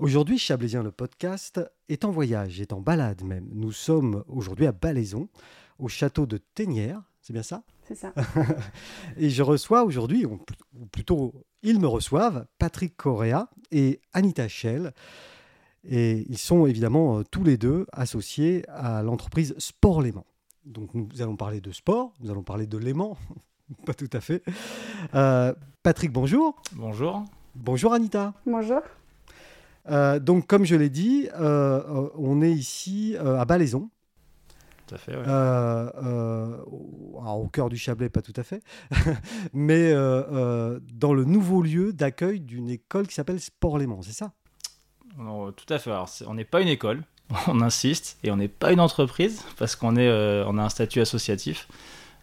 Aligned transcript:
Aujourd'hui, 0.00 0.38
Chablaisien 0.38 0.82
le 0.82 0.92
podcast 0.92 1.60
est 1.90 2.06
en 2.06 2.10
voyage, 2.10 2.58
est 2.58 2.72
en 2.72 2.80
balade 2.80 3.22
même. 3.22 3.50
Nous 3.52 3.70
sommes 3.70 4.24
aujourd'hui 4.28 4.64
à 4.64 4.72
Balaison, 4.72 5.28
au 5.78 5.88
château 5.88 6.24
de 6.24 6.38
Ténière, 6.38 7.02
c'est 7.20 7.34
bien 7.34 7.42
ça? 7.42 7.64
C'est 7.86 7.96
ça. 7.96 8.14
Et 9.18 9.28
je 9.28 9.42
reçois 9.42 9.84
aujourd'hui, 9.84 10.24
ou 10.24 10.40
plutôt 10.90 11.34
ils 11.62 11.78
me 11.78 11.86
reçoivent, 11.86 12.46
Patrick 12.58 12.96
Correa 12.96 13.50
et 13.72 14.00
Anita 14.14 14.48
Schell. 14.48 14.94
Et 15.84 16.24
ils 16.30 16.38
sont 16.38 16.64
évidemment 16.64 17.18
euh, 17.18 17.22
tous 17.30 17.44
les 17.44 17.58
deux 17.58 17.86
associés 17.92 18.66
à 18.70 19.02
l'entreprise 19.02 19.54
Sport 19.58 20.00
Léman. 20.00 20.24
Donc 20.64 20.94
nous 20.94 21.08
allons 21.20 21.36
parler 21.36 21.60
de 21.60 21.72
sport, 21.72 22.14
nous 22.20 22.30
allons 22.30 22.42
parler 22.42 22.66
de 22.66 22.78
Léman, 22.78 23.18
pas 23.84 23.92
tout 23.92 24.08
à 24.14 24.22
fait. 24.22 24.42
Euh, 25.14 25.52
Patrick, 25.82 26.10
bonjour. 26.10 26.56
Bonjour. 26.72 27.22
Bonjour 27.54 27.92
Anita. 27.92 28.32
Bonjour. 28.46 28.80
Euh, 29.90 30.18
donc 30.18 30.46
comme 30.46 30.64
je 30.64 30.76
l'ai 30.76 30.90
dit, 30.90 31.28
euh, 31.38 32.08
on 32.16 32.42
est 32.42 32.52
ici 32.52 33.16
euh, 33.18 33.38
à 33.38 33.44
Balaison. 33.44 33.90
Tout 34.86 34.94
à 34.94 34.98
fait, 34.98 35.12
ouais. 35.12 35.22
Au, 35.22 37.20
alors, 37.20 37.40
au 37.40 37.48
cœur 37.48 37.68
du 37.68 37.76
Chablais, 37.76 38.08
pas 38.08 38.22
tout 38.22 38.32
à 38.36 38.42
fait, 38.42 38.62
mais 39.52 39.92
dans 39.92 41.12
le 41.12 41.24
nouveau 41.24 41.62
lieu 41.62 41.92
d'accueil 41.92 42.40
d'une 42.40 42.70
école 42.70 43.06
qui 43.06 43.14
s'appelle 43.14 43.40
Sport 43.40 43.78
Léman, 43.78 44.02
c'est 44.02 44.12
ça? 44.12 44.32
Tout 45.16 45.72
à 45.72 45.78
fait. 45.78 45.90
Alors, 45.90 46.08
on 46.26 46.34
n'est 46.34 46.44
pas 46.44 46.60
une 46.60 46.68
école, 46.68 47.02
on 47.46 47.60
insiste, 47.60 48.18
et 48.22 48.30
on 48.30 48.36
n'est 48.36 48.48
pas 48.48 48.72
une 48.72 48.80
entreprise, 48.80 49.44
parce 49.58 49.76
qu'on 49.76 49.96
est, 49.96 50.08
euh, 50.08 50.44
on 50.46 50.58
a 50.58 50.62
un 50.62 50.68
statut 50.68 51.00
associatif. 51.00 51.68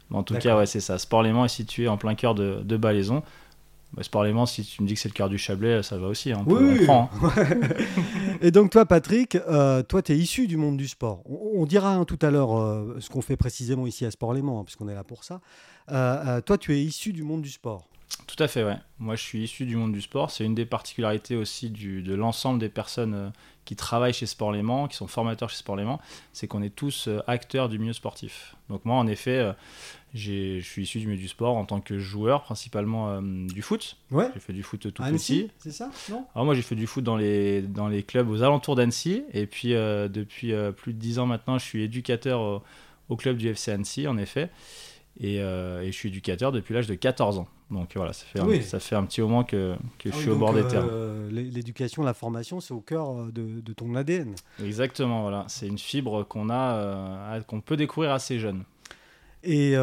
Mais 0.10 0.18
en 0.18 0.24
tout 0.24 0.36
cas, 0.36 0.58
ouais, 0.58 0.66
c'est 0.66 0.80
ça. 0.80 0.98
Sport 0.98 1.24
Léman 1.24 1.46
est 1.46 1.50
situé 1.50 1.88
en 1.88 1.98
plein 1.98 2.16
cœur 2.16 2.34
de, 2.34 2.62
de 2.64 2.78
Balaison. 2.78 3.24
Bah, 3.98 4.04
Sport 4.04 4.24
Léman, 4.26 4.46
si 4.46 4.64
tu 4.64 4.84
me 4.84 4.88
dis 4.88 4.94
que 4.94 5.00
c'est 5.00 5.10
le 5.10 5.14
cœur 5.14 5.28
du 5.28 5.38
Chablais, 5.40 5.82
ça 5.82 5.98
va 5.98 6.08
aussi. 6.08 6.32
hein. 6.32 6.44
On, 6.46 6.46
peut- 6.46 6.78
on 6.82 6.86
prend. 6.86 7.10
hein. 7.24 7.32
Et 8.42 8.52
donc 8.52 8.70
toi, 8.70 8.86
Patrick, 8.86 9.36
euh, 9.36 9.82
toi, 9.82 10.02
tu 10.04 10.12
es 10.14 10.18
issu 10.18 10.48
du 10.48 10.56
monde 10.56 10.78
du 10.78 10.88
sport. 10.88 11.24
On, 11.26 11.62
on 11.62 11.66
dira 11.66 11.96
hein, 11.96 12.06
tout 12.06 12.20
à 12.22 12.30
l'heure 12.30 12.56
euh, 12.58 12.98
ce 13.00 13.10
qu'on 13.10 13.22
fait 13.22 13.38
précisément 13.38 13.88
ici 13.88 14.06
à 14.06 14.12
Sport 14.12 14.34
Léman, 14.34 14.64
puisqu'on 14.64 14.88
est 14.88 14.94
là 14.94 15.04
pour 15.04 15.24
ça. 15.24 15.42
Euh, 15.92 16.40
toi, 16.42 16.58
tu 16.60 16.74
es 16.76 16.82
issu 16.84 17.12
du 17.12 17.24
monde 17.24 17.42
du 17.42 17.50
sport. 17.50 17.88
Tout 18.26 18.42
à 18.44 18.48
fait, 18.48 18.64
ouais. 18.64 18.78
Moi, 19.00 19.16
je 19.16 19.22
suis 19.22 19.44
issu 19.44 19.66
du 19.66 19.76
monde 19.76 19.94
du 19.94 20.02
sport. 20.02 20.32
C'est 20.32 20.44
une 20.44 20.56
des 20.56 20.66
particularités 20.66 21.36
aussi 21.36 21.70
du, 21.70 22.02
de 22.02 22.14
l'ensemble 22.16 22.60
des 22.60 22.70
personnes 22.70 23.14
euh, 23.14 23.30
qui 23.66 23.76
travaillent 23.76 24.14
chez 24.14 24.26
Sport 24.26 24.52
Léman, 24.52 24.88
qui 24.88 24.96
sont 24.98 25.08
formateurs 25.08 25.50
chez 25.50 25.58
Sport 25.58 25.76
Léman, 25.76 26.00
c'est 26.34 26.48
qu'on 26.48 26.62
est 26.64 26.74
tous 26.74 27.08
euh, 27.08 27.22
acteurs 27.28 27.70
du 27.70 27.80
milieu 27.80 27.94
sportif. 27.94 28.56
Donc 28.70 28.86
moi, 28.86 28.96
en 28.96 29.08
effet, 29.08 29.38
euh, 29.38 29.54
je 30.14 30.60
suis 30.62 30.84
issu 30.84 31.00
du 31.00 31.08
milieu 31.08 31.20
du 31.20 31.28
sport 31.28 31.56
en 31.56 31.66
tant 31.66 31.82
que 31.82 32.00
joueur, 32.00 32.44
principalement 32.44 33.10
euh, 33.10 33.22
du 33.22 33.62
foot. 33.62 33.98
Ouais. 34.12 34.30
J'ai 34.34 34.40
fait 34.40 34.54
du 34.54 34.64
foot 34.64 34.92
tout 34.94 35.04
Annecy, 35.04 35.44
petit. 35.44 35.52
c'est 35.60 35.72
ça 35.72 35.92
Non? 36.10 36.26
Alors 36.34 36.46
moi, 36.46 36.56
j'ai 36.56 36.62
fait 36.62 36.76
du 36.76 36.88
foot 36.88 37.04
dans 37.04 37.18
les, 37.18 37.62
dans 37.62 37.88
les 37.88 38.04
clubs 38.04 38.30
aux 38.30 38.42
alentours 38.42 38.76
d'Annecy. 38.76 39.24
Et 39.34 39.46
puis, 39.48 39.74
euh, 39.74 40.08
depuis 40.08 40.54
euh, 40.54 40.72
plus 40.72 40.94
de 40.94 41.00
10 41.00 41.20
ans 41.20 41.26
maintenant, 41.26 41.58
je 41.58 41.66
suis 41.66 41.84
éducateur 41.84 42.40
au, 42.40 42.64
au 43.10 43.16
club 43.16 43.38
du 43.38 43.48
FC 43.50 43.72
Annecy, 43.72 44.08
en 44.08 44.18
effet. 44.18 44.50
Et, 45.20 45.42
euh, 45.42 45.82
et 45.82 45.88
je 45.88 45.98
suis 45.98 46.10
éducateur 46.10 46.52
depuis 46.52 46.74
l'âge 46.76 46.86
de 46.88 46.94
14 46.94 47.40
ans. 47.40 47.48
Donc 47.72 47.92
voilà, 47.96 48.14
ça 48.14 48.24
fait, 48.26 48.40
un, 48.40 48.62
ça 48.62 48.80
fait 48.80 48.96
un 48.96 49.04
petit 49.04 49.20
moment 49.22 49.44
que, 49.44 49.76
que 49.98 50.10
je 50.10 50.14
Ah 50.14 50.16
oui, 50.18 50.22
suis 50.22 50.30
au 50.30 50.36
bord 50.38 50.54
des 50.54 50.62
euh, 50.62 50.70
terrains. 50.70 51.32
l'é- 51.32 51.50
L'éducation, 51.50 52.04
la 52.04 52.14
formation, 52.14 52.60
c'est 52.60 52.74
au 52.74 52.82
cœur 52.82 53.10
euh, 53.10 53.32
de, 53.32 53.60
de 53.62 53.74
ton 53.74 53.96
ADN. 53.96 54.36
Exactement, 54.64 55.24
voilà. 55.24 55.46
C'est 55.48 55.68
une 55.68 55.80
fibre 55.80 56.24
qu'on 56.24 56.50
a, 56.50 56.76
euh, 56.76 57.42
qu'on 57.42 57.62
peut 57.62 57.76
découvrir 57.78 58.12
assez 58.12 58.38
jeune. 58.40 58.64
Et 59.44 59.76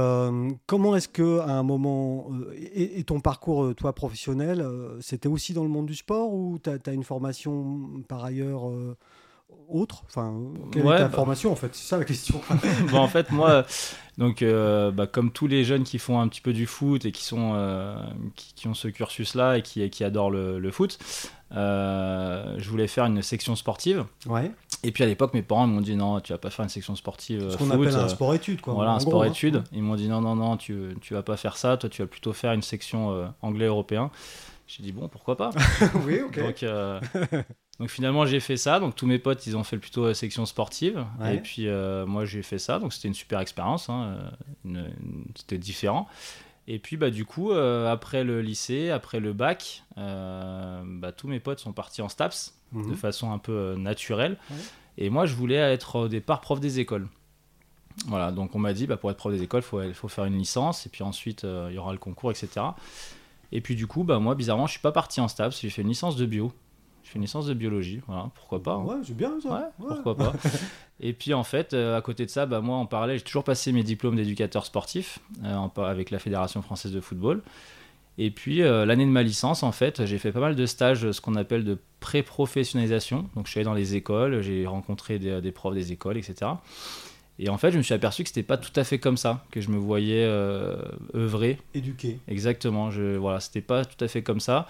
comment 0.66 0.94
est-ce 0.96 1.08
que 1.08 1.38
à 1.38 1.52
un 1.52 1.62
moment 1.62 2.28
et, 2.56 2.98
et 2.98 3.05
ton 3.05 3.20
parcours 3.20 3.74
toi 3.74 3.94
professionnel, 3.94 4.66
c'était 5.00 5.28
aussi 5.28 5.55
dans 5.55 5.62
le 5.62 5.70
monde 5.70 5.86
du 5.86 5.94
sport 5.94 6.34
ou 6.34 6.58
tu 6.62 6.68
as, 6.70 6.92
une 6.92 7.05
formation 7.05 8.02
par 8.08 8.24
ailleurs 8.24 8.64
autre 9.69 10.02
Enfin, 10.06 10.34
quelle 10.72 10.84
Ouais, 10.84 10.94
est 10.94 10.98
ta 10.98 11.08
bah- 11.08 11.16
formation 11.16 11.52
en 11.52 11.56
fait? 11.56 11.74
C'est 11.74 11.88
ça 11.88 11.98
la 11.98 12.05
question. 12.05 12.41
bon, 12.91 12.98
en 12.98 13.08
fait, 13.08 13.30
moi, 13.30 13.64
donc, 14.18 14.42
euh, 14.42 14.90
bah, 14.90 15.06
comme 15.06 15.30
tous 15.33 15.46
les 15.46 15.64
jeunes 15.64 15.83
qui 15.84 15.98
font 15.98 16.20
un 16.20 16.28
petit 16.28 16.40
peu 16.40 16.52
du 16.52 16.67
foot 16.67 17.05
et 17.05 17.12
qui, 17.12 17.24
sont, 17.24 17.52
euh, 17.55 17.96
qui, 18.36 18.55
qui 18.55 18.68
ont 18.68 18.74
ce 18.74 18.89
cursus-là 18.89 19.58
et 19.58 19.62
qui, 19.62 19.89
qui 19.90 20.05
adorent 20.05 20.30
le, 20.30 20.58
le 20.58 20.70
foot, 20.70 20.98
euh, 21.52 22.55
je 22.58 22.70
voulais 22.70 22.86
faire 22.86 23.05
une 23.06 23.23
section 23.23 23.56
sportive. 23.56 24.05
ouais. 24.27 24.51
Et 24.86 24.92
puis 24.92 25.02
à 25.02 25.06
l'époque, 25.06 25.33
mes 25.33 25.40
parents 25.40 25.67
m'ont 25.67 25.80
dit 25.80 25.96
non, 25.96 26.20
tu 26.20 26.33
vas 26.34 26.39
pas 26.39 26.51
faire 26.51 26.62
une 26.62 26.68
section 26.68 26.95
sportive. 26.95 27.48
Ce 27.51 27.57
qu'on 27.57 27.70
appelle 27.70 27.95
un 27.96 28.08
sport 28.08 28.34
étude 28.34 28.61
quoi. 28.61 28.74
Voilà, 28.74 28.90
un 28.92 29.01
sport-études. 29.01 29.57
hein. 29.57 29.64
Ils 29.73 29.83
m'ont 29.83 29.95
dit 29.95 30.08
non, 30.08 30.20
non, 30.20 30.36
non, 30.36 30.58
tu, 30.58 30.95
tu 31.01 31.14
vas 31.14 31.23
pas 31.23 31.39
faire 31.39 31.57
ça, 31.57 31.78
toi 31.78 31.89
tu 31.89 32.02
vas 32.02 32.07
plutôt 32.07 32.34
faire 32.34 32.52
une 32.52 32.61
section 32.61 33.33
anglais-européen. 33.40 34.11
J'ai 34.67 34.83
dit 34.83 34.92
bon, 34.92 35.08
pourquoi 35.08 35.39
pas? 35.39 35.51
oui, 36.07 36.20
ok. 36.20 36.39
donc, 36.39 36.64
donc 37.80 37.89
finalement, 37.90 38.24
j'ai 38.27 38.40
fait 38.40 38.57
ça. 38.57 38.79
Donc 38.80 38.95
tous 38.95 39.07
mes 39.07 39.18
potes, 39.18 39.46
ils 39.46 39.57
ont 39.57 39.64
fait 39.64 39.79
plutôt 39.79 40.05
euh, 40.05 40.14
section 40.14 40.46
sportive. 40.46 41.05
Ouais. 41.20 41.36
Et 41.36 41.40
puis 41.40 41.67
euh, 41.68 42.07
moi, 42.07 42.24
j'ai 42.24 42.42
fait 42.42 42.58
ça. 42.58 42.79
Donc 42.79 42.92
c'était 42.92 43.08
une 43.08 43.14
super 43.14 43.40
expérience. 43.40 43.89
hein, 43.89 44.17
euh, 44.18 44.30
une- 44.64 44.92
une- 45.02 45.24
c'était 45.36 45.58
différent. 45.58 46.07
Et 46.67 46.79
puis 46.79 46.96
bah, 46.96 47.11
du 47.11 47.24
coup, 47.27 47.51
euh, 47.52 47.90
après 47.92 48.24
le 48.24 48.40
lycée, 48.40 48.90
après 48.90 49.20
le 49.20 49.33
bac, 49.33 49.83
euh, 49.98 50.83
bah, 50.86 51.13
tous 51.13 51.29
mes 51.29 51.40
potes 51.40 51.58
sont 51.58 51.73
partis 51.73 52.01
en 52.01 52.08
STAPS 52.08 52.55
Mhm. 52.73 52.90
de 52.90 52.95
façon 52.96 53.33
un 53.33 53.39
peu 53.39 53.74
naturelle. 53.77 54.39
Ouais. 54.51 54.57
Et 54.96 55.11
moi, 55.11 55.27
je 55.27 55.34
voulais 55.34 55.57
être 55.57 55.96
au 55.96 56.08
départ 56.08 56.40
prof 56.40 56.61
des 56.61 56.79
écoles. 56.80 57.08
Voilà, 58.07 58.33
donc 58.33 58.55
on 58.57 58.58
m'a 58.58 58.73
dit, 58.73 58.86
bah, 58.86 58.96
pour 58.96 59.11
être 59.11 59.17
prof 59.17 59.33
des 59.33 59.42
écoles, 59.42 59.61
il 59.63 59.67
faut, 59.67 59.92
faut 59.95 60.08
faire 60.08 60.24
une 60.24 60.36
licence, 60.39 60.86
et 60.86 60.89
puis 60.89 61.02
ensuite, 61.05 61.42
il 61.68 61.74
y 61.74 61.79
aura 61.79 61.92
le 61.92 61.98
concours, 61.98 62.30
etc. 62.30 62.48
Et 63.52 63.61
puis 63.61 63.77
du 63.77 63.86
coup, 63.86 64.02
bah, 64.05 64.18
moi, 64.18 64.34
bizarrement, 64.34 64.67
je 64.67 64.73
suis 64.73 64.80
pas 64.80 64.90
parti 64.92 65.20
en 65.20 65.29
STAPS, 65.29 65.61
j'ai 65.61 65.70
fait 65.70 65.83
une 65.83 65.89
licence 65.89 66.17
de 66.17 66.27
bio. 66.27 66.52
J'ai 67.04 67.10
fait 67.10 67.16
une 67.16 67.22
licence 67.22 67.46
de 67.46 67.54
biologie, 67.54 68.00
voilà, 68.06 68.30
pourquoi 68.34 68.62
pas. 68.62 68.72
hein. 68.72 68.82
Ouais, 68.84 68.96
c'est 69.04 69.16
bien 69.16 69.38
ça. 69.40 69.70
Ouais, 69.78 69.86
pourquoi 69.88 70.16
pas. 70.16 70.32
Et 71.00 71.12
puis 71.12 71.34
en 71.34 71.44
fait, 71.44 71.74
euh, 71.74 71.96
à 71.98 72.00
côté 72.00 72.24
de 72.24 72.30
ça, 72.30 72.46
bah, 72.46 72.60
moi 72.60 72.76
en 72.76 72.86
parallèle, 72.86 73.18
j'ai 73.18 73.24
toujours 73.24 73.44
passé 73.44 73.72
mes 73.72 73.82
diplômes 73.82 74.16
d'éducateur 74.16 74.64
sportif 74.64 75.18
euh, 75.44 75.54
en 75.54 75.68
avec 75.82 76.10
la 76.10 76.18
Fédération 76.18 76.62
française 76.62 76.92
de 76.92 77.00
football. 77.00 77.42
Et 78.16 78.30
puis 78.30 78.62
euh, 78.62 78.86
l'année 78.86 79.04
de 79.04 79.10
ma 79.10 79.22
licence, 79.22 79.62
en 79.62 79.72
fait, 79.72 80.06
j'ai 80.06 80.18
fait 80.18 80.32
pas 80.32 80.40
mal 80.40 80.54
de 80.54 80.66
stages, 80.66 81.10
ce 81.10 81.20
qu'on 81.20 81.34
appelle 81.34 81.64
de 81.64 81.78
pré-professionnalisation. 82.00 83.28
Donc 83.34 83.46
je 83.46 83.50
suis 83.50 83.58
allé 83.60 83.64
dans 83.64 83.74
les 83.74 83.96
écoles, 83.96 84.40
j'ai 84.40 84.66
rencontré 84.66 85.18
des, 85.18 85.40
des 85.40 85.52
profs 85.52 85.74
des 85.74 85.92
écoles, 85.92 86.16
etc. 86.16 86.52
Et 87.38 87.48
en 87.48 87.58
fait, 87.58 87.72
je 87.72 87.76
me 87.78 87.82
suis 87.82 87.92
aperçu 87.94 88.22
que 88.22 88.28
c'était 88.28 88.44
pas 88.44 88.56
tout 88.56 88.72
à 88.76 88.84
fait 88.84 88.98
comme 89.00 89.16
ça 89.16 89.44
que 89.50 89.60
je 89.60 89.68
me 89.68 89.76
voyais 89.76 90.24
œuvrer 91.14 91.58
Éduqué. 91.74 92.18
Exactement, 92.28 92.92
je, 92.92 93.16
voilà, 93.16 93.40
c'était 93.40 93.60
pas 93.60 93.84
tout 93.84 94.02
à 94.02 94.08
fait 94.08 94.22
comme 94.22 94.38
ça. 94.40 94.68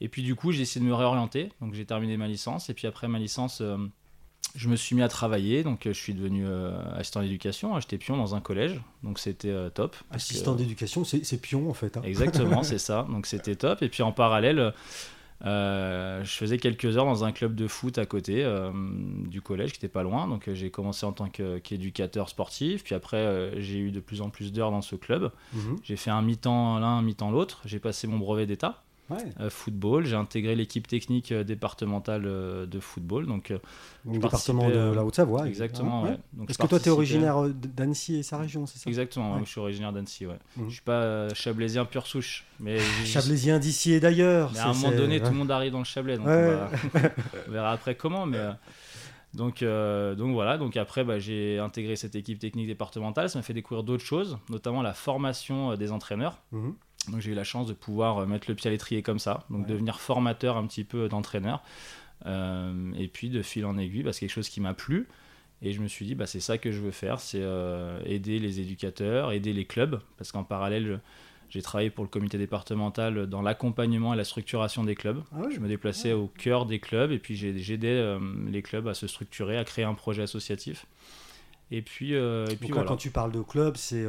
Et 0.00 0.08
puis 0.08 0.22
du 0.22 0.34
coup, 0.34 0.52
j'ai 0.52 0.62
essayé 0.62 0.84
de 0.84 0.88
me 0.90 0.94
réorienter. 0.94 1.50
Donc 1.60 1.74
j'ai 1.74 1.84
terminé 1.84 2.16
ma 2.16 2.26
licence. 2.28 2.70
Et 2.70 2.74
puis 2.74 2.86
après 2.86 3.06
ma 3.08 3.18
licence, 3.18 3.60
euh, 3.60 3.76
je 4.54 4.68
me 4.68 4.76
suis 4.76 4.96
mis 4.96 5.02
à 5.02 5.08
travailler. 5.08 5.62
Donc 5.62 5.86
euh, 5.86 5.92
je 5.92 5.98
suis 5.98 6.14
devenu 6.14 6.44
euh, 6.46 6.80
assistant 6.94 7.20
d'éducation. 7.22 7.78
J'étais 7.80 7.98
pion 7.98 8.16
dans 8.16 8.34
un 8.34 8.40
collège. 8.40 8.80
Donc 9.02 9.18
c'était 9.18 9.50
euh, 9.50 9.68
top. 9.70 9.96
Assistant 10.10 10.54
d'éducation, 10.54 11.04
c'est 11.04 11.40
pion 11.40 11.68
en 11.68 11.74
fait. 11.74 11.96
hein. 11.96 12.02
Exactement, 12.04 12.62
c'est 12.64 12.78
ça. 12.78 13.06
Donc 13.10 13.26
c'était 13.26 13.56
top. 13.56 13.82
Et 13.82 13.88
puis 13.88 14.02
en 14.02 14.12
parallèle, 14.12 14.72
euh, 15.46 16.22
je 16.22 16.30
faisais 16.32 16.58
quelques 16.58 16.96
heures 16.98 17.06
dans 17.06 17.24
un 17.24 17.32
club 17.32 17.54
de 17.54 17.66
foot 17.66 17.96
à 17.96 18.04
côté 18.04 18.44
euh, 18.44 18.70
du 19.26 19.40
collège 19.40 19.72
qui 19.72 19.78
était 19.78 19.88
pas 19.88 20.02
loin. 20.02 20.28
Donc 20.28 20.48
euh, 20.48 20.54
j'ai 20.54 20.70
commencé 20.70 21.06
en 21.06 21.12
tant 21.12 21.28
qu'éducateur 21.28 22.28
sportif. 22.28 22.84
Puis 22.84 22.94
après, 22.94 23.52
j'ai 23.58 23.78
eu 23.78 23.90
de 23.90 24.00
plus 24.00 24.20
en 24.20 24.28
plus 24.30 24.52
d'heures 24.52 24.70
dans 24.70 24.82
ce 24.82 24.96
club. 24.96 25.30
Mhm. 25.54 25.76
J'ai 25.82 25.96
fait 25.96 26.10
un 26.10 26.20
mi-temps 26.22 26.78
l'un, 26.78 26.98
un 26.98 27.02
mi-temps 27.02 27.30
l'autre. 27.30 27.60
J'ai 27.64 27.78
passé 27.78 28.06
mon 28.06 28.18
brevet 28.18 28.46
d'état 28.46 28.82
Ouais. 29.10 29.18
euh, 29.40 29.50
football. 29.50 30.06
J'ai 30.06 30.16
intégré 30.16 30.54
l'équipe 30.54 30.86
technique 30.86 31.32
euh, 31.32 31.44
départementale 31.44 32.22
euh, 32.26 32.66
de 32.66 32.78
football. 32.80 33.26
Donc, 33.26 33.50
Donc, 33.50 33.60
Je 34.06 34.10
département 34.20 34.68
de 34.70 34.92
la 34.94 35.04
Haute-Savoie. 35.04 35.46
exactement. 35.48 36.04
hein, 36.04 36.10
ouais. 36.10 36.18
Donc, 36.32 36.48
Est-ce 36.50 36.58
je 36.58 36.62
que 36.62 36.68
toi, 36.68 36.78
tu 36.80 36.86
es 36.88 36.92
originaire 36.92 37.36
d'Annecy 37.48 38.16
et 38.16 38.22
sa 38.22 38.38
région, 38.38 38.66
c'est 38.66 38.78
ça? 38.78 38.88
Exactement, 38.88 39.38
je 39.44 39.50
suis 39.50 39.60
originaire 39.60 39.92
d'Annecy. 39.92 40.26
Ouais. 40.26 40.38
Mhm. 40.56 40.68
Je 40.68 40.72
suis 40.74 40.82
pas 40.82 41.32
chablaisien 41.34 41.84
pure 41.84 42.06
souche. 42.06 42.44
Mais, 42.60 42.78
j'ai- 42.78 43.06
Chablaisien 43.06 43.58
d'ici 43.58 43.92
et 43.92 44.00
d'ailleurs. 44.00 44.52
à 44.58 44.70
un 44.70 44.74
moment 44.74 44.90
donné, 44.96 45.20
tout 45.20 45.30
le 45.30 45.36
monde 45.36 45.50
arrive 45.50 45.72
dans 45.72 45.78
le 45.78 45.84
Chablais. 45.84 46.16
Donc 46.16 46.26
on, 46.26 46.30
va- 46.30 46.70
on 47.48 47.50
verra 47.50 47.72
après 47.72 47.94
comment. 47.96 48.26
Mais, 48.26 48.38
donc, 49.32 49.62
euh, 49.62 50.14
donc 50.16 50.32
voilà, 50.32 50.58
donc 50.58 50.76
après 50.76 51.04
bah, 51.04 51.20
j'ai 51.20 51.58
intégré 51.60 51.94
cette 51.94 52.16
équipe 52.16 52.38
technique 52.40 52.66
départementale. 52.66 53.30
Ça 53.30 53.38
m'a 53.38 53.42
fait 53.44 53.54
découvrir 53.54 53.84
d'autres 53.84 54.04
choses, 54.04 54.38
notamment 54.48 54.82
la 54.82 54.92
formation 54.92 55.76
des 55.76 55.92
entraîneurs. 55.92 56.38
Mhm. 56.52 56.74
Donc 57.08 57.20
j'ai 57.20 57.30
eu 57.32 57.34
la 57.34 57.44
chance 57.44 57.66
de 57.66 57.72
pouvoir 57.72 58.18
euh, 58.18 58.26
mettre 58.26 58.46
le 58.48 58.54
pied 58.54 58.68
à 58.68 58.70
l'étrier 58.70 59.02
comme 59.02 59.18
ça, 59.18 59.44
donc 59.50 59.62
Ouais. 59.66 59.72
devenir 59.72 60.00
formateur 60.00 60.56
un 60.56 60.66
petit 60.66 60.84
peu 60.84 61.08
d'entraîneur. 61.08 61.62
Euh, 62.26 62.92
et 62.98 63.08
puis 63.08 63.30
de 63.30 63.42
fil 63.42 63.64
en 63.64 63.78
aiguille, 63.78 64.02
bah, 64.02 64.12
c'est 64.12 64.20
quelque 64.20 64.30
chose 64.32 64.48
qui 64.50 64.60
m'a 64.60 64.74
plu. 64.74 65.08
Et 65.62 65.72
je 65.72 65.80
me 65.80 65.88
suis 65.88 66.06
dit, 66.06 66.14
bah, 66.14 66.26
c'est 66.26 66.40
ça 66.40 66.56
que 66.58 66.72
je 66.72 66.80
veux 66.80 66.90
faire, 66.90 67.20
c'est 67.20 67.40
euh, 67.42 68.00
aider 68.04 68.38
les 68.38 68.60
éducateurs, 68.60 69.32
aider 69.32 69.52
les 69.52 69.64
clubs, 69.66 70.00
parce 70.16 70.32
qu'en 70.32 70.44
parallèle, 70.44 71.00
j'ai 71.50 71.60
travaillé 71.62 71.90
pour 71.90 72.04
le 72.04 72.08
comité 72.08 72.38
départemental 72.38 73.26
dans 73.26 73.42
l'accompagnement 73.42 74.14
et 74.14 74.16
la 74.16 74.24
structuration 74.24 74.84
des 74.84 74.94
clubs. 74.94 75.22
Ah 75.32 75.38
oui. 75.46 75.54
Je 75.54 75.60
me 75.60 75.68
déplaçais 75.68 76.12
au 76.12 76.28
cœur 76.28 76.64
des 76.64 76.78
clubs 76.78 77.10
et 77.10 77.18
puis 77.18 77.36
j'ai- 77.36 77.58
j'aidais 77.58 77.88
euh, 77.88 78.18
les 78.48 78.62
clubs 78.62 78.86
à 78.88 78.94
se 78.94 79.06
structurer, 79.06 79.58
à 79.58 79.64
créer 79.64 79.84
un 79.84 79.94
projet 79.94 80.22
associatif. 80.22 80.86
Et 81.72 81.82
puis, 81.82 82.12
et 82.14 82.44
puis 82.46 82.56
Donc 82.56 82.68
là, 82.70 82.74
voilà. 82.74 82.88
quand 82.88 82.96
tu 82.96 83.10
parles 83.10 83.32
de 83.32 83.42
club, 83.42 83.76
c'est 83.76 84.04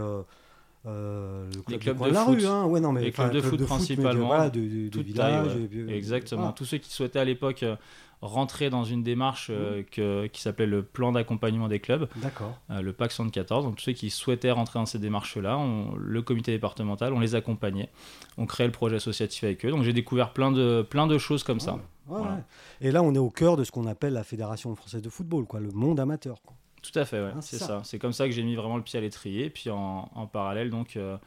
euh, 0.86 0.90
euh, 0.90 1.46
le 1.56 1.62
club 1.62 1.70
Les 1.70 1.78
clubs 1.80 1.98
coin 1.98 2.08
de 2.10 2.14
la 2.14 2.26
foot. 2.26 2.40
rue, 2.40 2.46
hein. 2.46 2.66
ouais, 2.66 2.80
non, 2.80 2.92
mais, 2.92 3.02
Les 3.04 3.12
clubs 3.12 3.32
de 3.32 3.40
club 3.40 3.52
foot 3.52 3.60
mais 3.60 3.66
principalement, 3.68 4.28
voilà, 4.28 4.50
de, 4.50 4.60
de, 4.60 4.90
de 4.90 5.02
village, 5.02 5.48
taille, 5.48 5.58
ouais. 5.62 5.70
et 5.74 5.80
euh, 5.80 5.96
Exactement. 5.96 6.42
voilà. 6.42 6.54
Tous 6.54 6.66
ceux 6.66 6.78
qui 6.78 6.92
souhaitaient 6.92 7.20
à 7.20 7.26
l'époque 7.26 7.64
euh, 7.64 7.76
rentrer 8.22 8.70
dans 8.70 8.84
une 8.84 9.02
démarche 9.04 9.48
euh, 9.52 9.84
que- 9.92 10.28
qui 10.28 10.42
s'appelait 10.42 10.66
le 10.68 10.84
plan 10.84 11.12
d'accompagnement 11.12 11.68
des 11.68 11.80
clubs, 11.80 12.08
D'accord. 12.18 12.58
euh, 12.70 12.82
le 12.82 12.94
PAC 12.94 13.12
74. 13.12 13.64
Donc 13.66 13.76
tous 13.78 13.84
ceux 13.84 13.92
qui 13.94 14.10
souhaitaient 14.10 14.52
rentrer 14.52 14.80
dans 14.80 14.86
ces 14.86 15.00
démarches-là, 15.00 15.58
on- 15.58 15.96
le 15.96 16.22
comité 16.22 16.52
départemental, 16.52 17.14
on 17.14 17.20
les 17.20 17.36
accompagnait. 17.36 17.90
On 18.38 18.46
créait 18.46 18.68
le 18.68 18.72
projet 18.72 18.96
associatif 18.98 19.44
avec 19.44 19.64
eux. 19.66 19.72
Donc 19.72 19.84
j'ai 19.84 19.94
découvert 19.94 20.34
plein 20.34 20.52
de, 20.52 20.82
plein 20.88 21.08
de 21.08 21.18
choses 21.18 21.44
comme 21.44 21.60
ça. 21.60 21.74
Ouais, 21.74 21.80
Voilà. 22.08 22.32
ouais. 22.34 22.42
Et 22.82 22.92
là, 22.92 23.02
on 23.04 23.14
est 23.16 23.20
au 23.20 23.30
cœur 23.30 23.56
de 23.58 23.64
ce 23.64 23.72
qu'on 23.72 23.86
appelle 23.88 24.14
la 24.14 24.24
Fédération 24.24 24.76
française 24.76 25.02
de 25.02 25.10
football, 25.10 25.46
quoi, 25.46 25.60
le 25.60 25.72
monde 25.72 26.00
amateur. 26.00 26.42
quoi. 26.44 26.56
Tout 26.82 26.98
à 27.00 27.06
fait, 27.06 27.22
ouais, 27.22 27.32
Hein, 27.36 27.42
c'est 27.42 27.58
ça. 27.58 27.68
ça. 27.68 27.82
C'est 27.84 28.00
comme 28.00 28.14
ça 28.14 28.26
que 28.26 28.32
j'ai 28.34 28.44
mis 28.44 28.56
vraiment 28.56 28.78
le 28.78 28.84
pied 28.84 28.98
à 28.98 29.02
l'étrier. 29.02 29.50
Puis 29.50 29.70
en, 29.70 30.10
en 30.16 30.28
parallèle, 30.28 30.70
donc 30.70 30.98
euh, 30.98 31.18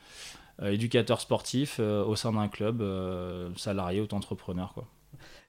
euh, 0.62 0.70
éducateur 0.72 1.20
sportif 1.20 1.76
euh, 1.80 2.04
au 2.04 2.16
sein 2.16 2.32
d'un 2.32 2.48
club, 2.48 2.80
euh, 2.82 3.50
salarié 3.56 4.00
ou 4.00 4.06
entrepreneur. 4.12 4.72
Quoi. 4.74 4.86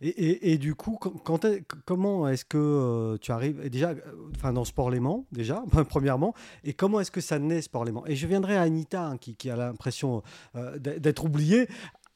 Et, 0.02 0.10
et- 0.10 0.52
et 0.52 0.58
du 0.58 0.76
coup, 0.76 0.98
quand- 1.00 1.12
quand 1.24 1.46
est- 1.46 1.64
comment 1.86 2.28
est-ce 2.28 2.46
que 2.46 2.58
euh, 2.58 3.18
tu 3.20 3.32
arrives 3.32 3.62
et 3.64 3.70
déjà, 3.70 3.94
enfin 4.36 4.54
dans 4.54 4.64
Sport 4.66 4.90
Léman 4.92 5.26
déjà, 5.32 5.64
premièrement, 5.90 6.34
et 6.64 6.74
comment 6.74 7.00
est-ce 7.00 7.12
que 7.12 7.22
ça 7.22 7.40
naît 7.40 7.62
Sport 7.62 7.86
Léman 7.86 8.04
Et 8.06 8.16
je 8.16 8.28
viendrai 8.28 8.58
à 8.58 8.62
Anita 8.62 9.04
hein, 9.06 9.18
qui, 9.18 9.36
qui 9.36 9.50
a 9.50 9.56
l'impression 9.56 10.22
euh, 10.56 10.78
d'être 10.78 11.24
oubliée 11.26 11.68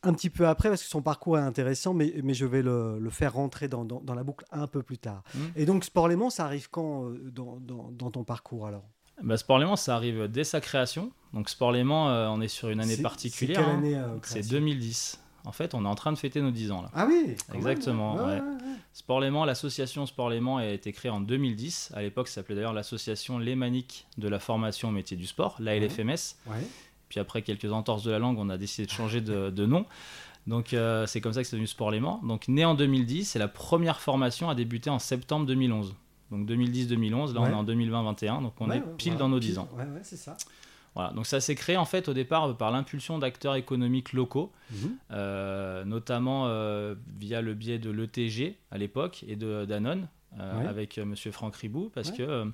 un 0.04 0.14
petit 0.14 0.30
peu 0.30 0.48
après 0.48 0.70
parce 0.70 0.82
que 0.84 0.90
son 0.90 1.02
parcours 1.02 1.38
est 1.38 1.42
intéressant, 1.42 1.94
mais, 1.94 2.14
mais 2.24 2.34
je 2.34 2.46
vais 2.46 2.62
le, 2.62 3.00
le 3.00 3.10
faire 3.10 3.34
rentrer 3.34 3.68
dans, 3.68 3.84
dans- 3.86 4.00
dans 4.02 4.14
la 4.14 4.24
boucle 4.24 4.46
un 4.52 4.68
peu 4.68 4.82
plus 4.84 4.98
tard. 4.98 5.24
Mhm. 5.36 5.52
Et 5.56 5.66
donc 5.66 5.84
Sport 5.84 6.08
Léman, 6.08 6.30
ça 6.30 6.46
arrive 6.46 6.70
quand 6.70 7.06
euh, 7.06 7.32
dans, 7.32 8.10
ton 8.12 8.24
parcours 8.24 8.68
alors? 8.68 8.84
Bah, 9.22 9.36
Sport 9.36 9.60
Léman, 9.60 9.76
ça 9.76 9.96
arrive 9.96 10.28
dès 10.30 10.46
sa 10.46 10.62
création. 10.62 11.12
Donc 11.34 11.50
Sport 11.50 11.74
Léman, 11.74 12.10
euh, 12.10 12.30
on 12.30 12.40
est 12.42 12.48
sur 12.48 12.70
une 12.70 12.80
année 12.80 12.96
particulière. 12.98 13.58
C'est 13.60 13.64
quelle 13.66 13.74
hein. 13.76 13.78
année 13.78 13.96
euh, 13.96 14.16
C'est 14.24 14.32
création? 14.42 14.52
2010. 14.58 15.20
En 15.46 15.52
fait, 15.52 15.74
on 15.74 15.86
est 15.86 15.88
en 15.88 15.96
train 15.96 16.12
de 16.12 16.18
fêter 16.18 16.42
nos 16.42 16.52
10 16.52 16.72
ans 16.72 16.82
là. 16.82 16.90
Ah 16.94 17.06
oui 17.08 17.36
Exactement, 17.54 18.16
ouais, 18.16 18.22
ouais. 18.22 18.28
ouais, 18.36 18.40
ouais. 18.40 18.76
Sport 18.94 19.20
Léman, 19.22 19.46
l'association 19.46 20.06
Sport 20.06 20.30
Léman 20.30 20.58
a 20.58 20.66
été 20.68 20.92
créée 20.92 21.12
en 21.12 21.22
2010. 21.22 21.92
À 21.96 22.02
l'époque, 22.02 22.28
ça 22.28 22.36
s'appelait 22.36 22.56
d'ailleurs 22.56 22.74
l'association 22.74 23.38
lémanique 23.40 24.08
de 24.18 24.28
la 24.28 24.40
formation 24.40 24.90
au 24.90 24.92
métier 24.92 25.16
du 25.16 25.26
sport, 25.26 25.56
l'ALFMS. 25.60 26.36
Ouais. 26.48 26.68
Puis 27.10 27.20
après 27.20 27.42
quelques 27.42 27.72
entorses 27.72 28.04
de 28.04 28.12
la 28.12 28.20
langue, 28.20 28.38
on 28.40 28.50
a 28.50 28.58
décidé 28.58 28.86
de 28.86 28.92
changer 28.92 29.20
de, 29.22 29.50
de 29.50 29.66
nom. 29.66 29.86
Donc 30.48 30.74
euh, 30.74 31.06
c'est 31.06 31.22
comme 31.22 31.34
ça 31.34 31.42
que 31.42 31.48
c'est 31.48 31.56
devenu 31.56 31.68
Sport 31.68 31.92
Léman. 31.92 32.22
Donc 32.24 32.48
né 32.48 32.64
en 32.66 32.76
2010, 32.76 33.36
et 33.36 33.40
la 33.40 33.48
première 33.48 34.00
formation 34.00 34.50
a 34.50 34.56
débuté 34.56 34.90
en 34.90 35.00
septembre 35.00 35.46
2011. 35.46 35.96
Donc 36.32 36.48
2010-2011, 36.48 37.34
là 37.34 37.42
Ouais. 37.42 37.48
on 37.50 37.52
est 37.52 37.54
en 37.54 37.64
2020-21, 37.66 38.42
donc 38.44 38.54
on 38.60 38.70
Ouais, 38.70 38.78
est 38.78 38.98
pile 38.98 39.18
dans 39.18 39.30
nos 39.30 39.40
pile. 39.40 39.50
10 39.50 39.58
ans. 39.60 39.70
Ouais, 39.76 39.84
ouais, 39.84 40.00
c'est 40.04 40.16
ça. 40.18 40.38
Voilà, 40.96 41.12
donc 41.14 41.28
ça 41.28 41.40
s'est 41.40 41.56
créé 41.56 41.78
en 41.78 41.86
fait 41.86 42.08
au 42.10 42.14
départ 42.14 42.56
par 42.58 42.72
l'impulsion 42.72 43.20
d'acteurs 43.20 43.56
économiques 43.56 44.14
locaux, 44.14 44.52
Mhm. 44.72 44.98
euh, 45.12 45.86
notamment 45.86 46.46
euh, 46.48 46.96
via 47.20 47.42
le 47.42 47.54
biais 47.54 47.80
de 47.80 47.90
l'ETG 47.92 48.58
à 48.72 48.78
l'époque 48.78 49.24
et 49.28 49.36
de 49.36 49.66
Danone 49.66 50.08
euh, 50.40 50.68
avec 50.70 50.98
euh, 50.98 51.06
Monsieur 51.06 51.32
Franck 51.32 51.56
Ribou, 51.56 51.92
parce 51.94 52.12
que 52.12 52.22
euh, 52.24 52.46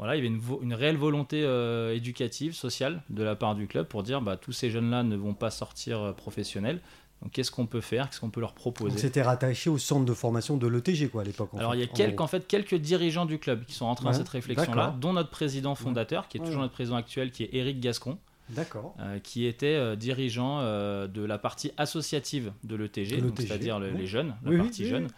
voilà, 0.00 0.16
il 0.16 0.24
y 0.24 0.26
avait 0.26 0.36
une, 0.62 0.74
réelle 0.74 0.96
volonté 0.96 1.42
euh, 1.44 1.94
éducative, 1.94 2.54
sociale 2.54 3.02
de 3.10 3.22
la 3.22 3.36
part 3.36 3.54
du 3.54 3.66
club 3.68 3.86
pour 3.86 4.02
dire 4.02 4.20
bah, 4.20 4.36
tous 4.36 4.52
ces 4.52 4.70
jeunes-là 4.70 5.02
ne 5.02 5.14
vont 5.14 5.34
pas 5.34 5.50
sortir 5.50 6.00
euh, 6.00 6.12
professionnels. 6.12 6.80
Donc 7.22 7.32
qu'est-ce 7.32 7.50
qu'on 7.50 7.66
peut 7.66 7.82
faire, 7.82 8.08
qu'est-ce 8.08 8.20
qu'on 8.20 8.30
peut 8.30 8.40
leur 8.40 8.54
proposer? 8.54 8.96
C'était 8.98 9.20
rattaché 9.20 9.68
au 9.68 9.76
centre 9.76 10.06
de 10.06 10.14
formation 10.14 10.56
de 10.56 10.66
l'ETG 10.66 11.10
quoi 11.10 11.20
à 11.20 11.24
l'époque. 11.24 11.50
alors 11.54 11.72
fait, 11.72 11.76
il 11.76 11.80
y 11.80 11.84
a 11.84 11.86
quelques, 11.86 12.20
en 12.22 12.26
fait, 12.26 12.46
quelques 12.48 12.76
dirigeants 12.76 13.26
du 13.26 13.38
club 13.38 13.66
qui 13.66 13.74
sont 13.74 13.84
rentrés 13.84 14.06
Ouais, 14.06 14.12
dans 14.12 14.16
cette 14.18 14.28
réflexion-là, 14.30 14.96
dont 14.98 15.12
notre 15.12 15.28
président 15.28 15.74
fondateur, 15.74 16.28
qui 16.28 16.38
est 16.38 16.40
Ouais. 16.40 16.46
toujours 16.46 16.62
notre 16.62 16.72
président 16.72 16.96
actuel, 16.96 17.30
qui 17.30 17.42
est 17.44 17.50
Éric 17.52 17.78
Gascon, 17.78 18.16
D'accord. 18.48 18.94
euh, 19.00 19.18
qui 19.18 19.44
était 19.44 19.66
euh, 19.66 19.96
dirigeant 19.96 20.60
euh, 20.60 21.06
de 21.08 21.22
la 21.22 21.36
partie 21.36 21.72
associative 21.76 22.52
de 22.64 22.74
l'ETG, 22.74 23.22
c'est-à-dire 23.36 23.78
le- 23.78 23.90
les 23.90 24.06
jeunes, 24.06 24.34
la 24.42 24.50
Oui, 24.52 24.56
partie 24.56 24.84
oui, 24.84 24.88
jeune. 24.88 25.08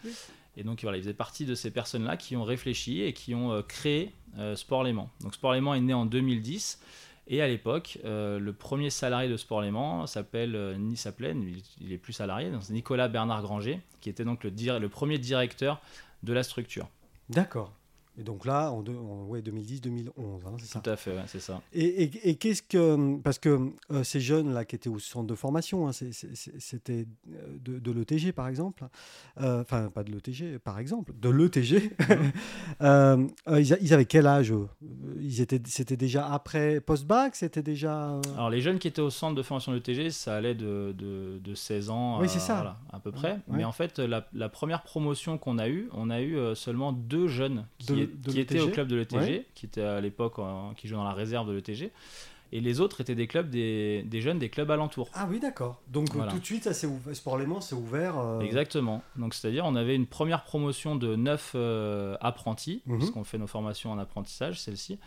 Et 0.57 0.63
donc 0.63 0.81
voilà, 0.83 0.97
il 0.97 1.03
faisait 1.03 1.13
partie 1.13 1.45
de 1.45 1.55
ces 1.55 1.71
personnes-là 1.71 2.17
qui 2.17 2.35
ont 2.35 2.43
réfléchi 2.43 3.01
et 3.01 3.13
qui 3.13 3.33
ont 3.33 3.63
créé 3.65 4.11
Sport 4.55 4.83
Léman. 4.83 5.09
Donc 5.21 5.35
Sport 5.35 5.53
Léman 5.53 5.75
est 5.75 5.81
né 5.81 5.93
en 5.93 6.05
2010. 6.05 6.79
Et 7.27 7.41
à 7.41 7.47
l'époque, 7.47 7.99
euh, 8.03 8.37
le 8.37 8.53
premier 8.53 8.89
salarié 8.89 9.29
de 9.29 9.37
Sport 9.37 9.61
Léman 9.61 10.07
s'appelle, 10.07 10.55
euh, 10.55 10.77
il, 10.77 11.63
il 11.81 11.93
est 11.93 11.97
plus 11.97 12.13
salarié, 12.13 12.51
c'est 12.59 12.73
Nicolas 12.73 13.07
Bernard 13.07 13.41
Granger, 13.41 13.79
qui 14.01 14.09
était 14.09 14.25
donc 14.25 14.43
le 14.43 14.87
premier 14.87 15.17
directeur 15.17 15.79
de 16.23 16.33
la 16.33 16.43
structure. 16.43 16.89
D'accord. 17.29 17.71
Et 18.17 18.23
donc 18.23 18.45
là, 18.45 18.71
en, 18.71 18.83
deux- 18.83 18.95
en 18.95 19.25
ouais, 19.25 19.41
2010-2011, 19.41 20.09
hein, 20.45 20.51
c'est 20.59 20.65
ça. 20.67 20.79
Tout 20.81 20.89
à 20.89 20.95
fait, 20.95 21.11
ouais, 21.11 21.23
c'est 21.27 21.39
ça. 21.39 21.61
Et, 21.73 22.03
et- 22.03 22.29
et 22.29 22.35
qu'est-ce 22.35 22.61
que. 22.61 23.17
Parce 23.21 23.39
que 23.39 23.71
euh, 23.91 24.03
ces 24.03 24.19
jeunes-là 24.19 24.65
qui 24.65 24.75
étaient 24.75 24.89
au 24.89 24.99
centre 24.99 25.25
de 25.27 25.35
formation, 25.35 25.87
hein, 25.87 25.91
c'était 25.93 27.05
euh, 27.31 27.57
de, 27.63 27.79
de 27.79 27.91
l'ETG 27.91 28.31
par 28.33 28.47
exemple. 28.47 28.85
Euh, 29.41 29.61
Enfin, 29.61 29.89
pas 29.89 30.03
de 30.03 30.11
l'ETG, 30.11 30.59
par 30.59 30.77
exemple, 30.79 31.13
de 31.19 31.29
l'ETG. 31.29 31.91
Euh, 32.81 33.27
ils, 33.47 33.93
avaient 33.93 34.05
quel 34.05 34.27
âge 34.27 34.51
eux? 34.51 34.67
Ils 35.19 35.41
étaient, 35.41 35.61
C'était 35.65 35.95
déjà 35.97 36.31
après 36.33 36.81
post-bac 36.81 37.35
C'était 37.35 37.61
déjà. 37.63 38.19
Alors 38.35 38.49
les 38.49 38.61
jeunes 38.61 38.79
qui 38.79 38.87
étaient 38.87 39.01
au 39.01 39.09
centre 39.09 39.35
de 39.35 39.41
formation 39.43 39.71
de 39.71 39.77
l'ETG, 39.77 40.09
ça 40.11 40.35
allait 40.35 40.55
de, 40.55 40.93
de, 40.97 41.39
de 41.39 41.55
16 41.55 41.89
ans 41.89 42.19
Oui, 42.19 42.25
à, 42.25 42.29
ça. 42.29 42.55
voilà, 42.55 42.77
à 42.91 42.99
peu 42.99 43.11
près. 43.11 43.33
Ouais. 43.33 43.57
Mais 43.57 43.63
en 43.63 43.71
fait, 43.71 43.99
la, 43.99 44.27
la 44.33 44.49
première 44.49 44.83
promotion 44.83 45.37
qu'on 45.37 45.57
a 45.59 45.69
eue, 45.69 45.87
on 45.93 46.09
a 46.09 46.21
eu 46.21 46.37
seulement 46.55 46.91
deux 46.91 47.27
jeunes 47.27 47.65
qui, 47.77 47.93
De- 47.93 48.02
est- 48.03 48.21
de 48.27 48.31
qui 48.31 48.39
étaient 48.39 48.59
au 48.59 48.69
club 48.69 48.87
de 48.87 48.95
l'ETG, 48.95 49.17
Ouais. 49.19 49.45
qui 49.55 49.65
étaient 49.65 49.81
à 49.81 49.99
l'époque 50.01 50.35
qui 50.77 50.87
jouaient 50.87 50.97
dans 50.97 51.03
la 51.03 51.13
réserve 51.13 51.47
de 51.47 51.53
l'ETG. 51.53 51.91
Et 52.55 52.59
les 52.61 52.81
autres 52.81 53.01
étaient 53.01 53.15
des 53.15 53.25
clubs 53.25 53.49
des, 53.49 54.03
des 54.03 54.21
jeunes 54.21 54.37
des 54.37 54.49
clubs 54.49 54.69
alentours. 54.69 55.09
Ah 55.15 55.27
oui, 55.27 55.39
d'accord. 55.39 55.81
Donc 55.87 56.09
euh, 56.11 56.17
Voilà. 56.17 56.31
tout 56.33 56.37
de 56.37 56.45
suite, 56.45 56.65
ça 56.65 56.73
s'est 56.73 56.85
ouvert. 56.85 57.15
Sport 57.15 57.39
Léman 57.39 57.61
s'est 57.61 57.73
ouvert. 57.73 58.19
euh, 58.19 58.41
Exactement. 58.41 59.01
Donc 59.15 59.33
c'est-à-dire 59.33 59.65
on 59.65 59.75
avait 59.75 59.95
une 59.95 60.05
première 60.05 60.43
promotion 60.43 60.95
de 60.95 61.15
neuf 61.15 61.53
euh, 61.55 62.15
apprentis, 62.21 62.83
Mhm. 62.85 62.97
puisqu'on 62.99 63.23
fait 63.23 63.39
nos 63.39 63.47
formations 63.47 63.91
en 63.91 63.97
apprentissage, 63.97 64.59
celle-ci. 64.61 64.99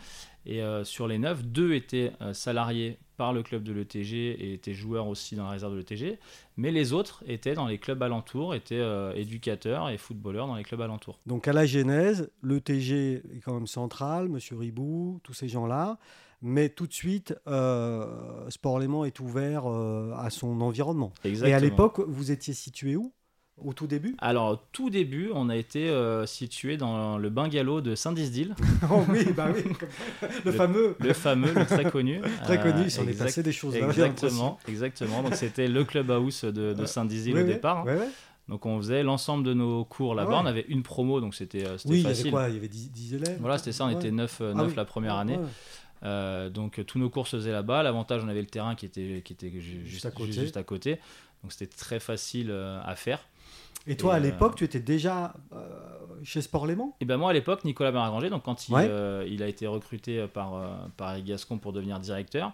Et 0.45 0.61
sur 0.83 1.07
les 1.07 1.17
neuf, 1.17 1.43
deux 1.43 1.73
étaient 1.73 2.11
salariés 2.33 2.97
par 3.17 3.33
le 3.33 3.43
club 3.43 3.63
de 3.63 3.73
l'ETG 3.73 4.13
et 4.13 4.53
étaient 4.53 4.73
joueurs 4.73 5.07
aussi 5.07 5.35
dans 5.35 5.45
la 5.45 5.51
réserve 5.51 5.73
de 5.73 5.79
l'ETG. 5.79 6.19
Mais 6.55 6.71
les 6.71 6.93
autres 6.93 7.23
étaient 7.27 7.55
dans 7.55 7.67
les 7.67 7.79
clubs 7.79 8.01
alentours, 8.01 8.55
étaient 8.55 8.75
euh, 8.75 9.13
éducateurs 9.15 9.89
et 9.89 9.97
footballeurs 9.97 10.47
dans 10.47 10.55
les 10.55 10.63
clubs 10.63 10.81
alentours. 10.81 11.19
Donc 11.25 11.47
à 11.47 11.53
la 11.53 11.65
genèse, 11.65 12.31
l'ETG 12.43 13.23
est 13.35 13.41
quand 13.43 13.53
même 13.53 13.67
central, 13.67 14.29
Monsieur 14.29 14.55
Ribou, 14.57 15.19
tous 15.23 15.33
ces 15.33 15.47
gens-là. 15.47 15.97
Mais 16.41 16.69
tout 16.69 16.85
de 16.85 16.93
suite, 16.93 17.35
euh, 17.47 18.47
Sport 18.49 18.77
Léman 18.79 19.05
est 19.05 19.19
ouvert 19.19 19.65
euh, 19.65 20.13
à 20.15 20.29
son 20.29 20.61
environnement. 20.61 21.11
Exactement. 21.23 21.49
Et 21.49 21.53
à 21.53 21.59
l'époque, 21.59 21.99
vous 22.07 22.31
étiez 22.31 22.53
situé 22.53 22.95
où? 22.95 23.11
Au 23.65 23.73
tout 23.73 23.87
début? 23.87 24.15
Alors, 24.19 24.51
au 24.51 24.55
tout 24.71 24.89
début, 24.91 25.31
on 25.33 25.49
a 25.49 25.55
été 25.55 25.89
euh, 25.89 26.27
situé 26.27 26.77
dans 26.77 27.17
le 27.17 27.29
bungalow 27.31 27.81
de 27.81 27.95
Saint-Disdile, 27.95 28.53
Oh 28.91 29.03
oui, 29.09 29.25
bah 29.35 29.47
oui. 29.53 29.63
Le, 30.21 30.27
Le- 30.45 30.51
fameux, 30.51 30.95
le 30.99 31.13
fameux, 31.13 31.53
le 31.53 31.65
très 31.65 31.89
connu. 31.89 32.21
très 32.43 32.59
Euh, 32.59 32.61
connu, 32.71 32.83
il 32.85 32.91
s'en 32.91 33.07
est 33.07 33.17
passé 33.17 33.41
des 33.41 33.51
choses. 33.51 33.73
j'ai 33.73 33.79
l'impression. 33.81 34.05
Exactement, 34.05 34.59
exactement. 34.67 35.23
Donc 35.23 35.33
c'était 35.35 35.67
le 35.67 35.83
clubhouse 35.85 36.43
de, 36.43 36.73
de 36.73 36.85
Saint-Dizier 36.85 37.33
Ouais, 37.33 37.41
au 37.41 37.45
ouais, 37.47 37.53
départ. 37.53 37.79
hein. 37.79 37.85
ouais. 37.85 38.07
Donc 38.47 38.65
on 38.65 38.77
faisait 38.77 39.01
l'ensemble 39.03 39.43
de 39.43 39.53
nos 39.53 39.83
cours 39.85 40.13
là-bas. 40.15 40.29
Ah 40.33 40.35
ouais. 40.37 40.41
On 40.43 40.45
avait 40.45 40.65
une 40.69 40.83
promo, 40.83 41.19
donc 41.19 41.33
c'était 41.35 41.65
euh, 41.65 41.77
c'était 41.79 41.89
Oui, 41.89 41.97
il 41.97 42.03
y 42.03 42.05
avait 42.05 42.15
facile. 42.15 42.31
quoi? 42.31 42.47
Il 42.49 42.53
y 42.55 42.57
avait 42.57 42.67
10, 42.69 42.91
10 42.91 43.13
élèves? 43.15 43.37
Voilà, 43.41 43.57
c'était 43.57 43.71
ça. 43.73 43.85
On 43.85 43.87
Ouais. 43.87 43.95
était 43.95 44.11
9, 44.11 44.41
Ah 44.55 44.63
oui. 44.65 44.73
la 44.75 44.85
première 44.85 45.15
Ouais, 45.15 45.19
année. 45.21 45.37
ouais. 45.37 45.43
Euh, 46.03 46.49
donc 46.51 46.77
euh, 46.77 46.83
tous 46.83 46.99
nos 46.99 47.09
cours 47.09 47.27
se 47.27 47.37
faisaient 47.37 47.51
là-bas. 47.51 47.81
L'avantage, 47.81 48.21
on 48.23 48.27
avait 48.29 48.39
le 48.41 48.45
terrain 48.47 48.75
qui 48.75 48.85
était, 48.85 49.21
qui 49.25 49.33
était 49.33 49.49
ju- 49.59 49.81
juste, 49.85 50.05
à 50.05 50.11
côté. 50.11 50.31
juste 50.31 50.55
à 50.57 50.63
côté. 50.63 50.99
Donc 51.43 51.51
c'était 51.51 51.75
très 51.75 51.99
facile 51.99 52.47
euh, 52.51 52.79
à 52.85 52.95
faire. 52.95 53.19
Et 53.87 53.95
toi, 53.97 54.13
Et, 54.13 54.15
à 54.15 54.19
euh, 54.19 54.23
l'époque, 54.23 54.55
tu 54.55 54.63
étais 54.63 54.79
déjà 54.79 55.33
euh, 55.53 55.57
chez 56.23 56.41
Sport 56.41 56.67
Léman? 56.67 56.95
Et 56.99 57.05
ben 57.05 57.17
moi 57.17 57.29
à 57.29 57.33
l'époque, 57.33 57.63
Nicolas 57.63 57.91
Bernard-Granger, 57.91 58.29
donc 58.29 58.43
quand 58.43 58.67
il, 58.67 58.73
Ouais. 58.73 58.87
euh, 58.89 59.25
il 59.29 59.41
a 59.43 59.47
été 59.47 59.65
recruté 59.67 60.25
par, 60.27 60.55
euh, 60.55 60.67
par 60.97 61.19
Gascon 61.21 61.57
pour 61.57 61.73
devenir 61.73 61.99
directeur, 61.99 62.51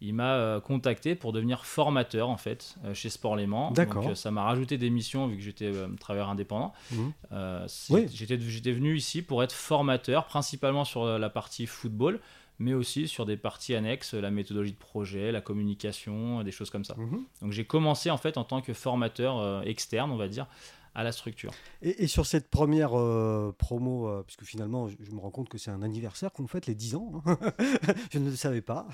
il 0.00 0.14
m'a 0.14 0.34
euh, 0.34 0.60
contacté 0.60 1.14
pour 1.14 1.32
devenir 1.32 1.64
formateur 1.64 2.28
en 2.28 2.36
fait 2.36 2.76
chez 2.92 3.08
Sport 3.08 3.36
Léman. 3.36 3.72
D'accord. 3.72 4.04
Donc 4.04 4.16
ça 4.16 4.30
m'a 4.30 4.42
rajouté 4.44 4.76
des 4.78 4.90
missions 4.90 5.26
vu 5.26 5.36
que 5.36 5.42
j'étais 5.42 5.72
travailleur 5.98 6.28
indépendant. 6.28 6.72
C'est- 7.66 7.92
Oui. 7.92 8.06
j'étais, 8.12 8.38
j'étais 8.38 8.72
venu 8.72 8.94
ici 8.96 9.22
pour 9.22 9.42
être 9.42 9.52
formateur, 9.54 10.26
principalement 10.26 10.84
sur 10.84 11.06
la 11.18 11.30
partie 11.30 11.66
football, 11.66 12.20
mais 12.58 12.72
aussi 12.74 13.06
sur 13.08 13.26
des 13.26 13.36
parties 13.36 13.74
annexes, 13.74 14.14
la 14.14 14.30
méthodologie 14.30 14.72
de 14.72 14.78
projet, 14.78 15.30
la 15.32 15.40
communication, 15.42 16.42
des 16.42 16.52
choses 16.52 16.70
comme 16.70 16.84
ça. 16.84 16.94
Mhm. 16.96 17.24
Donc 17.42 17.52
j'ai 17.52 17.64
commencé 17.64 18.10
en 18.10 18.16
fait 18.18 18.36
en 18.38 18.44
tant 18.44 18.60
que 18.62 18.72
formateur 18.72 19.62
externe, 19.66 20.10
on 20.10 20.16
va 20.16 20.28
dire, 20.28 20.46
à 20.98 21.04
la 21.04 21.12
structure. 21.12 21.50
Et, 21.82 22.04
et 22.04 22.06
sur 22.06 22.24
cette 22.26 22.48
première 22.48 22.98
euh, 22.98 23.54
promo, 23.58 24.08
euh, 24.08 24.22
puisque 24.26 24.44
finalement, 24.44 24.88
je, 24.88 24.96
je 25.00 25.10
me 25.12 25.20
rends 25.20 25.30
compte 25.30 25.48
que 25.50 25.58
c'est 25.58 25.70
un 25.70 25.82
anniversaire 25.82 26.32
qu'on 26.32 26.46
fête 26.46 26.66
les 26.66 26.74
10 26.74 26.94
ans, 26.96 27.22
hein. 27.26 27.38
je 28.12 28.18
ne 28.18 28.30
le 28.30 28.36
savais 28.36 28.62
pas. 28.62 28.88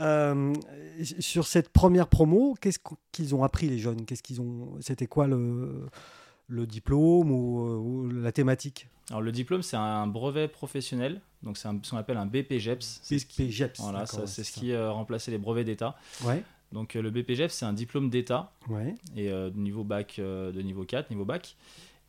Euh, 0.00 0.54
sur 1.18 1.46
cette 1.46 1.70
première 1.70 2.08
promo, 2.08 2.54
qu'est-ce 2.60 2.78
qu- 2.78 2.94
qu'ils 3.12 3.34
ont 3.34 3.42
appris 3.42 3.68
les 3.68 3.78
jeunes? 3.78 4.04
Qu'est-ce 4.04 4.22
qu'ils 4.22 4.40
ont 4.40 4.76
C'était 4.80 5.06
quoi 5.06 5.26
le, 5.26 5.86
le 6.48 6.66
diplôme 6.66 7.30
ou, 7.30 7.60
ou 8.04 8.08
la 8.10 8.32
thématique? 8.32 8.88
Alors 9.08 9.22
le 9.22 9.32
diplôme, 9.32 9.62
c'est 9.62 9.76
un 9.76 10.06
brevet 10.06 10.46
professionnel, 10.46 11.20
donc 11.42 11.56
c'est 11.58 11.68
ce 11.82 11.90
qu'on 11.90 11.96
appelle 11.96 12.16
un 12.18 12.26
BPGEPS. 12.26 13.00
C'est 13.02 13.18
ce 13.18 13.26
qui, 13.26 13.46
BPGEPS. 13.46 13.80
voilà, 13.80 14.06
ça, 14.06 14.26
c'est 14.26 14.44
ce 14.44 14.52
qui 14.52 14.72
euh, 14.72 14.92
remplaçait 14.92 15.30
les 15.32 15.38
brevets 15.38 15.64
d'État. 15.64 15.96
Ouais, 16.22 16.44
Donc 16.72 16.94
euh, 16.96 17.02
le 17.02 17.10
BPGEPS, 17.10 17.52
c'est 17.52 17.64
un 17.64 17.72
diplôme 17.72 18.10
d'État 18.10 18.52
ouais. 18.68 18.94
et 19.16 19.30
euh, 19.30 19.50
de 19.50 19.58
niveau 19.58 19.84
bac, 19.84 20.16
euh, 20.18 20.52
de 20.52 20.62
niveau 20.62 20.84
4, 20.84 21.10
niveau 21.10 21.24
bac, 21.24 21.56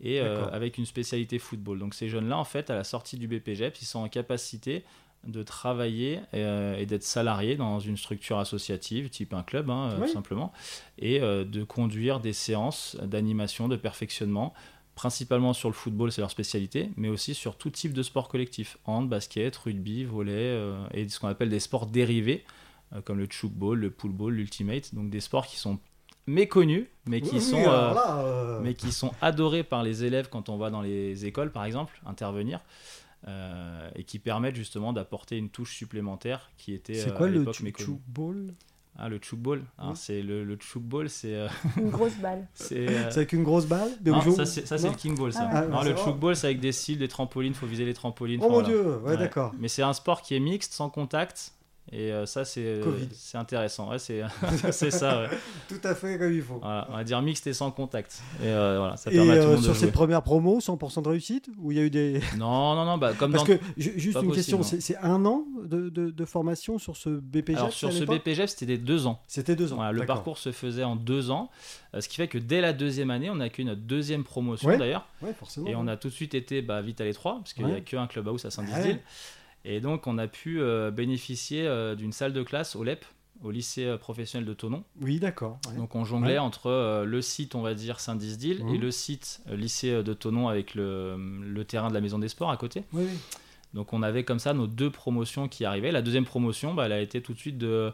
et 0.02 0.20
euh, 0.20 0.48
avec 0.52 0.78
une 0.78 0.86
spécialité 0.86 1.40
football. 1.40 1.80
Donc 1.80 1.94
ces 1.94 2.10
jeunes-là, 2.10 2.38
en 2.38 2.44
fait, 2.44 2.70
à 2.70 2.76
la 2.76 2.84
sortie 2.84 3.18
du 3.18 3.28
BPGEPS, 3.28 3.82
ils 3.82 3.86
sont 3.86 4.00
en 4.00 4.10
capacité 4.10 4.84
de 5.28 5.44
travailler 5.44 6.20
euh, 6.34 6.78
et 6.78 6.86
d'être 6.88 7.04
salariés 7.04 7.56
dans 7.56 7.80
une 7.80 7.98
structure 7.98 8.40
associative, 8.40 9.10
type 9.10 9.34
un 9.34 9.44
club, 9.44 9.70
hein, 9.70 9.92
euh, 9.92 10.00
Oui. 10.02 10.10
simplement, 10.10 10.52
et 10.98 11.22
euh, 11.22 11.44
de 11.44 11.64
conduire 11.64 12.20
des 12.20 12.34
séances 12.34 12.98
d'animation, 13.04 13.68
de 13.68 13.76
perfectionnement, 13.76 14.54
principalement 14.96 15.54
sur 15.54 15.70
le 15.70 15.74
football, 15.76 16.12
c'est 16.12 16.22
leur 16.22 16.32
spécialité, 16.32 16.90
mais 16.98 17.08
aussi 17.08 17.36
sur 17.36 17.56
tout 17.56 17.70
type 17.70 17.94
de 17.94 18.02
sport 18.04 18.30
collectif, 18.30 18.78
hand, 18.86 19.08
basket, 19.08 19.56
rugby, 19.56 20.04
volley, 20.06 20.34
euh, 20.34 20.76
et 20.94 21.08
ce 21.08 21.20
qu'on 21.20 21.28
appelle 21.28 21.50
des 21.50 21.60
sports 21.60 21.86
dérivés, 21.86 22.44
euh, 22.44 22.61
comme 23.06 23.18
le 23.20 23.28
chukball, 23.30 23.80
le 23.80 23.90
poolball, 23.92 24.34
l'ultimate, 24.34 24.94
donc 24.94 25.10
des 25.10 25.22
sports 25.22 25.48
qui 25.48 25.58
sont 25.58 25.80
méconnus, 26.28 26.88
mais 27.08 27.22
qui 27.22 27.36
Oui, 27.36 27.42
sont... 27.42 27.58
oui, 27.58 27.64
euh, 27.66 27.94
là, 27.94 28.20
euh, 28.20 28.60
mais 28.62 28.74
qui 28.74 28.92
sont 28.92 29.12
adorés 29.22 29.64
par 29.64 29.84
les 29.84 30.04
élèves 30.04 30.30
quand 30.30 30.50
on 30.50 30.58
va 30.58 30.70
dans 30.70 30.82
les 30.82 31.26
écoles, 31.26 31.52
par 31.52 31.66
exemple, 31.66 32.00
intervenir, 32.06 32.60
euh, 33.28 33.90
et 33.96 34.04
qui 34.04 34.20
permettent 34.20 34.56
justement 34.56 34.94
d'apporter 34.94 35.38
une 35.38 35.50
touche 35.50 35.76
supplémentaire 35.76 36.52
qui 36.58 36.74
était 36.74 36.96
c'est 36.96 37.12
euh, 37.12 37.14
quoi 37.16 37.28
à 37.28 37.30
le 37.30 37.40
l'époque 37.40 37.62
méconnue. 37.62 38.00
ball 38.08 38.54
Ah, 38.98 39.10
le 39.10 39.20
chukball. 39.20 39.64
Alors, 39.78 39.92
Oui. 39.92 39.98
c'est 39.98 40.22
le, 40.22 40.44
le 40.44 40.58
chukball, 40.60 41.10
c'est 41.10 41.34
euh, 41.36 41.48
Une 41.78 41.90
grosse 41.90 42.16
balle. 42.18 42.48
c'est 42.56 42.88
euh, 42.90 43.10
C'est 43.10 43.18
avec 43.20 43.34
une 43.34 43.44
grosse 43.44 43.66
balle 43.68 43.90
non, 44.06 44.22
ça 44.32 44.46
c'est 44.46 44.66
ça, 44.68 44.78
c'est 44.78 44.86
non 44.88 44.92
le 44.94 44.98
king 44.98 45.16
ball 45.18 45.32
ça. 45.34 45.48
Ah 45.52 45.62
ouais. 45.62 45.68
non, 45.70 45.78
Ah, 45.80 45.84
le 45.86 45.96
c'est 45.96 46.04
chukball 46.04 46.36
c'est 46.36 46.48
avec 46.48 46.60
des 46.60 46.72
cils, 46.72 46.98
des 47.00 47.08
trampolines, 47.08 47.54
faut 47.54 47.68
viser 47.68 47.86
les 47.86 47.94
trampolines. 47.94 48.40
Oh 48.44 48.48
mon 48.50 48.54
voilà. 48.62 48.68
dieu, 48.68 48.98
ouais, 48.98 49.12
Ouais. 49.12 49.18
d'accord. 49.18 49.54
Mais 49.60 49.68
c'est 49.70 49.82
un 49.84 49.94
sport 49.94 50.22
qui 50.22 50.36
est 50.36 50.40
mixte, 50.40 50.74
sans 50.74 50.90
contact. 50.90 51.54
Et 51.94 52.14
euh, 52.14 52.26
ça, 52.26 52.46
c'est 52.46 52.64
euh, 52.64 52.84
c'est 53.14 53.38
intéressant. 53.38 53.90
Ouais, 53.90 54.00
c'est 54.00 54.22
ça. 54.92 55.22
ouais. 55.24 55.30
Tout 55.68 55.86
à 55.86 55.94
fait 55.94 56.18
comme 56.18 56.32
il 56.32 56.42
faut. 56.42 56.60
Voilà, 56.60 56.88
on 56.90 56.96
va 56.96 57.04
dire 57.04 57.22
mixte 57.22 57.48
et 57.48 57.54
sans 57.54 57.70
contact. 57.72 58.22
Et 58.42 58.48
euh, 58.48 58.78
voilà, 58.80 58.96
ça 58.96 59.12
Et 59.12 59.16
permet 59.16 59.34
à 59.38 59.42
tout 59.42 59.48
le 59.50 59.54
monde 59.56 59.64
sur 59.64 59.74
de 59.74 59.78
cette 59.78 59.84
jouer. 59.90 59.92
première 59.92 60.22
promo, 60.24 60.60
100% 60.62 61.04
de 61.04 61.10
réussite 61.10 61.50
Ou 61.60 61.74
il 61.74 61.78
y 61.78 61.82
a 61.82 61.84
eu 61.84 61.90
des. 61.90 62.22
Non, 62.38 62.76
non, 62.76 62.86
non, 62.86 62.98
bah, 62.98 63.12
comme 63.20 63.34
Parce 63.34 63.44
dans 63.46 63.58
que, 63.58 63.62
ju- 63.76 63.94
juste 63.98 64.14
pas 64.14 64.22
une 64.22 64.30
possible, 64.30 64.58
question, 64.60 64.80
c'est 64.80 64.98
un 65.00 65.26
an 65.26 65.44
de, 65.66 65.90
de- 65.90 66.12
de 66.12 66.26
formation 66.26 66.78
sur 66.80 66.96
ce 66.96 67.10
BPG 67.10 67.58
Alors 67.58 67.74
sur 67.74 67.92
ce 67.92 68.06
BPGEP, 68.06 68.48
c'était 68.48 68.66
des 68.66 68.78
deux 68.78 69.06
ans. 69.06 69.20
C'était 69.28 69.58
deux 69.58 69.74
ans. 69.74 69.78
Voilà, 69.78 69.92
le 69.92 70.06
parcours 70.06 70.38
se 70.38 70.54
faisait 70.54 70.86
en 70.86 70.96
deux 70.96 71.30
ans, 71.30 71.50
ce 72.00 72.08
qui 72.08 72.16
fait 72.16 72.30
que 72.30 72.38
dès 72.38 72.62
la 72.62 72.72
deuxième 72.72 73.12
année, 73.12 73.30
on 73.30 73.40
a 73.42 73.46
accueilli 73.46 73.68
notre 73.68 73.82
deuxième 73.82 74.24
promotion 74.24 74.70
Ouais. 74.70 74.78
d'ailleurs, 74.78 75.08
Ouais, 75.22 75.34
forcément. 75.38 75.68
et 75.68 75.76
on 75.76 75.88
a 75.88 75.98
tout 75.98 76.08
de 76.08 76.14
suite 76.14 76.36
été 76.36 76.62
bah, 76.62 76.82
vite 76.82 77.02
à 77.02 77.04
l'étroit, 77.04 77.40
parce 77.40 77.52
qu'il 77.52 77.66
n'y 77.66 77.74
a 77.74 77.82
qu'un 77.82 78.08
clubhouse 78.08 78.46
à 78.46 78.50
Saint-Dizier. 78.52 78.98
Et 79.66 79.80
donc 79.80 80.08
on 80.08 80.18
a 80.18 80.28
pu 80.28 80.60
euh, 80.62 80.92
bénéficier 80.92 81.68
euh, 81.68 81.96
d'une 81.96 82.12
salle 82.12 82.34
de 82.34 82.44
classe 82.44 82.76
au 82.76 82.84
LEP, 82.84 83.06
au 83.44 83.52
lycée 83.52 83.86
euh, 83.86 83.98
professionnel 83.98 84.48
de 84.48 84.54
Tonon. 84.54 84.84
Oui, 85.02 85.20
d'accord. 85.20 85.60
ouais. 85.70 85.76
Donc 85.76 85.96
on 85.96 86.04
jonglait 86.06 86.34
Ouais. 86.34 86.38
entre 86.40 86.68
euh, 86.68 87.06
le 87.06 87.22
site, 87.22 87.56
on 87.56 87.62
va 87.62 87.74
dire, 87.74 88.00
Saint-Dizdil, 88.00 88.64
Mhm. 88.64 88.76
et 88.76 88.78
le 88.78 88.92
site 88.92 89.42
lycée 89.52 90.04
de 90.04 90.14
Tonon 90.14 90.48
avec 90.48 90.74
le, 90.76 91.16
le 91.42 91.64
terrain 91.66 91.90
de 91.90 91.94
la 91.94 92.02
maison 92.02 92.20
des 92.20 92.28
sports 92.28 92.52
à 92.52 92.58
côté. 92.58 92.84
Oui. 92.94 93.06
Donc 93.74 93.94
on 93.94 94.04
avait 94.04 94.24
comme 94.26 94.40
ça 94.40 94.54
nos 94.54 94.68
deux 94.68 94.90
promotions 94.90 95.48
qui 95.48 95.64
arrivaient. 95.64 95.92
La 95.94 96.02
deuxième 96.02 96.26
promotion, 96.26 96.74
bah, 96.74 96.88
elle 96.88 96.92
a 96.92 97.00
été 97.00 97.22
tout 97.22 97.34
de 97.34 97.40
suite 97.40 97.58
de 97.58 97.92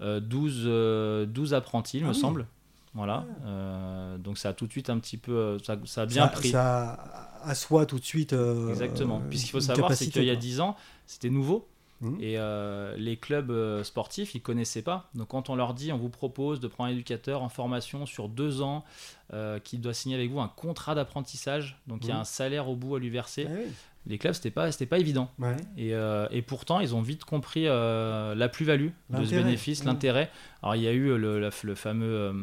euh, 0.00 0.20
12, 0.20 0.64
euh, 0.66 1.24
12 1.26 1.54
apprentis, 1.54 1.98
il 1.98 2.04
Ah 2.04 2.08
me 2.08 2.12
oui. 2.12 2.18
semble. 2.20 2.46
Voilà. 2.94 3.24
Euh, 3.44 4.18
donc 4.18 4.38
ça 4.38 4.50
a 4.50 4.52
tout 4.52 4.66
de 4.66 4.70
suite 4.72 4.88
un 4.88 4.98
petit 4.98 5.16
peu, 5.16 5.32
euh, 5.32 5.58
ça, 5.58 5.76
ça 5.84 6.02
a 6.02 6.06
bien 6.06 6.24
ça, 6.24 6.28
pris. 6.28 6.50
Ça 6.50 7.38
assoit 7.42 7.86
tout 7.86 7.98
de 7.98 8.04
suite. 8.04 8.32
euh, 8.32 8.70
Exactement. 8.70 9.20
Puisqu'il 9.28 9.50
faut 9.50 9.60
savoir, 9.60 9.92
c'est 9.94 10.06
qu'il 10.08 10.24
y 10.24 10.30
a 10.30 10.34
quoi. 10.34 10.40
10 10.40 10.60
ans, 10.60 10.76
c'était 11.06 11.30
nouveau. 11.30 11.66
Mhm. 12.00 12.18
Et 12.20 12.38
euh, 12.38 12.96
les 12.96 13.16
clubs 13.16 13.52
sportifs, 13.82 14.34
ils 14.34 14.40
connaissaient 14.42 14.82
pas. 14.82 15.08
Donc 15.14 15.28
quand 15.28 15.48
on 15.50 15.56
leur 15.56 15.74
dit, 15.74 15.92
on 15.92 15.98
vous 15.98 16.08
propose 16.08 16.60
de 16.60 16.68
prendre 16.68 16.90
un 16.90 16.92
éducateur 16.92 17.42
en 17.42 17.48
formation 17.48 18.06
sur 18.06 18.28
deux 18.28 18.62
ans, 18.62 18.84
euh, 19.32 19.58
qui 19.58 19.78
doit 19.78 19.94
signer 19.94 20.16
avec 20.16 20.30
vous 20.30 20.40
un 20.40 20.48
contrat 20.48 20.94
d'apprentissage, 20.94 21.78
donc 21.86 22.00
il 22.02 22.08
y 22.08 22.10
a 22.10 22.14
Mhm. 22.14 22.20
un 22.20 22.24
salaire 22.24 22.68
au 22.68 22.76
bout 22.76 22.96
à 22.96 22.98
lui 22.98 23.08
verser. 23.10 23.44
Ouais, 23.46 23.66
Les 24.06 24.18
clubs, 24.18 24.34
c'était 24.34 24.50
pas, 24.50 24.70
c'était 24.70 24.84
pas 24.84 24.98
évident. 24.98 25.30
ouais. 25.38 25.56
Et, 25.78 25.94
euh, 25.94 26.26
et 26.30 26.42
pourtant, 26.42 26.80
ils 26.80 26.94
ont 26.94 27.00
vite 27.00 27.24
compris 27.24 27.64
euh, 27.66 28.34
la 28.34 28.50
plus-value 28.50 28.88
de 29.08 29.24
ce 29.24 29.30
bénéfice, 29.34 29.80
ouais. 29.80 29.86
l'intérêt. 29.86 30.30
Alors, 30.62 30.76
il 30.76 30.82
y 30.82 30.88
a 30.88 30.92
eu 30.92 31.16
le, 31.16 31.40
la- 31.40 31.48
le 31.62 31.74
fameux 31.74 32.34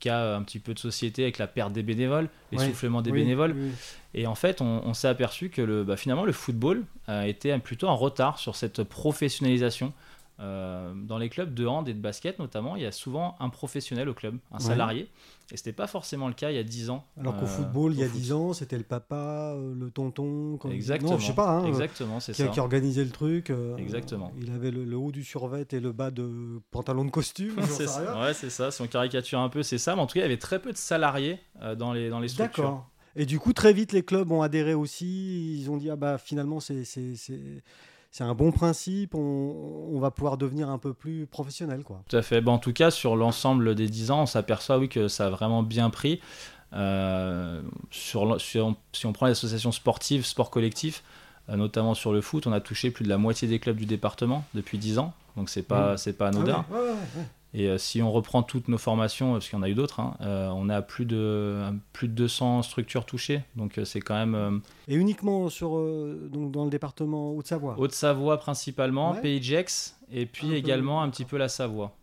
cas 0.00 0.34
un 0.36 0.42
petit 0.42 0.58
peu 0.58 0.72
de 0.72 0.78
société 0.78 1.22
avec 1.24 1.36
la 1.36 1.46
perte 1.46 1.74
des 1.74 1.82
bénévoles, 1.82 2.30
l'essoufflement 2.50 3.02
des 3.02 3.10
Oui, 3.10 3.20
bénévoles. 3.20 3.54
oui. 3.54 3.70
Et 4.14 4.26
en 4.26 4.34
fait, 4.34 4.62
on, 4.62 4.82
on 4.86 4.94
s'est 4.94 5.08
aperçu 5.08 5.50
que 5.50 5.60
le, 5.60 5.84
bah, 5.84 5.98
finalement, 5.98 6.24
le 6.24 6.32
football 6.32 6.82
a 7.06 7.26
été 7.28 7.56
plutôt 7.58 7.88
en 7.88 7.96
retard 7.96 8.38
sur 8.38 8.56
cette 8.56 8.82
professionnalisation. 8.82 9.92
Euh, 10.40 10.92
dans 10.94 11.18
les 11.18 11.28
clubs 11.28 11.52
de 11.54 11.66
hand 11.66 11.88
et 11.88 11.94
de 11.94 12.00
basket 12.00 12.38
notamment, 12.38 12.74
il 12.74 12.82
y 12.82 12.86
a 12.86 12.90
souvent 12.90 13.36
un 13.38 13.48
professionnel 13.50 14.08
au 14.08 14.14
club, 14.14 14.38
un 14.50 14.56
Ouais. 14.56 14.62
salarié. 14.62 15.08
Et 15.52 15.56
c'était 15.58 15.72
pas 15.74 15.86
forcément 15.86 16.26
le 16.28 16.34
cas 16.34 16.50
il 16.50 16.56
y 16.56 16.58
a 16.58 16.62
10 16.64 16.88
ans. 16.90 17.04
Alors 17.20 17.36
qu'au 17.36 17.44
euh, 17.44 17.46
football, 17.46 17.92
il 17.92 18.00
y 18.00 18.02
a 18.02 18.06
au 18.06 18.08
foot. 18.08 18.18
10 18.20 18.32
ans, 18.32 18.52
c'était 18.54 18.78
le 18.78 18.82
papa, 18.84 19.52
euh, 19.54 19.74
le 19.78 19.90
tonton. 19.90 20.56
comme- 20.56 20.72
Exactement. 20.72 21.12
Non, 21.12 21.18
je 21.18 21.26
sais 21.26 21.34
pas. 21.34 21.50
hein, 21.50 21.66
Exactement, 21.66 22.18
c'est 22.18 22.32
qui, 22.32 22.42
ça. 22.42 22.48
qui 22.48 22.58
organisait 22.60 23.04
le 23.04 23.10
truc. 23.10 23.50
euh, 23.50 23.76
Exactement. 23.76 24.32
Il 24.40 24.50
avait 24.50 24.70
le, 24.70 24.84
le 24.84 24.96
haut 24.96 25.12
du 25.12 25.22
survêt 25.22 25.66
et 25.70 25.80
le 25.80 25.92
bas 25.92 26.10
de 26.10 26.60
pantalon 26.70 27.04
de 27.04 27.10
costume. 27.10 27.54
C'est 27.68 27.86
ça. 27.86 28.18
Ouais, 28.20 28.32
c'est 28.34 28.50
ça. 28.50 28.70
Si 28.70 28.80
on 28.82 28.86
caricature 28.86 29.38
un 29.38 29.48
peu, 29.50 29.62
c'est 29.62 29.78
ça. 29.78 29.94
Mais 29.94 30.00
en 30.02 30.06
tout 30.06 30.14
cas, 30.14 30.20
il 30.20 30.24
y 30.24 30.26
avait 30.26 30.38
très 30.38 30.60
peu 30.60 30.72
de 30.72 30.76
salariés 30.78 31.38
dans, 31.78 31.92
les, 31.92 32.08
dans 32.08 32.20
les 32.20 32.28
structures. 32.28 32.62
D'accord. 32.64 32.88
Et 33.14 33.26
du 33.26 33.38
coup, 33.38 33.52
très 33.52 33.74
vite, 33.74 33.92
les 33.92 34.02
clubs 34.02 34.32
ont 34.32 34.40
adhéré 34.40 34.72
aussi. 34.72 35.60
Ils 35.60 35.70
ont 35.70 35.76
dit 35.76 35.90
ah 35.90 35.96
bah 35.96 36.16
finalement 36.16 36.60
c'est 36.60 36.84
c'est 38.12 38.22
un 38.22 38.34
bon 38.34 38.52
principe. 38.52 39.14
On, 39.16 39.88
on 39.92 39.98
va 39.98 40.12
pouvoir 40.12 40.36
devenir 40.36 40.68
un 40.70 40.78
peu 40.78 40.92
plus 40.94 41.26
professionnel 41.26 41.82
quoi. 41.82 42.02
Tout 42.08 42.16
à 42.16 42.22
fait. 42.22 42.40
Bon, 42.40 42.52
en 42.52 42.58
tout 42.58 42.72
cas, 42.72 42.92
sur 42.92 43.16
l'ensemble 43.16 43.74
des 43.74 43.88
10 43.88 44.12
ans, 44.12 44.22
on 44.22 44.26
s'aperçoit 44.26 44.78
oui, 44.78 44.88
que 44.88 45.08
ça 45.08 45.26
a 45.26 45.30
vraiment 45.30 45.64
bien 45.64 45.90
pris. 45.90 46.20
Euh, 46.74 47.60
sur, 47.90 48.40
si 48.40 48.58
on 48.58 49.12
prend 49.12 49.26
les 49.26 49.32
associations 49.32 49.72
sportives, 49.72 50.24
sport 50.24 50.50
collectif, 50.50 51.02
euh, 51.50 51.56
notamment 51.56 51.94
sur 51.94 52.12
le 52.12 52.20
foot, 52.20 52.46
on 52.46 52.52
a 52.52 52.60
touché 52.60 52.90
plus 52.90 53.04
de 53.04 53.08
la 53.10 53.18
moitié 53.18 53.48
des 53.48 53.58
clubs 53.58 53.76
du 53.76 53.84
département 53.86 54.44
depuis 54.54 54.78
10 54.78 54.98
ans. 54.98 55.12
Donc, 55.36 55.48
c'est 55.50 55.62
pas, 55.62 55.94
Mm. 55.94 55.96
c'est 55.98 56.12
pas 56.14 56.26
Ah 56.26 56.28
anodin. 56.28 56.64
ouais, 56.70 56.76
ouais, 56.78 56.82
ouais, 56.84 56.90
ouais. 57.16 57.24
Et 57.54 57.68
euh, 57.68 57.76
si 57.76 58.00
on 58.00 58.10
reprend 58.10 58.42
toutes 58.42 58.68
nos 58.68 58.78
formations, 58.78 59.32
parce 59.32 59.46
qu'il 59.48 59.58
y 59.58 59.60
en 59.60 59.62
a 59.62 59.68
eu 59.68 59.74
d'autres, 59.74 60.00
hein, 60.00 60.16
euh, 60.22 60.48
on 60.54 60.70
a 60.70 60.80
plus 60.80 61.04
de, 61.04 61.62
plus 61.92 62.08
de 62.08 62.14
200 62.14 62.62
structures 62.62 63.04
touchées. 63.04 63.42
Donc, 63.56 63.76
euh, 63.78 63.84
c'est 63.84 64.00
quand 64.00 64.14
même. 64.14 64.34
euh, 64.34 64.58
Et 64.88 64.94
uniquement 64.94 65.48
sur 65.50 65.76
euh, 65.76 66.30
donc 66.32 66.50
dans 66.50 66.64
le 66.64 66.70
département 66.70 67.32
Haute-Savoie. 67.32 67.74
Haute-Savoie 67.78 68.38
principalement, 68.38 69.12
Ouais. 69.12 69.20
Pays 69.20 69.38
de 69.38 69.44
Gex, 69.44 69.98
et 70.10 70.24
puis 70.24 70.46
Un 70.46 70.50
peu, 70.50 70.56
également 70.56 71.02
un 71.02 71.10
petit 71.10 71.26
peu 71.26 71.36
la 71.36 71.48
Savoie. 71.48 71.94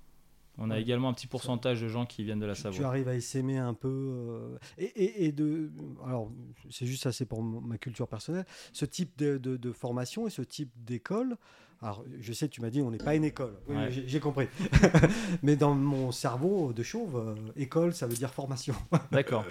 On 0.62 0.70
a 0.72 0.75
Ouais. 0.75 0.82
également 0.82 1.08
un 1.10 1.13
petit 1.13 1.25
pourcentage 1.25 1.82
de 1.82 1.88
gens 1.88 2.06
qui 2.06 2.22
viennent 2.24 2.39
de 2.41 2.46
la 2.46 2.53
Tu- 2.53 2.63
Tu 2.63 2.63
Savoie. 2.74 2.88
arrives 2.88 3.08
à 3.08 3.15
essaimer 3.15 3.58
un 3.58 3.74
peu. 3.74 3.88
euh, 3.88 4.58
et, 4.77 4.84
et- 4.86 5.25
et 5.25 5.32
de. 5.32 5.72
Alors, 6.06 6.29
c'est 6.70 6.86
juste 6.86 7.01
ça, 7.03 7.12
c'est 7.13 7.25
pour 7.25 7.41
ma 7.41 7.77
culture 7.77 8.08
personnelle. 8.10 8.46
Ce 8.74 8.84
type 8.86 9.18
de, 9.18 9.38
de- 9.38 9.56
de 9.58 9.72
formation 9.72 10.27
et 10.27 10.29
ce 10.29 10.41
type 10.41 10.70
d'école. 10.86 11.38
Alors, 11.81 12.03
je 12.19 12.33
sais, 12.33 12.50
tu 12.50 12.59
m'as 12.59 12.69
dit, 12.69 12.81
on 12.81 12.91
n'est 12.91 12.98
pas 12.98 13.15
une 13.15 13.24
école. 13.24 13.53
Oui, 13.69 13.75
Ouais. 13.77 14.03
j'ai- 14.05 14.19
compris. 14.19 14.48
Mais 15.43 15.55
dans 15.55 15.74
mon 15.74 16.12
cerveau 16.12 16.74
de 16.74 16.83
chauve, 16.83 17.15
euh, 17.15 17.36
école, 17.55 17.93
ça 17.93 18.05
veut 18.05 18.15
dire 18.15 18.33
formation. 18.33 18.75
D'accord. 19.13 19.45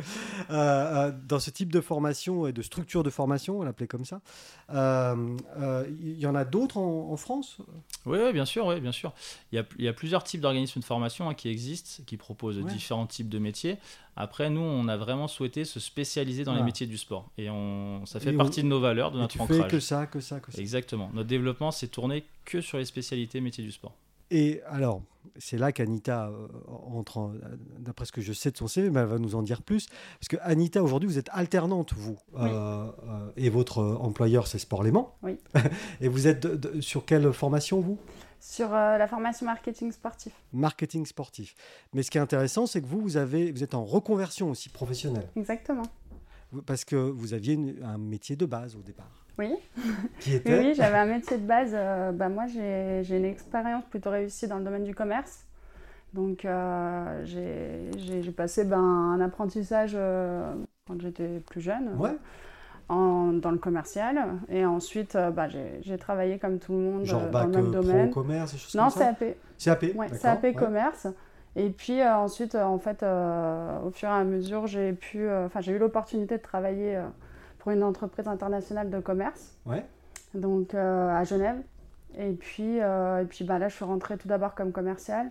Euh, 0.51 0.55
euh, 1.09 1.13
dans 1.27 1.39
ce 1.41 1.49
type 1.51 1.73
de 1.73 1.81
formation 1.81 2.47
et 2.47 2.53
de 2.53 2.61
structure 2.61 3.03
de 3.03 3.09
formation, 3.09 3.61
on 3.61 3.63
l'appelait 3.63 3.87
comme 3.87 4.05
ça, 4.05 4.21
euh, 4.75 5.85
il 6.03 6.19
y 6.19 6.27
en 6.27 6.35
a 6.35 6.45
d'autres 6.45 6.77
en, 6.77 7.11
en 7.11 7.17
France? 7.17 7.59
Oui, 8.05 8.19
oui, 8.23 8.33
bien 8.35 8.45
sûr, 8.45 8.67
oui, 8.67 8.81
bien 8.81 8.93
sûr. 8.93 9.13
Il 9.53 9.57
y 9.57 9.59
a, 9.59 9.65
il 9.79 9.85
y 9.85 9.89
a 9.89 9.93
plusieurs 9.95 10.23
types 10.23 10.41
d'organismes 10.43 10.81
de 10.81 10.85
formation 10.85 11.29
hein, 11.31 11.35
qui 11.35 11.49
existent, 11.49 12.03
qui 12.07 12.17
proposent 12.19 12.59
Ouais. 12.59 12.65
différents 12.71 13.07
types 13.07 13.29
de 13.29 13.39
métiers. 13.39 13.79
Après, 14.21 14.51
nous, 14.51 14.61
on 14.61 14.89
a 14.89 14.97
vraiment 14.97 15.29
souhaité 15.29 15.65
se 15.65 15.79
spécialiser 15.79 16.43
dans 16.43 16.51
Voilà. 16.51 16.63
les 16.65 16.67
métiers 16.67 16.89
du 16.89 16.99
sport. 16.99 17.31
Et 17.39 17.49
on, 17.51 18.05
ça 18.05 18.19
fait 18.19 18.31
Et 18.33 18.35
on- 18.35 18.39
partie 18.39 18.63
de 18.65 18.69
nos 18.69 18.81
valeurs, 18.81 19.13
de 19.13 19.19
notre 19.19 19.33
tu 19.33 19.39
fais 19.39 19.69
que 19.69 19.79
ça, 19.79 20.07
que 20.07 20.19
ça, 20.19 20.41
que 20.41 20.51
ça. 20.51 20.61
Exactement. 20.61 21.09
Notre 21.15 21.29
développement 21.29 21.71
s'est 21.71 21.87
tourné 21.89 22.25
que 22.45 22.61
sur 22.61 22.79
les 22.79 22.85
spécialités 22.85 23.41
métiers 23.41 23.63
du 23.63 23.71
sport. 23.71 23.95
Et 24.31 24.61
alors, 24.67 25.01
c'est 25.39 25.57
là 25.57 25.73
qu'Anita 25.73 26.29
euh, 26.29 26.49
entre, 26.93 27.17
en- 27.19 27.33
d'après 27.79 28.05
ce 28.07 28.13
que 28.13 28.21
je 28.21 28.33
sais 28.33 28.51
de 28.51 28.57
son 28.59 28.67
CV, 28.67 28.91
mais 28.91 29.01
elle 29.01 29.07
va 29.07 29.19
nous 29.19 29.37
en 29.37 29.43
dire 29.43 29.63
plus. 29.63 29.87
Parce 30.19 30.29
que 30.29 30.37
Anita, 30.43 30.83
aujourd'hui, 30.83 31.09
vous 31.09 31.17
êtes 31.19 31.31
alternante, 31.33 31.95
vous. 31.95 32.19
Oui. 32.35 32.41
Euh, 32.43 32.87
euh, 33.09 33.31
et 33.37 33.49
votre 33.51 33.83
employeur, 33.83 34.47
c'est 34.49 34.59
Sport 34.59 34.83
Léman. 34.83 35.15
Oui. 35.23 35.37
et 36.01 36.09
vous 36.09 36.27
êtes 36.27 36.43
de- 36.47 36.57
de- 36.57 36.81
sur 36.81 37.05
quelle 37.07 37.33
formation, 37.33 37.81
vous? 37.81 37.99
Sur 38.41 38.73
euh, 38.75 38.99
la 38.99 39.07
formation 39.09 39.47
marketing 39.47 39.91
sportif. 39.93 40.33
Marketing 40.53 41.05
sportif. 41.07 41.55
Mais 41.93 42.03
ce 42.03 42.11
qui 42.11 42.19
est 42.19 42.21
intéressant, 42.21 42.67
c'est 42.67 42.81
que 42.81 42.87
vous, 42.87 43.01
vous, 43.01 43.17
avez, 43.17 43.51
vous 43.53 43.63
êtes 43.65 43.75
en 43.75 43.85
reconversion 43.85 44.51
aussi 44.51 44.69
professionnelle. 44.69 45.29
Exactement. 45.37 45.83
Parce 46.67 46.85
que 46.85 46.97
vous 46.97 47.35
aviez 47.35 47.55
une- 47.55 47.83
un 47.85 47.99
métier 47.99 48.37
de 48.37 48.47
base 48.47 48.75
au 48.77 48.81
départ. 48.81 49.25
Oui, 49.39 49.53
Qui 50.21 50.35
était 50.35 50.59
oui, 50.59 50.75
j'avais 50.75 50.99
un 50.99 51.07
métier 51.07 51.37
de 51.39 51.47
base. 51.47 51.71
euh, 51.75 52.11
bah, 52.13 52.29
moi, 52.29 52.47
j'ai 52.47 53.03
j'ai 53.05 53.19
une 53.19 53.25
expérience 53.25 53.85
plutôt 53.91 54.11
réussie 54.11 54.49
dans 54.49 54.59
le 54.59 54.65
domaine 54.65 54.85
du 54.85 54.95
commerce. 54.95 55.45
Donc, 56.15 56.45
euh, 56.45 57.25
j'ai 57.25 57.91
j'ai- 57.99 58.23
j'ai 58.23 58.33
passé 58.33 58.65
ben, 58.65 58.79
un 58.79 59.21
apprentissage 59.21 59.93
euh, 59.95 60.55
quand 60.87 61.01
j'étais 61.01 61.41
plus 61.41 61.61
jeune. 61.61 61.97
Ouais. 61.99 62.17
En, 62.89 63.33
dans 63.35 63.51
le 63.51 63.59
commercial. 63.59 64.17
Et 64.49 64.65
ensuite, 64.65 65.15
euh, 65.15 65.31
bah, 65.31 65.49
j'ai 65.49 65.99
travaillé 65.99 66.39
comme 66.39 66.59
tout 66.59 66.73
le 66.73 66.79
monde 66.79 67.05
Genre 67.05 67.21
euh, 67.23 67.27
dans 67.27 67.31
bac 67.33 67.47
le 67.49 67.53
même 67.53 67.67
euh, 67.67 67.71
domaine. 67.71 68.11
pro 68.11 68.23
commerce, 68.23 68.53
des 68.53 68.59
choses 68.59 68.75
Non, 68.75 68.85
comme 68.85 68.91
ça 68.93 69.13
CAP. 69.13 69.37
CAP. 69.59 69.83
Ouais, 69.95 70.07
d'accord, 70.09 70.19
CAP 70.23 70.43
ouais. 70.45 70.55
commerce. 70.55 71.07
Et 71.57 71.69
puis 71.71 72.03
ensuite, 72.03 72.55
en 72.55 72.79
fait, 72.79 73.03
au 73.03 73.91
fur 73.91 74.09
et 74.09 74.13
à 74.13 74.25
mesure, 74.25 74.67
j'ai 74.67 74.93
pu, 74.95 75.29
enfin, 75.31 75.61
j'ai 75.61 75.73
eu 75.73 75.79
l'opportunité 75.79 76.39
de 76.39 76.43
travailler 76.43 76.99
pour 77.59 77.73
une 77.73 77.83
entreprise 77.83 78.29
internationale 78.29 78.89
de 78.91 79.01
commerce, 79.01 79.57
Ouais. 79.67 79.85
donc 80.35 80.73
à 80.75 81.25
Genève. 81.25 81.57
Et 82.17 82.33
puis, 82.33 82.77
et 82.79 83.25
puis 83.29 83.45
bah, 83.45 83.59
là, 83.59 83.69
je 83.69 83.75
suis 83.75 83.85
rentrée 83.85 84.17
tout 84.19 84.29
d'abord 84.29 84.55
comme 84.55 84.71
commerciale. 84.73 85.31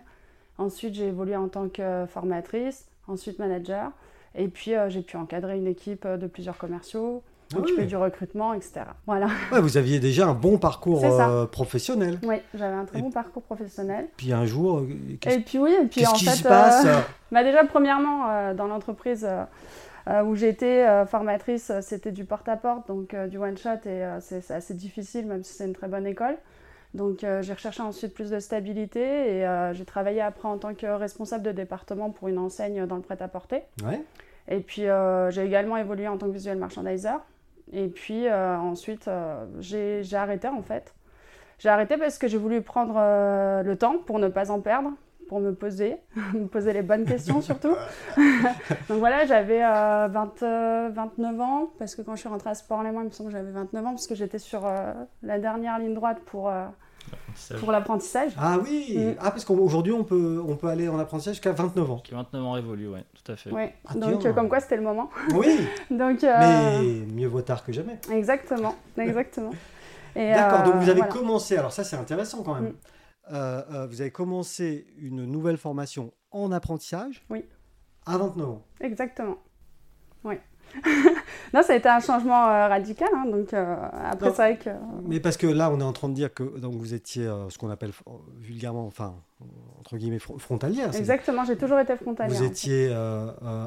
Ensuite, 0.58 0.94
j'ai 0.94 1.06
évolué 1.06 1.34
en 1.36 1.48
tant 1.48 1.68
que 1.68 2.04
formatrice, 2.08 2.86
ensuite 3.06 3.38
manager. 3.38 3.90
Et 4.34 4.48
puis, 4.48 4.74
euh, 4.74 4.90
j'ai 4.90 5.00
pu 5.02 5.16
encadrer 5.16 5.56
une 5.56 5.66
équipe 5.66 6.06
de 6.06 6.26
plusieurs 6.26 6.58
commerciaux, 6.58 7.22
Ah 7.52 7.58
m'occuper 7.58 7.82
oui. 7.82 7.86
du 7.86 7.96
recrutement, 7.96 8.52
etc. 8.54 8.80
Voilà. 9.06 9.28
Ouais, 9.52 9.60
vous 9.60 9.76
aviez 9.78 10.00
déjà 10.00 10.26
un 10.26 10.34
bon 10.34 10.58
parcours 10.58 11.02
euh, 11.04 11.46
professionnel. 11.46 12.18
Oui, 12.22 12.36
j'avais 12.54 12.74
un 12.74 12.84
très 12.84 12.98
Et- 12.98 13.02
bon 13.02 13.10
parcours 13.10 13.42
professionnel. 13.42 14.08
Puis 14.16 14.32
un 14.32 14.44
jour, 14.44 14.78
euh, 14.80 14.88
qu'est-ce 15.20 15.36
Et 15.36 15.40
puis 15.40 15.58
oui, 15.58 15.72
et 15.72 15.86
puis 15.86 16.00
qu'est-ce 16.00 16.10
en 16.10 16.14
qui 16.14 16.24
fait, 16.26 16.32
se 16.32 16.42
passe 16.42 16.84
euh, 16.84 16.98
Bah 17.32 17.42
déjà, 17.44 17.64
premièrement, 17.64 18.28
euh, 18.30 18.54
dans 18.54 18.66
l'entreprise 18.66 19.26
où 20.24 20.34
j'étais 20.36 21.04
formatrice, 21.06 21.70
c'était 21.82 22.12
du 22.12 22.24
porte-à-porte, 22.24 22.88
donc 22.88 23.14
du 23.14 23.36
one-shot, 23.36 23.86
et 23.86 24.02
c'est 24.20 24.50
assez 24.50 24.72
difficile, 24.72 25.26
même 25.26 25.42
si 25.44 25.52
c'est 25.52 25.66
une 25.66 25.74
très 25.74 25.86
bonne 25.88 26.06
école. 26.06 26.36
Donc 26.94 27.18
j'ai 27.20 27.52
recherché 27.52 27.82
ensuite 27.82 28.14
plus 28.14 28.30
de 28.30 28.38
stabilité, 28.40 29.00
et 29.02 29.70
j'ai 29.74 29.84
travaillé 29.84 30.22
après 30.22 30.48
en 30.48 30.56
tant 30.56 30.72
que 30.72 30.86
responsable 30.86 31.42
de 31.44 31.52
département 31.52 32.08
pour 32.08 32.28
une 32.28 32.38
enseigne 32.38 32.86
dans 32.86 32.96
le 32.96 33.02
prêt-à-porter. 33.02 33.64
Ouais. 33.84 34.02
Et 34.48 34.60
puis 34.60 34.84
j'ai 35.28 35.44
également 35.44 35.76
évolué 35.76 36.08
en 36.08 36.16
tant 36.16 36.26
que 36.26 36.32
visual 36.32 36.56
merchandiser. 36.56 37.10
Et 37.72 37.88
puis 37.88 38.26
euh, 38.26 38.56
ensuite, 38.56 39.08
euh, 39.08 39.44
j'ai 39.60 40.02
arrêté 40.14 40.48
en 40.48 40.62
fait. 40.62 40.94
J'ai 41.58 41.68
arrêté 41.68 41.96
parce 41.96 42.18
que 42.18 42.28
j'ai 42.28 42.38
voulu 42.38 42.62
prendre 42.62 42.94
euh, 42.96 43.62
le 43.62 43.76
temps 43.76 43.96
pour 43.98 44.18
ne 44.20 44.28
pas 44.28 44.50
en 44.52 44.60
perdre, 44.60 44.90
pour 45.28 45.40
me 45.40 45.52
poser, 45.52 45.96
me 46.34 46.46
poser 46.46 46.72
les 46.72 46.82
bonnes 46.82 47.04
questions 47.04 47.40
surtout. 47.40 47.74
Donc 48.88 48.98
voilà, 48.98 49.26
j'avais 49.26 49.64
euh, 49.64 50.08
20, 50.08 50.42
euh, 50.42 50.90
29 50.92 51.40
ans, 51.40 51.70
parce 51.78 51.96
que 51.96 52.02
quand 52.02 52.14
je 52.14 52.20
suis 52.20 52.28
rentrée 52.28 52.50
à 52.50 52.54
Sport 52.54 52.84
Léman, 52.84 53.02
il 53.02 53.06
me 53.06 53.10
semble 53.10 53.30
que 53.30 53.36
j'avais 53.36 53.50
29 53.50 53.86
ans, 53.86 53.90
parce 53.90 54.06
que 54.06 54.14
j'étais 54.14 54.38
sur 54.38 54.70
la 55.22 55.38
dernière 55.38 55.78
ligne 55.80 55.94
droite 55.94 56.20
pour, 56.26 56.52
pour 57.60 57.72
l'apprentissage. 57.72 58.32
Ah 58.38 58.58
oui 58.62 58.96
Mm. 58.96 59.14
Ah, 59.20 59.30
parce 59.30 59.44
qu'aujourd'hui, 59.44 59.92
on 59.92 60.04
peut, 60.04 60.42
on 60.46 60.56
peut 60.56 60.68
aller 60.68 60.88
en 60.88 60.98
apprentissage 60.98 61.34
jusqu'à 61.34 61.52
29 61.52 61.90
ans. 61.90 61.98
Qui 61.98 62.12
29 62.14 62.42
ans 62.42 62.52
révolu, 62.52 62.88
ouais, 62.88 63.04
tout 63.14 63.32
à 63.32 63.36
fait. 63.36 63.50
Oui, 63.52 63.62
Ah, 63.86 63.94
donc 63.94 64.20
tiens. 64.20 64.32
comme 64.32 64.48
quoi 64.48 64.60
c'était 64.60 64.76
le 64.76 64.82
moment. 64.82 65.08
Oui, 65.34 65.58
Donc, 65.90 66.24
euh, 66.24 66.78
mais 66.80 67.06
mieux 67.12 67.28
vaut 67.28 67.42
tard 67.42 67.64
que 67.64 67.72
jamais. 67.72 67.98
Exactement, 68.12 68.74
exactement. 68.96 69.50
D'accord, 70.16 70.64
donc 70.64 70.74
euh, 70.74 70.78
vous 70.78 70.88
avez 70.90 71.00
voilà. 71.00 71.12
commencé, 71.12 71.56
alors 71.56 71.72
ça 71.72 71.84
c'est 71.84 71.96
intéressant 71.96 72.42
quand 72.42 72.54
même. 72.54 72.72
Mm. 72.72 72.74
Euh, 73.32 73.62
euh, 73.72 73.86
vous 73.86 74.00
avez 74.00 74.10
commencé 74.10 74.86
une 74.98 75.24
nouvelle 75.26 75.58
formation 75.58 76.12
en 76.30 76.50
apprentissage 76.50 77.22
Oui. 77.30 77.44
à 78.06 78.16
29 78.18 78.48
ans. 78.48 78.62
Exactement. 78.80 79.36
Oui. 80.24 80.36
non, 81.54 81.62
ça 81.62 81.72
a 81.72 81.76
été 81.76 81.88
un 81.88 82.00
changement 82.00 82.46
euh, 82.48 82.68
radical. 82.68 83.08
hein, 83.14 83.26
donc 83.26 83.52
euh, 83.52 83.76
après, 84.10 84.30
c'est 84.30 84.36
vrai 84.36 84.56
que. 84.58 84.70
Mais 85.06 85.20
parce 85.20 85.36
que 85.36 85.46
là, 85.46 85.70
on 85.70 85.80
est 85.80 85.84
en 85.84 85.92
train 85.92 86.08
de 86.08 86.14
dire 86.14 86.32
que 86.32 86.58
donc, 86.58 86.74
vous 86.74 86.94
étiez 86.94 87.26
euh, 87.26 87.48
ce 87.50 87.58
qu'on 87.58 87.70
appelle 87.70 87.92
euh, 88.06 88.12
vulgairement, 88.40 88.86
enfin, 88.86 89.14
entre 89.80 89.90
guilguillemets, 89.96 90.18
fro- 90.18 90.38
frontalière. 90.38 90.88
c'est- 90.92 90.98
Exactement, 90.98 91.44
j'ai 91.44 91.56
toujours 91.56 91.78
été 91.78 91.96
frontalière. 91.96 92.36
Vous 92.36 92.44
étiez 92.44 92.88
euh, 92.90 93.26
euh, 93.42 93.66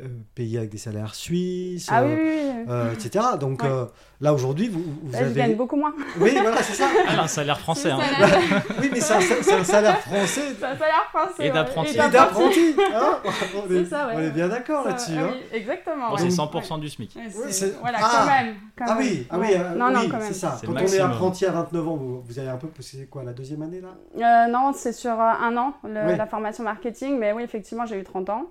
euh, 0.00 0.08
payé 0.34 0.58
avec 0.58 0.70
des 0.70 0.78
salaires 0.78 1.14
suisses, 1.14 1.86
Ah 1.90 2.02
oui, 2.02 2.10
euh, 2.10 2.14
oui, 2.16 2.22
oui. 2.24 2.52
oui. 2.56 2.64
euh, 2.68 2.92
etc. 2.92 3.24
Donc 3.38 3.62
Ouais. 3.62 3.68
euh, 3.68 3.84
là, 4.20 4.32
aujourd'hui, 4.32 4.68
vous, 4.68 4.82
vous 4.82 5.12
Là, 5.12 5.18
je 5.20 5.24
avez... 5.26 5.34
gagne 5.34 5.56
beaucoup 5.56 5.76
moins. 5.76 5.92
Oui, 6.18 6.30
voilà, 6.40 6.62
c'est 6.62 6.72
ça. 6.74 6.86
Ah, 7.06 7.22
un 7.22 7.26
salaire 7.28 7.60
français. 7.60 7.90
hein. 7.90 7.98
oui, 8.80 8.88
mais 8.92 9.00
c'est 9.00 9.12
un, 9.14 9.20
c'est 9.20 9.52
un 9.52 9.64
salaire 9.64 9.98
français 10.00 10.54
Ça 10.58 10.68
a 10.70 10.74
l'air 10.74 11.04
français. 11.12 11.34
Et 11.40 11.42
ouais. 11.48 11.50
d'apprenti. 11.52 11.94
et 11.94 12.08
d'apprenti. 12.10 12.74
hein. 12.94 13.18
on, 13.24 13.72
est, 13.72 13.84
C'est 13.84 13.90
ça, 13.90 14.06
ouais. 14.08 14.12
on 14.16 14.20
est 14.20 14.30
bien 14.30 14.48
d'accord 14.48 14.82
Ça, 14.84 14.88
là-dessus. 14.90 15.12
ah 15.18 15.22
hein. 15.24 15.30
oui, 15.34 15.58
exactement. 15.58 16.10
Bon, 16.10 16.16
c'est 16.16 16.24
Ouais. 16.24 16.30
100% 16.30 16.80
du 16.80 16.88
SMIC. 16.88 17.16
C'est- 17.30 17.52
c'est- 17.52 17.76
Voilà, 17.80 17.98
Ah. 18.02 18.10
quand 18.18 18.26
même. 18.44 18.54
quand 18.76 18.84
Ah 18.88 18.94
même. 18.94 18.98
oui, 19.06 19.26
ah 19.30 19.38
oui, 19.38 19.48
euh, 19.54 19.74
non, 19.74 19.90
non, 19.90 20.00
oui, 20.00 20.08
c'est 20.10 20.18
même. 20.18 20.32
ça. 20.32 20.56
C'est 20.58 20.66
Quand 20.66 20.72
on 20.72 20.78
est 20.78 20.98
apprenti 21.00 21.44
à 21.46 21.50
29 21.52 21.86
ans, 21.88 21.96
vous, 21.96 22.22
vous 22.22 22.38
avez 22.38 22.48
un 22.48 22.56
peu, 22.56 22.68
c'est 22.80 23.06
quoi, 23.08 23.22
la 23.22 23.32
deuxième 23.34 23.62
année 23.62 23.80
là? 23.80 24.48
Non, 24.48 24.72
c'est 24.74 24.92
sur 25.02 25.12
euh, 25.20 25.32
un 25.48 25.56
an, 25.56 25.74
le- 25.84 26.12
Oui. 26.12 26.16
la 26.16 26.26
formation 26.26 26.64
marketing. 26.64 27.18
Mais 27.18 27.32
oui, 27.32 27.42
effectivement, 27.42 27.84
j'ai 27.86 27.98
eu 27.98 28.04
30 28.04 28.30
ans. 28.30 28.46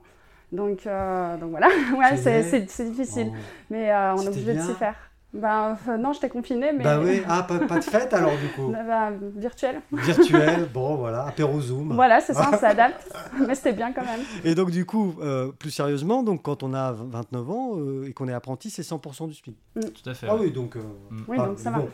Donc, 0.51 0.85
euh, 0.85 1.37
donc 1.37 1.51
voilà, 1.51 1.67
ouais, 1.97 2.17
C'est 2.17 2.85
difficile. 2.91 3.31
Mais 3.69 3.91
euh, 3.91 4.13
on 4.15 4.21
est 4.21 4.27
obligé 4.27 4.53
de 4.53 4.59
s'y 4.61 4.73
faire. 4.73 4.95
Ben, 5.33 5.77
euh, 5.87 5.95
non, 5.95 6.11
j'étais 6.11 6.27
confinée, 6.27 6.73
mais 6.73 6.83
Bah 6.83 6.99
oui, 7.01 7.21
ah, 7.29 7.43
pas, 7.43 7.59
pas 7.59 7.79
de 7.79 7.83
fête 7.85 8.13
alors 8.13 8.33
du 8.37 8.49
coup. 8.49 8.69
ben, 8.69 9.13
virtuel. 9.37 9.79
Virtuel, 9.93 10.67
bon 10.73 10.95
voilà, 10.95 11.25
apéro 11.25 11.61
Zoom. 11.61 11.93
Voilà, 11.93 12.19
c'est 12.19 12.33
ça, 12.33 12.49
on 12.51 12.57
s'adapte. 12.57 13.09
mais 13.47 13.55
c'était 13.55 13.71
bien 13.71 13.93
quand 13.93 14.03
même. 14.03 14.19
Et 14.43 14.55
donc 14.55 14.71
du 14.71 14.85
coup, 14.85 15.15
euh, 15.21 15.51
plus 15.57 15.71
sérieusement, 15.71 16.21
donc 16.23 16.41
quand 16.43 16.63
on 16.63 16.73
a 16.73 16.91
29 16.91 17.49
ans 17.49 17.69
euh, 17.77 18.07
et 18.09 18.13
qu'on 18.13 18.27
est 18.27 18.33
apprenti, 18.33 18.69
c'est 18.69 18.81
100% 18.81 19.29
du 19.29 19.33
SMIC. 19.33 19.55
Tout 19.75 20.09
à 20.09 20.13
fait. 20.13 20.27
Ah 20.29 20.35
ouais. 20.35 20.41
oui, 20.43 20.51
donc... 20.51 20.75
euh, 20.75 20.81
Mm. 21.11 21.23
Oui, 21.27 21.37
donc 21.37 21.59
ça 21.59 21.71
mais 21.71 21.77
va. 21.77 21.81
bon. 21.83 21.89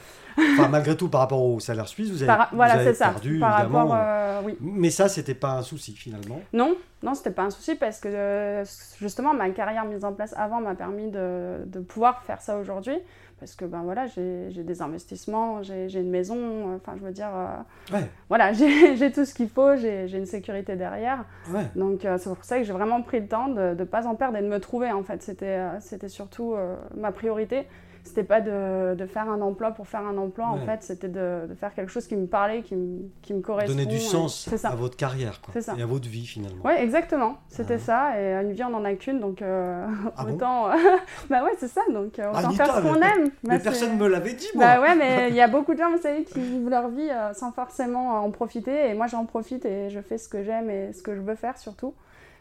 Enfin, 0.53 0.67
malgré 0.69 0.95
tout, 0.95 1.09
par 1.09 1.21
rapport 1.21 1.41
au 1.43 1.59
salaire 1.59 1.87
suisse, 1.87 2.09
vous 2.11 2.17
avez, 2.23 2.27
Par- 2.27 2.49
vous 2.51 2.55
voilà, 2.57 2.73
avez 2.73 2.83
c'est 2.85 2.93
ça. 2.93 3.09
perdu, 3.09 3.39
Par 3.39 3.61
évidemment. 3.61 3.87
rapport, 3.87 3.97
euh, 3.99 4.41
oui. 4.45 4.57
Mais 4.61 4.89
ça, 4.91 5.09
c'était 5.09 5.33
pas 5.33 5.51
un 5.53 5.63
souci 5.63 5.93
finalement. 5.93 6.39
Non, 6.53 6.75
non, 7.03 7.15
c'était 7.15 7.31
pas 7.31 7.43
un 7.43 7.49
souci 7.49 7.73
parce 7.75 7.99
que 7.99 8.07
euh, 8.11 8.63
justement 8.99 9.33
ma 9.33 9.49
carrière 9.49 9.85
mise 9.85 10.03
en 10.05 10.13
place 10.13 10.33
avant 10.37 10.61
m'a 10.61 10.75
permis 10.75 11.09
de, 11.09 11.63
de 11.65 11.79
pouvoir 11.79 12.21
faire 12.23 12.41
ça 12.41 12.57
aujourd'hui. 12.57 12.97
Parce 13.39 13.55
que 13.55 13.65
ben 13.65 13.83
voilà, 13.83 14.07
j'ai 14.07 14.49
des 14.63 14.81
investissements, 14.81 15.61
j'ai 15.61 15.93
une 15.99 16.09
maison, 16.09 16.75
enfin 16.75 16.93
je 16.97 17.03
veux 17.05 17.11
dire, 17.11 17.29
euh, 17.35 17.93
Ouais, 17.95 18.07
voilà, 18.29 18.51
j'ai 18.53 19.11
tout 19.11 19.25
ce 19.25 19.33
qu'il 19.35 19.47
faut, 19.49 19.75
j'ai 19.77 20.11
une 20.17 20.25
sécurité 20.25 20.75
derrière. 20.75 21.23
ouais. 21.53 21.67
Donc 21.75 22.03
euh, 22.03 22.17
c'est 22.17 22.33
pour 22.33 22.43
ça 22.43 22.57
que 22.57 22.63
j'ai 22.63 22.73
vraiment 22.73 23.01
pris 23.03 23.19
le 23.19 23.27
temps 23.27 23.47
de 23.47 23.75
ne 23.77 23.83
pas 23.83 24.07
en 24.07 24.15
perdre 24.15 24.37
et 24.37 24.41
de 24.41 24.47
me 24.47 24.59
trouver 24.59 24.91
en 24.91 25.03
fait. 25.03 25.21
C'était 25.21 25.45
euh, 25.45 25.79
c'était 25.79 26.09
surtout 26.09 26.55
euh, 26.55 26.75
ma 26.95 27.11
priorité. 27.11 27.67
C'était 28.07 28.23
pas 28.23 28.41
de, 28.41 28.95
de 28.95 29.05
faire 29.05 29.29
un 29.29 29.41
emploi 29.41 29.71
pour 29.71 29.87
faire 29.87 30.01
un 30.05 30.17
emploi, 30.17 30.47
en 30.47 30.57
fait, 30.65 30.81
c'était 30.83 31.09
de, 31.09 31.45
de 31.47 31.53
faire 31.55 31.73
quelque 31.75 31.91
chose 31.91 32.07
qui 32.07 32.15
me 32.15 32.25
parlait, 32.25 32.61
qui 32.63 32.75
me, 32.75 33.01
qui 33.21 33.33
me 33.33 33.41
correspond. 33.41 33.73
Donner 33.75 33.85
du 33.85 33.99
sens 33.99 34.47
C'est 34.49 34.57
ça. 34.57 34.69
à 34.69 34.75
votre 34.75 34.95
carrière 34.97 35.41
quoi, 35.41 35.61
ça. 35.61 35.75
et 35.77 35.81
à 35.81 35.85
votre 35.85 36.07
vie 36.07 36.25
finalement. 36.25 36.63
Ouais, 36.65 36.81
exactement. 36.83 37.37
C'était 37.49 37.75
Ah. 37.75 38.13
ça. 38.13 38.19
Et 38.21 38.33
une 38.41 38.51
vie, 38.53 38.63
on 38.63 38.69
n'en 38.69 38.83
a 38.85 38.93
qu'une, 38.95 39.19
donc 39.19 39.41
euh, 39.41 39.85
Ah 40.15 40.23
bon? 40.25 40.33
autant. 40.35 40.69
bah 41.29 41.43
ouais, 41.43 41.51
c'est 41.59 41.67
ça. 41.67 41.81
Donc 41.91 42.17
euh, 42.19 42.23
Ah, 42.33 42.39
autant 42.39 42.47
Anita, 42.49 42.65
faire 42.65 42.75
ce 42.77 42.81
qu'on 42.81 42.95
aime. 42.95 43.29
Mais 43.43 43.57
Bah, 43.57 43.59
personne 43.59 43.97
me 43.97 44.07
l'avait 44.07 44.33
dit 44.33 44.47
moi. 44.55 44.65
Bah 44.65 44.81
ouais, 44.81 44.95
mais 44.95 45.29
il 45.29 45.35
y 45.35 45.41
a 45.41 45.47
beaucoup 45.47 45.73
de 45.73 45.79
gens, 45.79 45.91
vous 45.91 46.01
savez, 46.01 46.23
qui 46.23 46.39
vivent 46.39 46.69
leur 46.69 46.87
vie 46.89 47.09
euh, 47.09 47.33
sans 47.33 47.51
forcément 47.51 48.15
euh, 48.15 48.19
en 48.19 48.31
profiter. 48.31 48.89
Et 48.89 48.93
moi, 48.93 49.07
j'en 49.07 49.25
profite 49.25 49.65
et 49.65 49.89
je 49.89 49.99
fais 49.99 50.17
ce 50.17 50.29
que 50.29 50.43
j'aime 50.43 50.69
et 50.69 50.93
ce 50.93 51.01
que 51.01 51.13
je 51.15 51.19
veux 51.21 51.35
faire 51.35 51.57
surtout. 51.57 51.93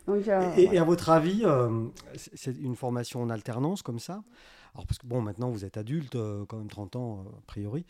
Donc, 0.07 0.29
euh, 0.29 0.40
Et, 0.57 0.79
à 0.79 0.85
votre 0.85 1.11
avis, 1.11 1.42
euh, 1.44 1.68
c'est 2.14 2.57
une 2.59 2.76
formation 2.76 3.22
en 3.22 3.29
alternance 3.31 3.83
comme 3.83 3.98
ça? 3.98 4.22
Alors, 4.76 4.86
parce 4.86 4.98
que 4.98 5.06
bon, 5.06 5.22
maintenant 5.22 5.48
vous 5.48 5.64
êtes 5.64 5.78
adulte, 5.78 6.16
euh, 6.16 6.44
quand 6.46 6.58
même 6.58 6.68
30 6.68 6.96
ans 6.96 7.24
euh, 7.26 7.38
a 7.38 7.40
priori. 7.46 7.86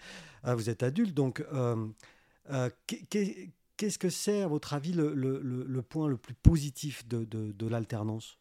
Euh, 0.46 0.54
vous 0.54 0.70
êtes 0.70 0.84
adulte, 0.84 1.14
donc 1.14 1.44
euh, 1.52 1.74
qu'est- 2.86 3.04
qu'est- 3.10 3.50
qu'est-ce 3.76 3.98
que 3.98 4.08
c'est, 4.08 4.42
à 4.42 4.46
votre 4.46 4.72
avis, 4.72 4.92
le, 4.92 5.12
le- 5.12 5.40
le- 5.42 5.82
point 5.82 6.08
le 6.08 6.16
plus 6.16 6.34
positif 6.34 7.06
de, 7.08 7.24
de- 7.24 7.50
de 7.50 7.68
l'alternance? 7.68 8.38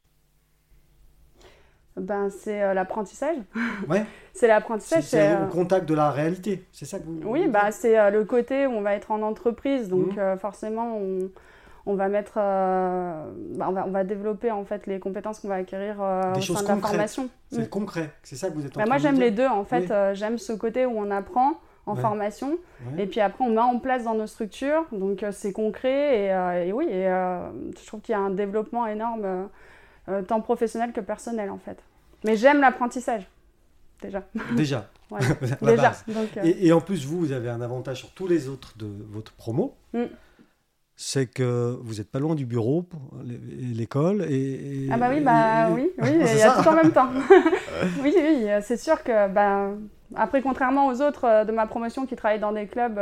Ben, 1.98 2.30
c'est 2.30 2.62
euh, 2.62 2.74
l'apprentissage. 2.74 3.38
Ouais, 3.90 4.06
C'est 4.34 4.48
l'apprentissage. 4.48 5.04
c'est 5.06 5.34
au 5.34 5.38
euh, 5.42 5.46
contact 5.48 5.88
de 5.90 5.96
la 5.96 6.12
réalité, 6.12 6.66
c'est 6.72 6.86
ça 6.86 7.00
que 7.00 7.06
vous 7.06 7.20
Oui, 7.26 7.48
bah, 7.48 7.72
c'est 7.72 7.98
euh, 7.98 8.12
le 8.12 8.26
côté 8.26 8.68
où 8.68 8.72
on 8.72 8.82
va 8.82 8.94
être 8.96 9.10
en 9.12 9.22
entreprise, 9.24 9.90
donc 9.90 10.18
euh, 10.18 10.38
forcément 10.38 10.98
on, 10.98 11.32
on 11.88 11.96
va 11.96 12.08
mettre, 12.10 12.34
euh, 12.38 13.26
bah, 13.56 13.68
on, 13.70 13.74
va, 13.74 13.86
on 13.86 13.92
va 13.92 14.04
développer 14.04 14.50
en 14.52 14.66
fait 14.66 14.88
les 14.88 15.00
compétences 15.00 15.40
qu'on 15.40 15.48
va 15.48 15.56
acquérir 15.56 15.98
euh, 16.02 16.34
Des 16.34 16.40
au 16.52 16.56
sein 16.56 16.64
de 16.64 16.68
la 16.82 16.88
formation. 16.88 17.30
C'est 17.52 17.62
Mm. 17.62 17.70
concret, 17.70 18.10
c'est 18.24 18.36
ça 18.36 18.50
que 18.50 18.56
vous 18.56 18.66
êtes 18.66 18.76
en 18.76 18.80
Bah, 18.80 18.86
train 18.86 18.90
moi 18.94 18.98
j'aime 18.98 19.20
les 19.20 19.32
deux 19.32 19.46
en 19.48 19.64
fait, 19.66 19.82
Oui. 19.82 19.88
Euh, 19.92 20.14
j'aime 20.16 20.38
ce 20.38 20.52
côté 20.54 20.86
où 20.86 20.94
on 20.98 21.12
apprend 21.12 21.60
en 21.86 21.96
Ouais. 21.96 22.02
formation 22.02 22.58
Ouais. 22.88 23.04
et 23.04 23.06
puis 23.06 23.20
après 23.22 23.44
on 23.44 23.52
met 23.52 23.60
en 23.62 23.78
place 23.80 24.04
dans 24.06 24.16
nos 24.16 24.26
structures, 24.26 24.86
donc 24.92 25.22
euh, 25.22 25.32
c'est 25.32 25.54
concret 25.54 26.26
et, 26.26 26.32
euh, 26.34 26.66
et 26.66 26.74
oui, 26.74 26.86
et, 26.90 27.04
je 27.06 27.86
trouve 27.86 28.02
qu'il 28.02 28.14
y 28.14 28.16
a 28.16 28.20
un 28.22 28.32
développement 28.32 28.88
énorme 28.88 29.50
tant 30.28 30.42
professionnel 30.42 30.92
que 30.92 31.02
personnel 31.02 31.50
en 31.52 31.58
fait. 31.60 31.78
Mais 32.24 32.36
j'aime 32.36 32.62
l'apprentissage 32.62 33.28
déjà. 34.02 34.24
Déjà, 34.56 34.88
déjà. 35.62 35.76
base. 35.90 36.04
Donc, 36.08 36.30
Et, 36.44 36.68
et 36.68 36.74
en 36.74 36.82
plus, 36.82 37.06
vous, 37.06 37.20
vous 37.20 37.32
avez 37.32 37.50
un 37.50 37.62
avantage 37.62 38.00
sur 38.00 38.10
tous 38.12 38.28
les 38.28 38.50
autres 38.50 38.74
de 38.78 38.88
votre 39.12 39.34
promo. 39.34 39.76
Mm. 39.94 40.04
C'est 40.98 41.28
que 41.28 41.78
vous 41.82 41.96
n'êtes 41.96 42.10
pas 42.10 42.20
loin 42.20 42.36
du 42.36 42.46
bureau, 42.46 42.86
l'école. 43.24 44.26
Et, 44.30 44.86
et- 44.86 44.90
Ah 44.92 44.98
bah 44.98 45.10
oui, 45.12 45.20
bah 45.20 45.70
et- 45.70 45.74
oui, 45.74 45.92
oui, 46.02 46.10
il 46.14 46.38
y 46.38 46.42
a 46.42 46.62
tout 46.62 46.70
en 46.70 46.74
même 46.76 46.92
temps. 46.92 47.10
oui, 48.02 48.14
oui, 48.16 48.50
euh, 48.50 48.62
c'est 48.64 48.78
sûr 48.78 49.04
que, 49.04 49.28
bah, 49.28 49.72
après, 50.16 50.42
contrairement 50.42 50.88
aux 50.88 51.02
autres 51.02 51.26
euh, 51.26 51.44
de 51.44 51.52
ma 51.52 51.68
promotion 51.68 52.06
qui 52.06 52.16
travaillent 52.16 52.40
dans 52.40 52.54
des 52.54 52.68
clubs, 52.68 52.96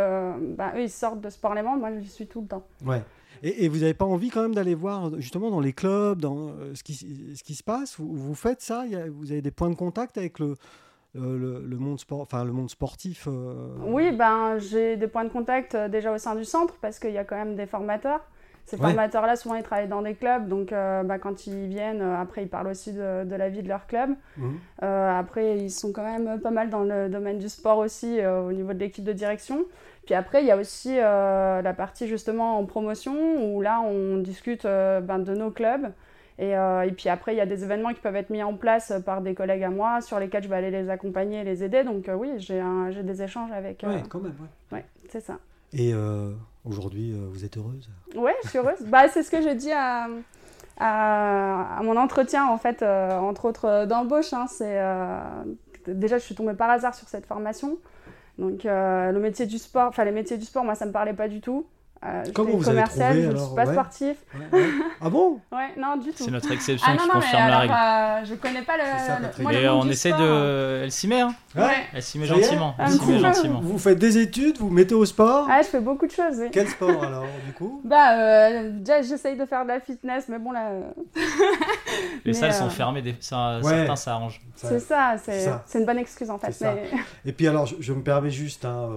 bah, 0.57 0.73
eux, 0.75 0.81
ils 0.81 0.89
sortent 0.89 1.21
de 1.21 1.29
sport 1.29 1.53
léman, 1.53 1.77
moi, 1.77 1.89
j'y 1.99 2.09
suis 2.09 2.25
tout 2.25 2.41
le 2.41 2.47
temps. 2.47 2.65
Ouais. 2.83 3.03
Et, 3.43 3.67
vous 3.67 3.79
n'avez 3.79 3.93
pas 3.93 4.05
envie 4.05 4.29
quand 4.29 4.41
même 4.41 4.55
d'aller 4.55 4.73
voir 4.73 5.11
justement 5.19 5.51
dans 5.51 5.59
les 5.59 5.73
clubs, 5.73 6.19
dans 6.19 6.53
ce, 6.73 6.81
qui, 6.81 6.93
ce 7.35 7.43
qui 7.43 7.55
se 7.55 7.63
passe? 7.63 7.99
Vous, 7.99 8.15
vous 8.15 8.35
faites 8.35 8.61
ça? 8.61 8.85
Vous 9.11 9.33
avez 9.33 9.41
des 9.41 9.51
points 9.51 9.69
de 9.69 9.75
contact 9.75 10.17
avec 10.17 10.39
le, 10.39 10.55
le, 11.15 11.77
monde, 11.77 11.99
sport, 11.99 12.21
enfin, 12.21 12.43
le 12.43 12.51
monde 12.51 12.69
sportif 12.69 13.27
Oui, 13.85 14.11
ben, 14.11 14.57
j'ai 14.57 14.97
des 14.97 15.07
points 15.07 15.25
de 15.25 15.29
contact 15.29 15.75
déjà 15.75 16.11
au 16.11 16.17
sein 16.17 16.35
du 16.35 16.45
centre 16.45 16.75
parce 16.81 16.99
qu'il 16.99 17.11
y 17.11 17.17
a 17.17 17.23
quand 17.23 17.35
même 17.35 17.55
des 17.55 17.67
formateurs. 17.67 18.21
Ces 18.65 18.77
formateurs-là, 18.77 19.35
souvent, 19.35 19.55
ils 19.55 19.63
travaillent 19.63 19.89
dans 19.89 20.01
des 20.01 20.15
clubs, 20.15 20.47
donc 20.47 20.71
euh, 20.71 21.03
bah, 21.03 21.19
quand 21.19 21.47
ils 21.47 21.67
viennent, 21.67 22.01
euh, 22.01 22.17
après, 22.17 22.43
ils 22.43 22.47
parlent 22.47 22.67
aussi 22.67 22.93
de, 22.93 23.25
de, 23.25 23.35
la 23.35 23.49
vie 23.49 23.61
de 23.61 23.67
leur 23.67 23.87
club. 23.87 24.11
Mhm. 24.37 24.57
Euh, 24.83 25.19
après, 25.19 25.57
ils 25.57 25.69
sont 25.69 25.91
quand 25.91 26.03
même 26.03 26.39
pas 26.39 26.51
mal 26.51 26.69
dans 26.69 26.83
le 26.83 27.09
domaine 27.09 27.39
du 27.39 27.49
sport 27.49 27.79
aussi, 27.79 28.25
au 28.25 28.51
niveau 28.51 28.73
de 28.73 28.79
l'équipe 28.79 29.03
de 29.03 29.11
direction. 29.11 29.65
Puis 30.05 30.15
après, 30.15 30.41
il 30.41 30.47
y 30.47 30.51
a 30.51 30.57
aussi 30.57 30.95
la 30.95 31.73
partie 31.75 32.07
justement 32.07 32.57
en 32.57 32.65
promotion, 32.65 33.13
où 33.43 33.61
là, 33.61 33.81
on 33.81 34.17
discute 34.17 34.63
ben, 34.63 35.19
de 35.19 35.33
nos 35.33 35.51
clubs. 35.51 35.91
Et, 36.39 36.51
et, 36.51 36.91
puis 36.91 37.09
après, 37.09 37.33
il 37.33 37.37
y 37.37 37.41
a 37.41 37.45
des 37.45 37.63
événements 37.63 37.93
qui 37.93 37.99
peuvent 37.99 38.15
être 38.15 38.29
mis 38.29 38.41
en 38.41 38.55
place 38.55 38.91
par 39.05 39.21
des 39.21 39.35
collègues 39.35 39.63
à 39.63 39.69
moi, 39.69 40.01
sur 40.01 40.19
lesquels 40.19 40.43
je 40.43 40.49
vais 40.49 40.55
aller 40.55 40.71
les 40.71 40.89
accompagner 40.89 41.41
et 41.41 41.43
les 41.43 41.63
aider. 41.63 41.83
Donc 41.83 42.09
oui, 42.15 42.31
j'ai 42.39 43.03
des 43.03 43.21
échanges 43.21 43.51
avec... 43.51 43.85
Oui, 43.87 44.01
quand 44.09 44.19
même, 44.19 44.35
oui. 44.41 44.47
Ouais, 44.71 44.85
c'est 45.09 45.21
ça. 45.21 45.37
Et 45.73 45.93
Aujourd'hui, 46.65 47.11
euh, 47.11 47.27
vous 47.29 47.43
êtes 47.43 47.57
heureuse? 47.57 47.89
Oui, 48.15 48.31
je 48.43 48.49
suis 48.49 48.57
heureuse. 48.57 48.79
bah, 48.87 49.09
c'est 49.09 49.21
ce 49.21 49.29
que 49.29 49.41
j'ai 49.41 49.55
dit 49.55 49.71
à, 49.73 50.07
à, 50.79 51.81
mon 51.83 51.97
entretien, 51.97 52.47
en 52.47 52.57
fait, 52.57 52.81
euh, 52.81 53.17
entre 53.17 53.45
autres 53.45 53.65
euh, 53.65 53.85
d'embauche. 53.85 54.31
Hein, 54.31 54.45
c'est, 54.47 54.79
déjà, 55.87 56.17
je 56.17 56.23
suis 56.23 56.35
tombée 56.35 56.53
par 56.53 56.69
hasard 56.69 56.95
sur 56.95 57.07
cette 57.09 57.25
formation. 57.25 57.77
Donc, 58.37 58.63
le 58.63 59.19
métier 59.19 59.45
du 59.45 59.57
sport, 59.57 59.89
enfin, 59.89 60.05
les 60.05 60.11
métiers 60.11 60.37
du 60.37 60.45
sport, 60.45 60.63
moi, 60.63 60.75
ça 60.75 60.85
ne 60.85 60.89
me 60.89 60.93
parlait 60.93 61.13
pas 61.13 61.27
du 61.27 61.41
tout. 61.41 61.65
Euh, 62.05 62.23
Comment 62.33 62.57
vous 62.57 62.63
commercial, 62.63 63.11
avez 63.11 63.21
trouvé, 63.21 63.37
je 63.37 63.41
ne 63.41 63.47
suis 63.47 63.55
pas 63.55 63.65
sportif. 63.65 64.17
Ah 64.99 65.09
bon 65.09 65.39
Ouais, 65.53 65.69
non, 65.77 65.95
du 65.95 66.09
tout. 66.09 66.23
C'est 66.23 66.31
notre 66.31 66.51
exception 66.51 66.85
ah, 66.91 66.97
qui 67.01 67.07
confirme 67.07 67.47
la 67.47 67.59
règle. 67.59 67.73
Euh, 67.73 68.25
je 68.25 68.35
connais 68.35 68.61
pas 68.61 68.75
le. 68.77 68.83
Ça, 68.83 69.19
le 69.19 69.47
mais 69.47 69.69
on 69.69 69.87
essaie 69.87 70.11
de. 70.11 70.81
Elle 70.83 70.91
s'y 70.91 71.07
met, 71.07 71.21
hein 71.21 71.33
ouais. 71.55 71.85
Elle 71.93 72.03
s'y 72.03 72.19
met 72.19 72.25
gentiment. 72.25 72.75
Elle 72.77 72.89
s'y 72.89 73.05
met 73.05 73.19
gentiment. 73.19 73.61
Vous 73.61 73.77
faites 73.77 73.99
des 73.99 74.17
études, 74.17 74.57
vous 74.57 74.69
mettez 74.69 74.95
au 74.95 75.05
sport 75.05 75.47
Ah, 75.49 75.61
je 75.61 75.67
fais 75.67 75.79
beaucoup 75.79 76.05
de 76.05 76.11
choses. 76.11 76.39
Oui. 76.39 76.49
Quel 76.51 76.67
sport 76.67 77.03
alors, 77.03 77.25
du 77.45 77.53
coup 77.53 77.81
Bah, 77.85 78.17
euh, 78.17 78.69
déjà, 78.73 79.01
j'essaye 79.01 79.37
de 79.37 79.45
faire 79.45 79.63
de 79.63 79.69
la 79.69 79.79
fitness, 79.79 80.25
mais 80.27 80.39
bon, 80.39 80.51
là. 80.51 80.71
Euh, 80.71 80.81
Les 82.25 82.33
salles 82.33 82.53
sont 82.53 82.69
fermées, 82.69 83.01
des... 83.01 83.15
certains 83.21 83.95
s'arrangent. 83.95 84.41
C'est 84.55 84.79
ça, 84.79 85.15
c'est 85.17 85.79
une 85.79 85.85
bonne 85.85 85.99
excuse 85.99 86.29
en 86.29 86.37
fait. 86.37 86.53
Mais... 86.61 86.89
Et 87.25 87.31
puis 87.31 87.47
alors, 87.47 87.65
je, 87.65 87.75
je 87.79 87.93
me 87.93 88.01
permets 88.01 88.29
juste. 88.29 88.65
Hein, 88.65 88.89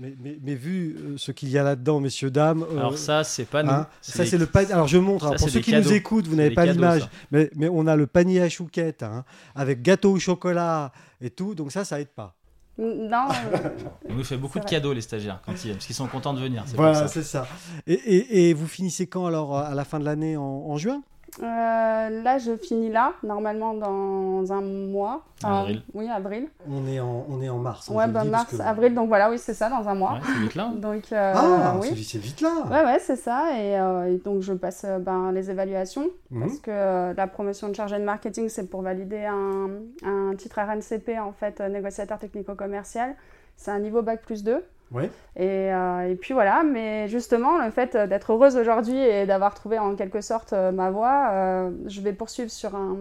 mais, 0.00 0.38
mais, 0.42 0.54
vu 0.54 0.96
euh, 0.98 1.18
ce 1.18 1.30
qu'il 1.30 1.50
y 1.50 1.58
a 1.58 1.62
là-dedans, 1.62 2.00
messieurs, 2.00 2.30
dames. 2.30 2.64
Euh, 2.72 2.78
alors, 2.78 2.96
ça, 2.96 3.22
c'est 3.22 3.44
pas 3.44 3.62
nous. 3.62 3.70
Hein, 3.70 3.86
ça, 4.00 4.24
c'est 4.24 4.38
le 4.38 4.46
panier. 4.46 4.72
Alors, 4.72 4.88
je 4.88 4.96
montre. 4.96 5.26
Hein, 5.26 5.34
pour 5.38 5.50
ceux 5.50 5.60
qui 5.60 5.74
nous 5.74 5.92
écoutent, 5.92 6.26
vous 6.26 6.36
n'avez 6.36 6.54
pas 6.54 6.64
l'image. 6.64 7.06
Mais, 7.30 7.50
mais 7.54 7.68
on 7.70 7.86
a 7.86 7.96
le 7.96 8.06
panier 8.06 8.40
à 8.40 8.48
chouquette, 8.48 9.02
hein, 9.02 9.24
avec 9.54 9.82
gâteau 9.82 10.12
au 10.12 10.18
chocolat 10.18 10.92
et 11.20 11.28
tout. 11.28 11.54
Donc, 11.54 11.70
ça, 11.70 11.84
ça 11.84 12.00
aide 12.00 12.08
pas. 12.08 12.34
Non. 12.78 13.28
on 14.08 14.14
nous 14.14 14.24
fait 14.24 14.38
beaucoup 14.38 14.58
de 14.58 14.64
cadeaux, 14.64 14.94
les 14.94 15.02
stagiaires, 15.02 15.42
quand 15.44 15.52
ils 15.52 15.58
viennent, 15.58 15.74
parce 15.74 15.86
qu'ils 15.86 15.96
sont 15.96 16.06
contents 16.06 16.32
de 16.32 16.40
venir. 16.40 16.64
Voilà, 16.76 17.06
c'est 17.06 17.22
ça. 17.22 17.46
Et, 17.86 17.92
et, 17.92 18.48
et, 18.48 18.54
vous 18.54 18.66
finissez 18.66 19.06
quand, 19.06 19.26
alors, 19.26 19.58
à 19.58 19.74
la 19.74 19.84
fin 19.84 20.00
de 20.00 20.04
l'année, 20.06 20.38
en 20.38 20.76
juin? 20.78 21.02
euh, 21.02 21.09
là, 21.38 22.38
je 22.38 22.56
finis 22.56 22.90
là, 22.90 23.12
normalement 23.22 23.74
dans 23.74 24.52
un 24.52 24.60
mois. 24.60 25.24
avril. 25.42 25.82
Oui, 25.94 26.08
avril. 26.08 26.48
On 26.68 26.86
est 26.86 27.00
en, 27.00 27.26
on 27.28 27.40
est 27.40 27.48
en 27.48 27.58
mars. 27.58 27.88
ouais, 27.88 28.08
bah, 28.08 28.24
mars, 28.24 28.58
avril, 28.60 28.94
donc 28.94 29.08
voilà, 29.08 29.30
oui, 29.30 29.38
c'est 29.38 29.54
ça, 29.54 29.68
dans 29.68 29.88
un 29.88 29.94
mois. 29.94 30.14
Ouais, 30.14 30.20
c'est 30.24 30.40
vite 30.40 30.54
là. 30.54 30.72
Donc, 30.74 31.04
euh, 31.12 31.32
ah, 31.36 31.76
oui. 31.80 32.04
c'est 32.04 32.18
vite 32.18 32.40
là. 32.40 32.52
Ouais, 32.70 32.84
ouais, 32.84 32.98
c'est 32.98 33.16
ça. 33.16 33.52
Et, 33.58 33.78
euh, 33.78 34.18
donc, 34.24 34.42
je 34.42 34.52
passe 34.52 34.84
ben, 35.00 35.32
les 35.32 35.50
évaluations. 35.50 36.08
Mhm. 36.30 36.40
Parce 36.40 36.58
que 36.58 37.14
la 37.16 37.26
promotion 37.26 37.68
de 37.68 37.74
chargé 37.74 37.98
de 37.98 38.04
marketing, 38.04 38.48
c'est 38.48 38.68
pour 38.68 38.82
valider 38.82 39.24
un, 39.24 39.70
un 40.04 40.34
titre 40.36 40.58
RNCP, 40.60 41.18
en 41.18 41.32
fait, 41.32 41.60
négociateur 41.60 42.18
technico-commercial. 42.18 43.14
C'est 43.56 43.70
un 43.70 43.78
niveau 43.78 44.02
bac 44.02 44.22
plus 44.22 44.42
2. 44.42 44.64
Oui. 44.92 45.04
Et, 45.36 45.72
euh, 45.72 46.10
et, 46.10 46.16
puis 46.16 46.34
voilà, 46.34 46.62
mais 46.64 47.06
justement, 47.08 47.64
le 47.64 47.70
fait 47.70 47.96
d'être 47.96 48.32
heureuse 48.32 48.56
aujourd'hui 48.56 48.98
et 48.98 49.24
d'avoir 49.24 49.54
trouvé 49.54 49.78
en 49.78 49.94
quelque 49.94 50.20
sorte 50.20 50.52
euh, 50.52 50.72
ma 50.72 50.90
voie, 50.90 51.30
euh, 51.30 51.70
je 51.86 52.00
vais 52.00 52.12
poursuivre 52.12 52.50
sur, 52.50 52.74
un, 52.74 52.98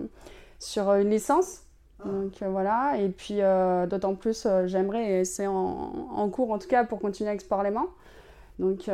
sur 0.60 0.93
une 0.93 1.10
licence. 1.10 1.63
Ah. 1.99 2.08
Donc 2.08 2.43
voilà, 2.43 2.93
et 2.97 3.10
puis 3.10 3.39
d'autant 3.89 4.15
plus, 4.15 4.47
j'aimerais, 4.65 5.19
et 5.19 5.25
c'est 5.25 5.47
en, 5.47 6.08
en, 6.15 6.30
cours 6.30 6.52
en 6.52 6.60
tout 6.60 6.67
cas, 6.67 6.86
pour 6.86 6.99
continuer 6.99 7.30
avec 7.30 7.41
Sport 7.41 7.63
Léman. 7.63 7.88
Donc, 8.58 8.89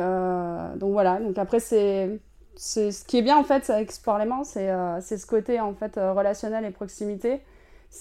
donc 0.76 0.92
voilà, 0.92 1.20
donc 1.20 1.38
après, 1.38 1.60
c'est. 1.60 2.18
Ce 2.58 3.04
qui 3.04 3.18
est 3.18 3.22
bien 3.22 3.36
en 3.36 3.44
fait 3.44 3.68
avec 3.68 3.92
Sport 3.92 4.18
Léman, 4.18 4.42
c'est 4.42 5.18
ce 5.18 5.26
côté 5.26 5.60
en 5.60 5.74
fait 5.74 5.96
relationnel 5.96 6.64
et 6.64 6.70
proximité 6.70 7.42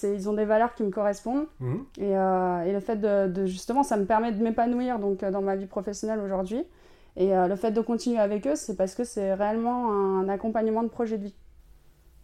ils 0.03 0.29
ont 0.29 0.33
des 0.33 0.45
valeurs 0.45 0.75
qui 0.75 0.83
me 0.83 0.89
correspondent. 0.89 1.47
Mhm. 1.59 1.85
Et, 1.97 2.17
euh, 2.17 2.63
et, 2.63 2.73
le 2.73 2.79
fait 2.79 2.97
de, 2.97 3.45
justement, 3.45 3.83
ça 3.83 3.97
me 3.97 4.05
permet 4.05 4.31
de 4.31 4.41
m'épanouir 4.41 4.99
donc 4.99 5.23
euh, 5.23 5.31
dans 5.31 5.41
ma 5.41 5.55
vie 5.55 5.65
professionnelle 5.65 6.19
aujourd'hui. 6.19 6.63
Et 7.17 7.35
euh, 7.35 7.47
le 7.47 7.55
fait 7.55 7.71
de 7.71 7.81
continuer 7.81 8.19
avec 8.19 8.45
eux, 8.45 8.55
c'est 8.55 8.75
parce 8.75 8.93
que 8.93 9.03
c'est 9.03 9.33
réellement 9.33 9.91
un 9.91 10.27
accompagnement 10.27 10.83
de 10.83 10.89
projet 10.89 11.17
de 11.17 11.25
vie. 11.25 11.35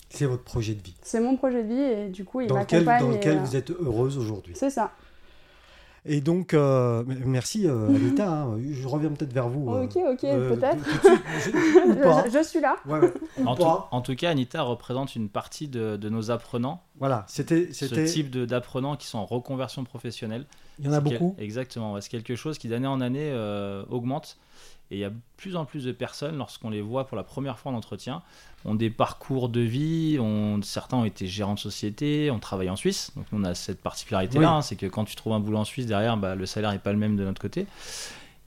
C'est 0.09 0.25
votre 0.25 0.43
projet 0.43 0.73
de 0.73 0.81
vie. 0.81 0.95
C'est 1.01 1.21
mon 1.21 1.37
projet 1.37 1.63
de 1.63 1.69
vie 1.69 1.81
et 1.81 2.09
du 2.09 2.25
coup, 2.25 2.41
il 2.41 2.51
m'accompagne. 2.51 3.01
Dans 3.01 3.11
lequel 3.11 3.37
vous 3.37 3.55
êtes 3.55 3.71
heureuse 3.71 4.17
aujourd'hui. 4.17 4.53
C'est 4.57 4.69
ça. 4.69 4.91
Et 6.03 6.19
donc, 6.19 6.53
euh, 6.55 7.03
merci 7.05 7.67
euh, 7.67 7.89
Anita, 7.95 8.27
hein. 8.27 8.59
je 8.59 8.87
reviens 8.87 9.09
peut-être 9.09 9.33
vers 9.33 9.49
vous. 9.49 9.69
ok, 9.69 9.97
ok, 9.97 10.23
euh, 10.23 10.55
peut-être. 10.55 10.83
Je, 12.31 12.43
suis 12.43 12.59
là. 12.59 12.75
en, 13.45 14.01
tout, 14.01 14.15
cas, 14.15 14.31
Anita 14.31 14.63
représente 14.63 15.15
une 15.15 15.29
partie 15.29 15.67
de, 15.67 16.09
nos 16.09 16.31
apprenants. 16.31 16.81
Voilà, 16.99 17.25
c'était 17.27 17.71
ce 17.71 17.85
type 17.85 18.31
d'apprenants 18.35 18.95
qui 18.95 19.07
sont 19.07 19.19
en 19.19 19.25
reconversion 19.25 19.83
professionnelle. 19.83 20.45
Il 20.79 20.85
y 20.85 20.89
en 20.89 20.93
a 20.93 21.01
beaucoup. 21.01 21.35
Exactement, 21.37 22.01
c'est 22.01 22.09
quelque 22.09 22.35
chose 22.35 22.57
qui 22.57 22.67
d'année 22.67 22.87
en 22.87 23.01
année 23.01 23.31
augmente. 23.89 24.37
Et 24.91 24.95
il 24.95 24.99
y 24.99 25.05
a 25.05 25.09
de 25.09 25.15
plus 25.37 25.55
en 25.55 25.63
plus 25.63 25.85
de 25.85 25.93
personnes, 25.93 26.37
lorsqu'on 26.37 26.69
les 26.69 26.81
voit 26.81 27.07
pour 27.07 27.15
la 27.15 27.23
première 27.23 27.57
fois 27.57 27.71
en 27.71 27.75
entretien, 27.75 28.21
ont 28.65 28.75
des 28.75 28.89
parcours 28.89 29.47
de 29.47 29.61
vie, 29.61 30.17
ont, 30.19 30.61
certains 30.61 30.97
ont 30.97 31.05
été 31.05 31.27
gérants 31.27 31.53
de 31.53 31.59
société, 31.59 32.29
ont 32.29 32.39
travaillé 32.39 32.69
en 32.69 32.75
Suisse. 32.75 33.11
Donc 33.15 33.25
on 33.31 33.43
a 33.45 33.55
cette 33.55 33.81
particularité-là, 33.81 34.51
hein, 34.51 34.61
c'est 34.61 34.75
que 34.75 34.85
quand 34.85 35.05
tu 35.05 35.15
trouves 35.15 35.33
un 35.33 35.39
boulot 35.39 35.59
en 35.59 35.65
Suisse, 35.65 35.85
derrière, 35.85 36.17
bah, 36.17 36.35
le 36.35 36.45
salaire 36.45 36.71
n'est 36.71 36.79
pas 36.79 36.91
le 36.91 36.99
même 36.99 37.15
de 37.15 37.23
notre 37.23 37.41
côté. 37.41 37.67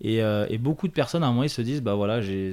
Et, 0.00 0.22
euh, 0.22 0.46
et, 0.50 0.58
beaucoup 0.58 0.86
de 0.86 0.92
personnes, 0.92 1.22
à 1.22 1.26
un 1.26 1.30
moment, 1.30 1.44
ils 1.44 1.48
se 1.48 1.62
disent, 1.62 1.80
bah 1.80 1.94
voilà, 1.94 2.20
j'ai 2.20 2.52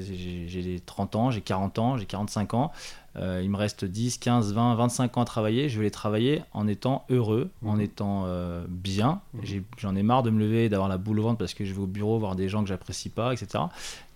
30 0.85 1.15
ans, 1.15 1.31
j'ai 1.31 1.41
40 1.41 1.79
ans, 1.79 1.97
j'ai 1.97 2.05
45 2.05 2.53
ans, 2.53 2.71
il 3.19 3.49
me 3.49 3.57
reste 3.57 3.85
10, 3.85 4.17
15, 4.17 4.53
20, 4.53 4.75
25 4.75 5.17
ans 5.17 5.21
à 5.21 5.25
travailler. 5.25 5.69
Je 5.69 5.77
vais 5.77 5.85
les 5.85 5.91
travailler 5.91 6.43
en 6.53 6.67
étant 6.67 7.05
heureux, 7.09 7.49
en 7.65 7.75
mhm. 7.75 7.81
étant 7.81 8.23
euh, 8.25 8.65
bien. 8.69 9.21
Mhm. 9.33 9.63
J'en 9.77 9.95
ai, 9.95 10.03
marre 10.03 10.23
de 10.23 10.29
me 10.29 10.39
lever 10.39 10.65
et 10.65 10.69
d'avoir 10.69 10.89
la 10.89 10.97
boule 10.97 11.19
au 11.19 11.23
ventre 11.23 11.37
parce 11.37 11.53
que 11.53 11.65
je 11.65 11.73
vais 11.73 11.81
au 11.81 11.87
bureau 11.87 12.19
voir 12.19 12.35
des 12.35 12.49
gens 12.49 12.63
que 12.63 12.69
j'apprécie 12.69 13.09
pas, 13.09 13.33
etc. 13.33 13.65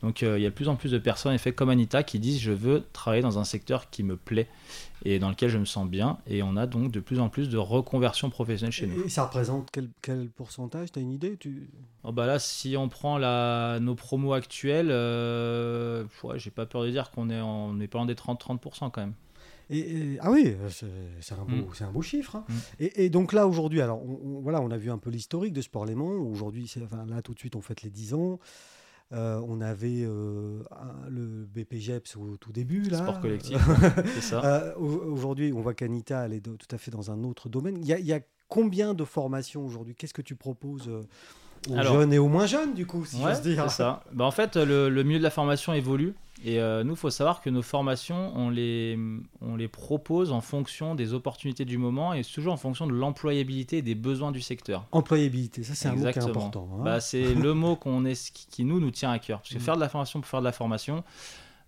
Donc 0.06 0.22
euh, 0.22 0.38
il 0.38 0.44
y 0.44 0.46
a 0.46 0.52
de 0.52 0.54
plus 0.54 0.70
en 0.70 0.76
plus 0.76 0.92
de 0.92 1.00
personnes, 1.00 1.32
en 1.32 1.36
effet, 1.36 1.52
comme 1.52 1.70
Anita, 1.70 2.04
qui 2.04 2.20
disent 2.20 2.40
je 2.40 2.52
veux 2.52 2.84
travailler 2.94 3.24
dans 3.24 3.40
un 3.40 3.44
secteur 3.44 3.90
qui 3.90 4.04
me 4.04 4.16
plaît 4.16 4.48
et 5.04 5.18
dans 5.18 5.30
lequel 5.30 5.50
je 5.50 5.58
me 5.58 5.66
sens 5.66 5.90
bien. 5.90 6.20
Et 6.28 6.44
on 6.44 6.56
a 6.58 6.68
donc 6.68 6.92
de 6.92 7.00
plus 7.00 7.20
en 7.20 7.28
plus 7.28 7.50
de 7.50 7.58
reconversion 7.58 8.30
professionnelle 8.30 8.72
chez 8.72 8.86
nous. 8.86 9.04
Et 9.04 9.10
ça 9.10 9.24
représente 9.24 9.70
quel, 9.72 9.90
quel 10.04 10.30
pourcentage? 10.30 10.92
Tu 10.92 11.00
as 11.00 11.02
une 11.02 11.12
idée? 11.12 11.38
Tu... 11.38 11.72
Oh 12.04 12.12
bah 12.12 12.28
là, 12.28 12.38
si 12.38 12.78
on 12.78 12.88
prend 12.88 13.18
la, 13.18 13.80
nos 13.82 13.96
promos 13.96 14.34
actuels, 14.34 14.90
euh, 14.92 16.04
ouais, 16.22 16.38
j'ai 16.38 16.52
pas 16.52 16.68
peur 16.68 16.84
de 16.84 16.92
dire 16.92 17.10
qu'on 17.10 17.32
est, 17.32 17.42
on 17.42 17.80
est 17.80 17.88
pas 17.88 17.98
loin 17.98 18.06
des 18.06 18.14
30-30% 18.14 18.92
quand 18.92 18.98
même. 18.98 19.16
Et, 19.72 20.20
ah 20.22 20.30
oui, 20.30 20.56
c'est 20.70 21.34
un, 21.34 21.46
beau, 21.46 21.56
mm. 21.56 21.84
un 21.84 21.92
beau 21.92 22.04
chiffre. 22.04 22.36
Hein. 22.36 22.46
Mm. 22.48 22.54
Et, 22.82 23.06
et, 23.06 23.10
donc 23.10 23.34
là, 23.34 23.48
aujourd'hui, 23.48 23.82
alors 23.82 24.04
on, 24.04 24.40
voilà, 24.42 24.62
on 24.62 24.70
a 24.70 24.78
vu 24.78 24.92
un 24.92 25.00
peu 25.00 25.10
l'historique 25.10 25.54
de 25.54 25.62
Sport 25.62 25.88
Léman. 25.88 26.12
Aujourd'hui, 26.12 26.72
enfin, 26.84 27.08
là, 27.08 27.24
tout 27.24 27.34
de 27.34 27.40
suite, 27.40 27.56
on 27.56 27.62
fête 27.62 27.82
les 27.82 27.90
10 27.90 28.14
ans. 28.14 28.40
Euh, 29.16 29.42
on 29.48 29.62
avait 29.62 30.04
euh, 30.04 30.62
le 31.10 31.46
BPGEPS 31.46 32.18
au 32.18 32.36
tout 32.38 32.52
début. 32.52 32.84
Là. 32.84 32.98
Sport 32.98 33.22
collectif, 33.22 33.58
c'est 34.16 34.22
ça. 34.22 34.44
Euh, 34.44 34.76
aujourd'hui, 34.76 35.54
on 35.54 35.62
voit 35.62 35.74
qu'Anita, 35.74 36.26
elle 36.26 36.34
est 36.34 36.42
tout 36.42 36.58
à 36.72 36.78
fait 36.78 36.92
dans 36.92 37.12
un 37.12 37.24
autre 37.24 37.48
domaine. 37.48 37.78
Il 37.82 37.88
y 37.88 38.14
a, 38.14 38.20
combien 38.50 38.94
de 38.94 39.06
formations 39.06 39.66
aujourd'hui? 39.66 39.96
Qu'est-ce 39.96 40.14
que 40.14 40.22
tu 40.22 40.36
proposes 40.36 40.92
aux 41.70 41.82
jeunes 41.82 42.14
et 42.14 42.20
aux 42.20 42.28
moins 42.28 42.46
jeunes, 42.46 42.74
du 42.74 42.86
coup, 42.86 43.06
si 43.06 43.18
ouais, 43.18 43.40
dire 43.42 43.64
C'est 43.70 43.78
ça. 43.78 44.04
Bah, 44.14 44.26
en 44.26 44.32
fait, 44.32 44.56
le, 44.56 44.90
le, 44.90 45.04
milieu 45.04 45.20
de 45.20 45.24
la 45.24 45.30
formation 45.30 45.74
évolue. 45.74 46.16
Et 46.44 46.60
euh, 46.60 46.84
nous, 46.84 46.94
il 46.94 46.98
faut 46.98 47.10
savoir 47.10 47.42
que 47.42 47.50
nos 47.50 47.62
formations, 47.62 48.32
on 48.36 48.50
les, 48.50 49.00
on 49.42 49.56
les 49.56 49.68
propose 49.68 50.32
en 50.32 50.42
fonction 50.42 50.94
des 50.94 51.14
opportunités 51.14 51.64
du 51.64 51.78
moment 51.78 52.14
et 52.14 52.24
toujours 52.24 52.54
en 52.54 52.58
fonction 52.58 52.86
de 52.88 52.94
l'employabilité 52.94 53.78
et 53.78 53.82
des 53.82 53.96
besoins 53.96 54.32
du 54.32 54.42
secteur. 54.42 54.86
Employabilité, 54.92 55.64
ça 55.64 55.76
c'est 55.76 55.88
un 55.88 55.96
mot 55.96 56.12
qui 56.12 56.20
est 56.20 56.24
important. 56.24 56.68
Hein. 56.74 56.84
Bah, 56.84 57.00
c'est 57.00 57.34
le 57.36 57.54
mot 57.54 57.76
qu'on 57.78 58.06
est, 58.06 58.32
qui, 58.32 58.66
nous, 58.66 58.80
nous 58.80 58.92
tient 58.92 59.12
à 59.12 59.20
cœur. 59.20 59.40
Parce 59.40 59.54
que 59.54 59.58
mm. 59.58 59.62
faire 59.62 59.76
de 59.76 59.82
la 59.82 59.90
formation 59.90 60.20
pour 60.20 60.30
faire 60.30 60.42
de 60.42 60.46
la 60.46 60.52
formation, 60.52 61.04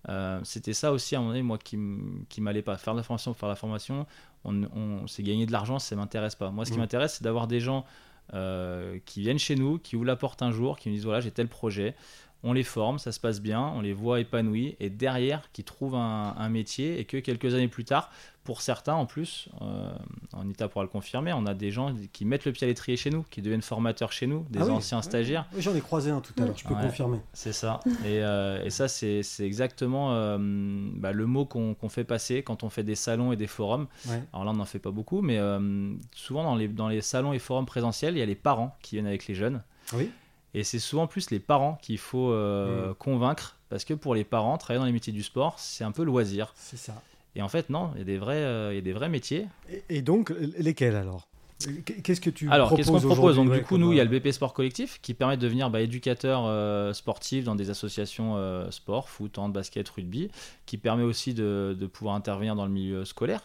euh, 0.10 0.40
c'était 0.44 0.74
ça 0.74 0.92
aussi 0.92 1.16
à 1.16 1.20
un 1.20 1.22
moment 1.22 1.32
donné, 1.32 1.44
moi, 1.44 1.58
qui, 1.58 1.80
qui 2.28 2.42
m'allait 2.42 2.62
pas. 2.62 2.78
Faire 2.78 2.94
de 2.94 3.00
la 3.00 3.04
formation 3.04 3.32
pour 3.32 3.40
faire 3.40 3.50
de 3.50 3.54
la 3.54 3.58
formation, 3.58 4.06
on, 4.44 4.64
on 4.64 5.08
c'est 5.08 5.24
gagner 5.24 5.46
de 5.46 5.52
l'argent, 5.54 5.80
ça 5.80 5.96
m'intéresse 5.96 6.36
pas. 6.36 6.52
Moi, 6.52 6.66
ce 6.66 6.72
qui 6.72 6.78
mm. 6.78 6.82
m'intéresse, 6.82 7.16
c'est 7.16 7.24
d'avoir 7.24 7.48
des 7.48 7.62
gens 7.62 7.86
qui 8.32 9.22
viennent 9.22 9.40
chez 9.40 9.56
nous, 9.56 9.78
qui 9.80 9.96
ouvrent 9.96 10.06
la 10.06 10.16
porte 10.16 10.42
un 10.42 10.52
jour, 10.52 10.78
qui 10.78 10.90
nous 10.90 10.96
disent 10.96 11.06
voilà, 11.06 11.22
j'ai 11.22 11.32
tel 11.32 11.48
projet 11.48 11.96
on 12.44 12.54
les 12.54 12.64
forme, 12.64 13.00
ça 13.00 13.12
se 13.12 13.20
passe 13.20 13.42
bien, 13.42 13.62
on 13.76 13.82
les 13.82 13.94
voit 13.94 14.20
épanouis, 14.20 14.76
et 14.80 14.90
derrière, 14.90 15.52
qui 15.54 15.64
trouvent 15.64 15.96
un, 15.96 16.36
un 16.38 16.50
métier, 16.50 17.00
et 17.00 17.06
que 17.06 17.18
quelques 17.18 17.54
années 17.56 17.68
plus 17.68 17.84
tard, 17.86 18.12
pour 18.44 18.62
certains 18.62 18.94
en 18.94 19.06
plus, 19.06 19.50
euh, 19.62 19.92
Anita 20.40 20.70
pourra 20.70 20.84
le 20.86 20.90
confirmer, 20.90 21.34
on 21.34 21.46
a 21.48 21.54
des 21.54 21.70
gens 21.72 21.94
qui 22.14 22.24
mettent 22.24 22.46
le 22.46 22.54
pied 22.54 22.64
à 22.64 22.68
l'étrier 22.70 22.96
chez 22.96 23.10
nous, 23.10 23.26
qui 23.30 23.42
deviennent 23.42 23.62
formateurs 23.62 24.14
chez 24.14 24.26
nous, 24.28 24.46
des 24.50 24.62
Ah 24.62 24.66
oui, 24.68 24.72
anciens 24.72 25.02
stagiaires. 25.02 25.46
Oui, 25.54 25.62
J'en 25.62 25.76
ai 25.76 25.82
croisé 25.82 26.12
un 26.12 26.22
tout 26.22 26.32
à 26.42 26.46
l'heure, 26.46 26.58
je 26.58 26.64
peux 26.66 26.74
Ouais. 26.74 26.82
confirmer. 26.84 27.20
C'est 27.34 27.52
ça. 27.52 27.82
Et, 28.06 28.22
euh, 28.24 28.64
et 28.64 28.70
ça, 28.70 28.88
c'est 28.88 29.22
exactement 29.42 30.14
euh, 30.14 30.38
bah, 30.40 31.12
le 31.12 31.26
mot 31.26 31.44
qu'on 31.46 31.76
fait 31.90 32.06
passer 32.06 32.42
quand 32.44 32.64
on 32.64 32.70
fait 32.70 32.84
des 32.84 32.96
salons 32.96 33.34
et 33.34 33.36
des 33.36 33.48
forums. 33.48 33.88
Ouais. 34.08 34.24
Alors 34.32 34.46
là, 34.46 34.52
on 34.52 34.56
n'en 34.58 34.66
fait 34.66 34.80
pas 34.80 34.92
beaucoup, 34.92 35.22
mais 35.22 35.40
euh, 35.40 35.94
souvent 36.16 36.44
dans 36.44 36.56
les, 36.56 36.70
dans 36.70 36.88
les 36.88 37.02
salons 37.02 37.34
et 37.34 37.40
forums 37.40 37.66
présentiels, 37.66 38.16
il 38.16 38.20
y 38.20 38.24
a 38.24 38.26
les 38.26 38.36
parents 38.36 38.78
qui 38.82 38.96
viennent 38.96 39.08
avec 39.08 39.28
les 39.28 39.36
jeunes. 39.36 39.62
Oui. 39.94 40.10
Et 40.54 40.64
c'est 40.64 40.80
souvent 40.80 41.08
plus 41.08 41.30
les 41.30 41.40
parents 41.40 41.78
qu'il 41.82 41.98
faut 41.98 42.32
euh, 42.32 42.92
Mm. 42.92 42.96
convaincre, 42.96 43.58
parce 43.70 43.86
que 43.86 43.94
pour 43.94 44.16
les 44.16 44.24
parents, 44.24 44.58
travailler 44.58 44.80
dans 44.80 44.86
les 44.86 44.92
métiers 44.94 45.14
du 45.14 45.24
sport, 45.24 45.60
c'est 45.60 45.84
un 45.84 45.92
peu 45.92 46.04
loisir. 46.04 46.54
C'est 46.56 46.78
ça. 46.78 47.02
Et 47.36 47.42
en 47.42 47.48
fait, 47.50 47.70
non, 47.70 47.92
il 47.96 48.00
y 48.00 48.02
a 48.02 48.06
des 48.06 48.18
vrais, 48.18 48.36
euh, 48.38 48.72
il 48.74 48.76
y 48.76 48.80
a 48.80 48.82
des 48.82 48.94
vrais 48.94 49.10
métiers. 49.10 49.48
Et, 49.70 49.84
et 49.90 50.02
donc, 50.02 50.34
lesquels 50.58 50.96
alors? 50.96 51.28
Qu'est-ce 52.04 52.22
que 52.22 52.30
tu 52.30 52.50
Alors, 52.52 52.68
proposes 52.68 52.86
qu'est-ce 52.86 53.02
qu'on 53.04 53.16
propose? 53.16 53.36
Donc, 53.36 53.52
du 53.52 53.64
coup, 53.64 53.78
nous, 53.78 53.92
il 53.92 53.98
y 53.98 54.00
a 54.00 54.04
euh, 54.04 54.08
le 54.08 54.20
BP 54.20 54.32
Sport 54.32 54.54
Collectif 54.54 55.00
qui 55.02 55.16
permet 55.16 55.38
de 55.38 55.42
devenir 55.42 55.72
bah, 55.72 55.82
éducateur 55.82 56.44
euh, 56.46 56.94
sportif 56.94 57.46
dans 57.46 57.56
des 57.56 57.72
associations 57.72 58.36
euh, 58.38 58.70
sport, 58.70 59.10
foot, 59.10 59.38
hand, 59.40 59.52
basket, 59.54 59.90
rugby, 59.90 60.30
qui 60.68 60.78
permet 60.78 61.02
aussi 61.04 61.34
de, 61.34 61.76
de 61.78 61.88
pouvoir 61.88 62.14
intervenir 62.16 62.56
dans 62.56 62.66
le 62.66 62.72
milieu 62.72 63.06
scolaire. 63.06 63.44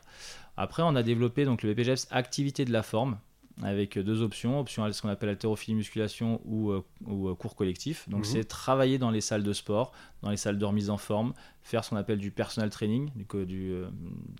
Après, 0.58 0.82
on 0.82 0.94
a 0.94 1.02
développé 1.02 1.46
donc 1.46 1.62
le 1.62 1.72
BPGEPS 1.72 2.06
activité 2.10 2.66
de 2.66 2.72
la 2.72 2.82
forme 2.82 3.16
avec 3.62 3.98
deux 3.98 4.22
options, 4.22 4.58
option 4.60 4.90
ce 4.92 5.02
qu'on 5.02 5.08
appelle 5.08 5.28
haltérophilie 5.28 5.74
musculation 5.74 6.40
ou, 6.44 6.70
euh, 6.70 6.82
ou 7.06 7.28
euh, 7.28 7.34
cours 7.34 7.54
collectif. 7.54 8.08
Donc 8.08 8.20
Mhm. 8.20 8.24
c'est 8.24 8.44
travailler 8.44 8.98
dans 8.98 9.10
les 9.10 9.20
salles 9.20 9.42
de 9.42 9.52
sport, 9.52 9.92
dans 10.22 10.30
les 10.30 10.36
salles 10.36 10.58
de 10.58 10.64
remise 10.64 10.88
en 10.90 10.96
forme, 10.96 11.34
faire 11.62 11.84
ce 11.84 11.90
qu'on 11.90 11.96
appelle 11.96 12.18
du 12.18 12.30
personal 12.30 12.70
training, 12.70 13.10
du, 13.14 13.26
du 13.46 13.72
euh, 13.72 13.88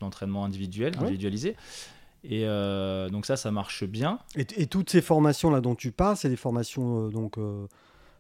d'entraînement 0.01 0.44
individuel, 0.44 0.94
individualisé. 0.98 1.57
Et 2.25 2.46
euh, 2.46 3.09
donc 3.11 3.27
ça, 3.27 3.37
ça 3.37 3.51
marche 3.51 3.85
bien. 3.85 4.18
Et, 4.37 4.46
et 4.57 4.66
toutes 4.66 4.90
ces 4.90 5.03
formations 5.03 5.51
là 5.51 5.61
dont 5.61 5.75
tu 5.75 5.90
parles, 5.92 6.16
c'est 6.16 6.29
des 6.29 6.37
formations 6.37 7.09
donc 7.09 7.37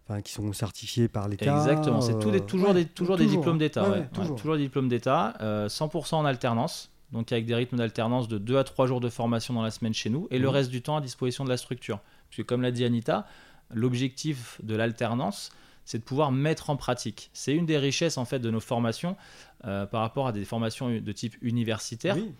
enfin, 0.08 0.20
qui 0.22 0.32
sont 0.32 0.52
certifiées 0.52 1.06
par 1.08 1.28
l'État. 1.28 1.54
Exactement, 1.54 2.00
c'est 2.00 2.18
des- 2.30 2.44
toujours, 2.44 2.68
ouais, 2.70 2.74
des, 2.74 2.84
toujours 2.86 3.16
des 3.16 3.26
diplômes 3.26 3.58
d'État. 3.58 3.84
Ouais, 3.88 3.98
Ouais, 4.00 4.08
toujours. 4.12 4.36
toujours 4.36 4.56
des 4.56 4.62
diplômes 4.64 4.88
d'État, 4.88 5.34
euh, 5.40 5.68
100% 5.68 6.16
en 6.16 6.24
alternance, 6.24 6.90
donc 7.12 7.30
avec 7.32 7.46
des 7.46 7.54
rythmes 7.54 7.76
d'alternance 7.76 8.26
de 8.28 8.38
2 8.38 8.56
à 8.58 8.64
3 8.64 8.86
jours 8.86 9.00
de 9.00 9.08
formation 9.08 9.54
dans 9.54 9.62
la 9.62 9.70
semaine 9.70 9.94
chez 9.94 10.10
nous, 10.10 10.26
et 10.30 10.38
le 10.38 10.48
Mhm. 10.48 10.54
reste 10.54 10.70
du 10.70 10.82
temps 10.82 10.96
à 10.96 11.00
disposition 11.00 11.44
de 11.44 11.48
la 11.50 11.56
structure. 11.56 12.00
Parce 12.28 12.36
que 12.38 12.42
comme 12.42 12.62
l'a 12.62 12.70
dit 12.70 12.84
Anita, 12.84 13.26
l'objectif 13.72 14.60
de 14.62 14.74
l'alternance, 14.74 15.50
c'est 15.84 15.98
de 15.98 16.04
pouvoir 16.04 16.30
mettre 16.30 16.70
en 16.70 16.76
pratique. 16.76 17.30
C'est 17.32 17.54
une 17.54 17.66
des 17.66 17.78
richesses 17.78 18.16
en 18.18 18.24
fait 18.24 18.38
de 18.38 18.50
nos 18.50 18.60
formations 18.60 19.16
euh, 19.64 19.84
par 19.86 20.00
rapport 20.00 20.26
à 20.28 20.32
des 20.32 20.44
formations 20.44 20.88
de 20.90 21.12
type 21.12 21.36
universitaire 21.42 22.16
Oui. 22.16 22.32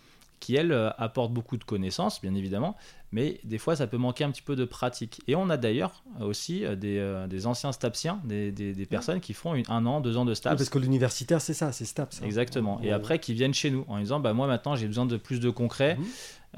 Qui, 0.42 0.56
elles, 0.56 0.72
euh, 0.72 0.90
apportent 0.98 1.32
beaucoup 1.32 1.56
de 1.56 1.64
connaissances, 1.64 2.20
bien 2.20 2.34
évidemment, 2.34 2.76
mais 3.12 3.40
des 3.44 3.58
fois, 3.58 3.76
ça 3.76 3.86
peut 3.86 3.96
manquer 3.96 4.24
un 4.24 4.30
petit 4.30 4.42
peu 4.42 4.56
de 4.56 4.64
pratique. 4.64 5.20
Et 5.28 5.34
on 5.36 5.48
a 5.50 5.56
d'ailleurs 5.56 6.02
euh, 6.20 6.24
aussi 6.26 6.64
euh, 6.64 6.74
des, 6.76 7.26
des 7.28 7.46
anciens 7.46 7.72
STAPsiens, 7.72 8.20
des, 8.24 8.50
des- 8.52 8.72
des 8.74 8.86
personnes 8.86 9.20
qui 9.20 9.32
font 9.34 9.54
une- 9.54 9.64
un 9.68 9.84
an, 9.86 10.00
deux 10.00 10.16
ans 10.16 10.24
de 10.24 10.30
Oui, 10.30 10.36
STAPS. 10.36 10.56
parce 10.56 10.68
que 10.70 10.78
l'universitaire, 10.78 11.40
c'est 11.40 11.54
ça, 11.54 11.72
c'est 11.72 11.84
STAPS. 11.84 12.20
hein. 12.20 12.26
Exactement. 12.26 12.80
Et 12.82 12.90
après, 12.92 13.18
qui 13.18 13.34
viennent 13.34 13.54
chez 13.54 13.70
nous 13.70 13.84
en 13.88 13.98
disant 13.98 14.20
bah, 14.20 14.32
Moi, 14.32 14.46
maintenant, 14.46 14.76
j'ai 14.76 14.86
besoin 14.86 15.06
de 15.06 15.16
plus 15.16 15.40
de 15.40 15.50
concret. 15.50 15.96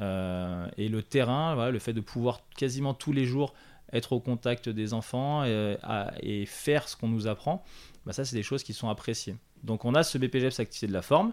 Euh, 0.01 0.67
et 0.77 0.89
le 0.89 1.03
terrain, 1.03 1.55
voilà, 1.55 1.71
le 1.71 1.79
fait 1.79 1.93
de 1.93 2.01
pouvoir 2.01 2.41
quasiment 2.57 2.95
tous 2.95 3.13
les 3.13 3.25
jours 3.27 3.55
être 3.93 4.13
au 4.13 4.19
contact 4.21 4.69
des 4.69 4.93
enfants 4.93 5.43
à- 5.43 6.11
et 6.21 6.47
faire 6.47 6.89
ce 6.89 6.97
qu'on 6.97 7.09
nous 7.09 7.29
apprend, 7.29 7.63
bah, 8.07 8.13
ça, 8.13 8.25
c'est 8.25 8.37
des 8.37 8.43
choses 8.43 8.63
qui 8.63 8.73
sont 8.73 8.89
appréciées. 8.89 9.37
Donc, 9.63 9.85
on 9.85 9.95
a 9.95 10.03
ce 10.03 10.19
BPGEPS 10.19 10.61
activité 10.61 10.87
de 10.87 10.93
la 10.93 11.03
forme. 11.03 11.33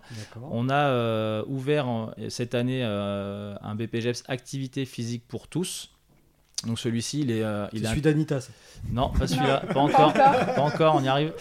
On 0.51 0.69
a 0.69 0.73
euh, 0.87 1.43
ouvert 1.47 1.87
en- 1.87 2.11
cette 2.29 2.55
année 2.55 2.81
euh, 2.83 3.55
un 3.61 3.75
BPGEPS 3.75 4.23
activité 4.27 4.85
physique 4.85 5.23
pour 5.27 5.47
tous. 5.47 5.91
Donc 6.67 6.77
celui-ci, 6.77 7.21
il 7.21 7.31
est, 7.31 7.41
euh, 7.43 7.65
il 7.73 7.79
C'est 7.79 7.85
est 7.85 7.89
celui 7.89 8.01
d'Anita, 8.01 8.39
ça. 8.39 8.51
non, 8.91 9.09
pas 9.09 9.25
celui-là, 9.25 9.61
pas 9.73 9.79
encore, 9.79 10.13
pas 10.13 10.61
encore, 10.61 10.93
on 10.93 11.03
y 11.03 11.07
arrive. 11.07 11.33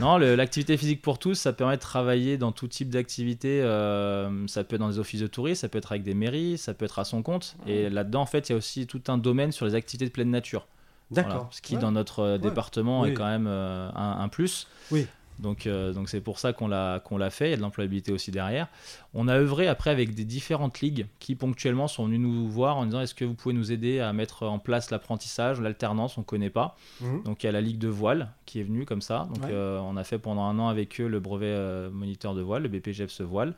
Non, 0.00 0.16
l'activité 0.16 0.78
physique 0.78 1.02
pour 1.02 1.18
tous, 1.18 1.34
ça 1.34 1.52
permet 1.52 1.76
de 1.76 1.80
travailler 1.82 2.38
dans 2.38 2.52
tout 2.52 2.68
type 2.68 2.88
d'activité. 2.88 3.60
euh, 3.60 4.46
ça 4.46 4.64
peut 4.64 4.76
être 4.76 4.80
dans 4.80 4.88
des 4.88 4.98
offices 4.98 5.20
de 5.20 5.26
tourisme, 5.26 5.60
ça 5.60 5.68
peut 5.68 5.76
être 5.76 5.92
avec 5.92 6.04
des 6.04 6.14
mairies, 6.14 6.56
ça 6.56 6.72
peut 6.72 6.86
être 6.86 6.98
à 6.98 7.04
son 7.04 7.22
compte. 7.22 7.54
Et 7.66 7.90
là-dedans, 7.90 8.22
en 8.22 8.26
fait, 8.26 8.48
il 8.48 8.52
y 8.52 8.54
a 8.54 8.56
aussi 8.56 8.86
tout 8.86 9.02
un 9.08 9.18
domaine 9.18 9.52
sur 9.52 9.66
les 9.66 9.74
activités 9.74 10.06
de 10.06 10.10
pleine 10.10 10.30
nature. 10.30 10.66
Voilà. 11.12 11.28
D'accord. 11.28 11.48
Ce 11.50 11.60
qui, 11.62 11.74
Ouais. 11.76 11.80
dans 11.80 11.92
notre 11.92 12.20
euh, 12.20 12.32
Ouais. 12.32 12.38
département, 12.38 13.04
est 13.04 13.14
quand 13.14 13.26
même 13.26 13.46
euh, 13.48 13.88
un, 13.94 14.18
un 14.20 14.28
plus. 14.28 14.66
Oui. 14.90 15.06
Donc, 15.38 15.66
euh, 15.66 15.92
donc 15.92 16.08
c'est 16.08 16.20
pour 16.20 16.38
ça 16.38 16.52
qu'on 16.52 16.68
l'a 16.68 17.00
qu'on 17.00 17.16
l'a 17.16 17.30
fait. 17.30 17.48
Il 17.48 17.50
y 17.50 17.54
a 17.54 17.56
de 17.56 17.62
l'employabilité 17.62 18.12
aussi 18.12 18.30
derrière. 18.30 18.68
On 19.14 19.26
a 19.28 19.34
œuvré 19.34 19.66
après 19.66 19.90
avec 19.90 20.14
des 20.14 20.24
différentes 20.24 20.80
ligues 20.80 21.06
qui 21.18 21.34
ponctuellement 21.34 21.88
sont 21.88 22.04
venues 22.04 22.18
nous 22.18 22.46
voir 22.48 22.76
en 22.76 22.84
disant 22.84 23.00
est-ce 23.00 23.14
que 23.14 23.24
vous 23.24 23.34
pouvez 23.34 23.54
nous 23.54 23.72
aider 23.72 23.98
à 23.98 24.12
mettre 24.12 24.44
en 24.44 24.58
place 24.60 24.90
l'apprentissage, 24.90 25.60
l'alternance, 25.60 26.16
on 26.18 26.22
connaît 26.22 26.50
pas. 26.50 26.76
Mhm. 27.00 27.22
Donc 27.24 27.42
il 27.42 27.46
y 27.46 27.48
a 27.48 27.52
la 27.52 27.62
ligue 27.62 27.78
de 27.78 27.88
voile 27.88 28.30
qui 28.46 28.60
est 28.60 28.62
venue 28.62 28.84
comme 28.84 29.00
ça. 29.02 29.26
Donc 29.34 29.44
Ouais. 29.44 29.50
euh, 29.52 29.80
on 29.80 29.96
a 29.96 30.04
fait 30.04 30.18
pendant 30.18 30.44
un 30.44 30.58
an 30.60 30.68
avec 30.68 31.00
eux 31.00 31.08
le 31.08 31.18
brevet 31.18 31.46
euh, 31.48 31.90
moniteur 31.90 32.34
de 32.34 32.42
voile, 32.42 32.62
le 32.62 32.68
BPGEPS 32.68 33.22
voile. 33.22 33.54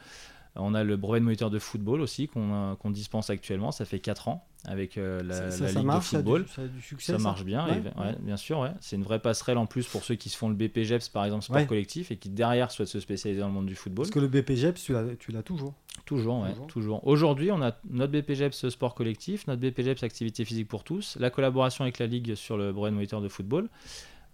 On 0.57 0.73
a 0.75 0.85
le 0.85 0.97
brevet 0.97 1.19
de 1.19 1.25
moniteur 1.25 1.51
de 1.51 1.59
football 1.59 2.01
aussi 2.01 2.29
qu'on 2.29 2.75
euh, 2.75 2.91
dispense 2.91 3.29
actuellement. 3.29 3.73
Ça 3.73 3.85
fait 3.85 3.99
4 3.99 4.29
ans 4.29 4.47
avec 4.67 4.97
euh, 4.97 5.21
la, 5.23 5.35
Ça, 5.35 5.45
la 5.47 5.51
ça, 5.51 5.69
ça 5.69 5.79
ligue 5.81 5.87
marche, 5.87 6.05
de 6.07 6.11
ça 6.11 6.17
a 6.19 6.23
du- 6.23 6.25
football. 6.31 6.47
ça 6.49 6.63
a 6.63 6.67
du 6.69 6.81
succès. 6.81 7.13
Ça 7.13 7.19
marche 7.19 7.45
bien, 7.45 7.67
Ouais, 7.67 7.73
et- 7.79 7.99
ouais, 8.01 8.07
ouais. 8.07 8.17
bien 8.21 8.37
sûr. 8.37 8.71
C'est 8.81 8.95
une 8.97 9.03
vraie 9.03 9.19
passerelle 9.19 9.59
en 9.59 9.67
plus 9.67 9.87
pour 9.89 10.05
ceux 10.05 10.15
qui 10.15 10.29
se 10.29 10.37
font 10.37 10.49
le 10.49 10.55
BPGEPS 10.55 11.09
par 11.09 11.25
exemple 11.25 11.43
sport 11.45 11.67
collectif 11.67 12.11
et 12.13 12.17
qui 12.17 12.31
derrière 12.31 12.71
souhaitent 12.71 12.89
se 12.89 13.01
spécialiser 13.01 13.41
dans 13.41 13.49
le 13.49 13.53
monde 13.53 13.67
du 13.67 13.75
football. 13.75 14.05
Parce 14.05 14.15
que 14.15 14.21
le 14.21 14.29
BPGEPS, 14.29 14.81
tu 14.85 14.93
l'as- 15.33 15.43
toujours. 15.43 15.75
Toujours, 16.07 16.47
Toujours. 16.47 16.67
toujours. 16.69 17.07
Aujourd'hui, 17.07 17.51
on 17.51 17.61
a 17.63 17.73
notre 17.91 18.13
BPGEPS 18.13 18.69
sport 18.69 18.95
collectif, 18.95 19.47
notre 19.49 19.61
BPGEPS 19.61 20.03
activité 20.05 20.45
physique 20.45 20.69
pour 20.69 20.85
tous, 20.85 21.17
la 21.19 21.31
collaboration 21.31 21.83
avec 21.83 21.99
la 21.99 22.07
Ligue 22.07 22.35
sur 22.37 22.57
le 22.57 22.73
brevet 22.73 22.91
de 22.91 22.95
moniteur 22.97 23.21
de 23.21 23.29
football. 23.29 23.69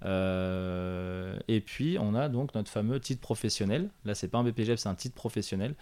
Euh, 0.05 1.37
et 1.49 1.61
puis, 1.61 1.97
on 2.01 2.15
a 2.15 2.29
donc 2.29 2.55
notre 2.55 2.71
fameux 2.71 3.01
titre 3.01 3.21
professionnel. 3.21 3.91
Là, 4.05 4.15
c'est 4.15 4.29
pas 4.29 4.39
un 4.39 4.45
BPGEPS, 4.45 4.83
c'est 4.83 4.89
un 4.89 4.95
titre 4.95 5.15
professionnel 5.15 5.75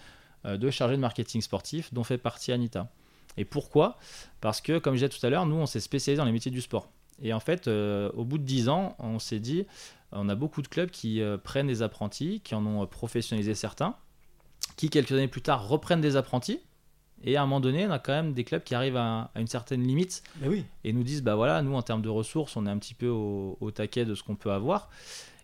de 0.44 0.70
chargé 0.70 0.96
de 0.96 1.01
marketing 1.01 1.40
sportif 1.42 1.92
dont 1.92 2.05
fait 2.05 2.18
partie 2.18 2.53
Anita. 2.53 2.90
Et 3.38 3.44
pourquoi? 3.44 3.96
Parce 4.40 4.61
que, 4.61 4.79
comme 4.79 4.94
je 4.94 5.07
disais 5.07 5.09
tout 5.09 5.24
à 5.24 5.31
l'heure, 5.31 5.46
nous, 5.46 5.57
on 5.57 5.66
s'est 5.66 5.81
spécialisé 5.81 6.18
dans 6.18 6.24
les 6.24 6.33
métiers 6.33 6.51
du 6.51 6.61
sport. 6.61 6.90
Et 7.22 7.33
en 7.33 7.40
fait, 7.40 7.68
euh, 7.68 8.11
au 8.14 8.24
bout 8.24 8.38
de 8.38 8.44
10 8.44 8.68
ans, 8.68 8.96
on 8.98 9.18
s'est 9.18 9.40
dit, 9.40 9.66
on 10.12 10.29
a 10.29 10.35
beaucoup 10.35 10.62
de 10.62 10.68
clubs 10.68 10.90
qui 10.90 11.20
euh, 11.20 11.37
prennent 11.38 11.66
des 11.66 11.83
apprentis, 11.83 12.40
qui 12.42 12.55
en 12.55 12.66
ont 12.66 12.83
euh, 12.83 12.87
professionnalisé 12.87 13.55
certains, 13.55 13.94
qui 14.77 14.90
quelques 14.90 15.12
années 15.12 15.29
plus 15.29 15.42
tard 15.42 15.68
reprennent 15.68 16.01
des 16.01 16.16
apprentis. 16.16 16.61
Et 17.24 17.37
à 17.37 17.42
un 17.42 17.46
moment 17.46 17.61
donné, 17.61 17.87
on 17.87 17.90
a 17.90 17.98
quand 17.98 18.12
même 18.12 18.33
des 18.33 18.44
clubs 18.44 18.62
qui 18.62 18.77
arrivent 18.77 18.96
à, 18.96 19.31
à 19.35 19.40
une 19.40 19.48
certaine 19.48 19.83
limite 19.83 20.22
oui. 20.42 20.64
et 20.85 20.92
nous 20.92 21.03
disent 21.03 21.22
bah 21.22 21.35
voilà, 21.35 21.62
nous 21.62 21.74
en 21.74 21.83
termes 21.83 22.03
de 22.03 22.09
ressources, 22.09 22.57
on 22.57 22.64
est 22.64 22.70
un 22.70 22.79
petit 22.79 22.94
peu 22.94 23.09
au, 23.09 23.59
au 23.61 23.70
taquet 23.72 24.05
de 24.05 24.14
ce 24.14 24.22
qu'on 24.22 24.37
peut 24.37 24.53
avoir. 24.53 24.88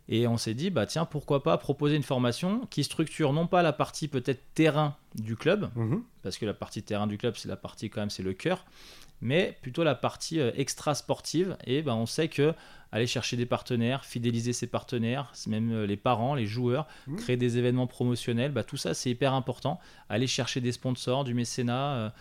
Et 0.08 0.26
on 0.26 0.36
s'est 0.36 0.54
dit 0.54 0.68
bah 0.70 0.84
tiens, 0.86 1.06
pourquoi 1.06 1.42
pas 1.42 1.56
proposer 1.56 1.96
une 1.96 2.02
formation 2.02 2.66
qui 2.70 2.84
structure 2.84 3.32
non 3.32 3.46
pas 3.46 3.62
la 3.62 3.72
partie 3.72 4.08
peut-être 4.08 4.42
terrain 4.54 4.96
du 5.14 5.34
club, 5.36 5.70
Mhm. 5.76 6.02
parce 6.22 6.36
que 6.38 6.44
la 6.46 6.54
partie 6.54 6.82
terrain 6.82 7.06
du 7.06 7.16
club, 7.18 7.34
c'est 7.36 7.48
la 7.48 7.56
partie 7.56 7.88
quand 7.88 8.00
même, 8.02 8.10
c'est 8.10 8.22
le 8.22 8.34
cœur, 8.34 8.66
mais 9.22 9.56
plutôt 9.62 9.82
la 9.82 9.94
partie 9.94 10.40
euh, 10.40 10.50
extra 10.56 10.94
sportive. 10.94 11.56
Et 11.66 11.80
ben, 11.82 11.94
on 11.94 12.04
sait 12.06 12.28
que 12.28 12.52
aller 12.92 13.06
chercher 13.06 13.36
des 13.36 13.46
partenaires, 13.46 14.04
fidéliser 14.04 14.52
ses 14.52 14.66
partenaires, 14.66 15.32
même 15.48 15.72
euh, 15.72 15.86
les 15.86 15.96
parents, 15.96 16.34
les 16.34 16.46
joueurs, 16.46 16.86
Mhm. 17.06 17.16
créer 17.16 17.36
des 17.38 17.56
événements 17.56 17.86
promotionnels, 17.86 18.52
bah, 18.52 18.62
tout 18.62 18.76
ça 18.76 18.92
c'est 18.92 19.10
hyper 19.10 19.32
important. 19.32 19.80
Aller 20.10 20.26
chercher 20.26 20.60
des 20.60 20.72
sponsors, 20.72 21.24
du 21.24 21.32
mécénat. 21.34 22.12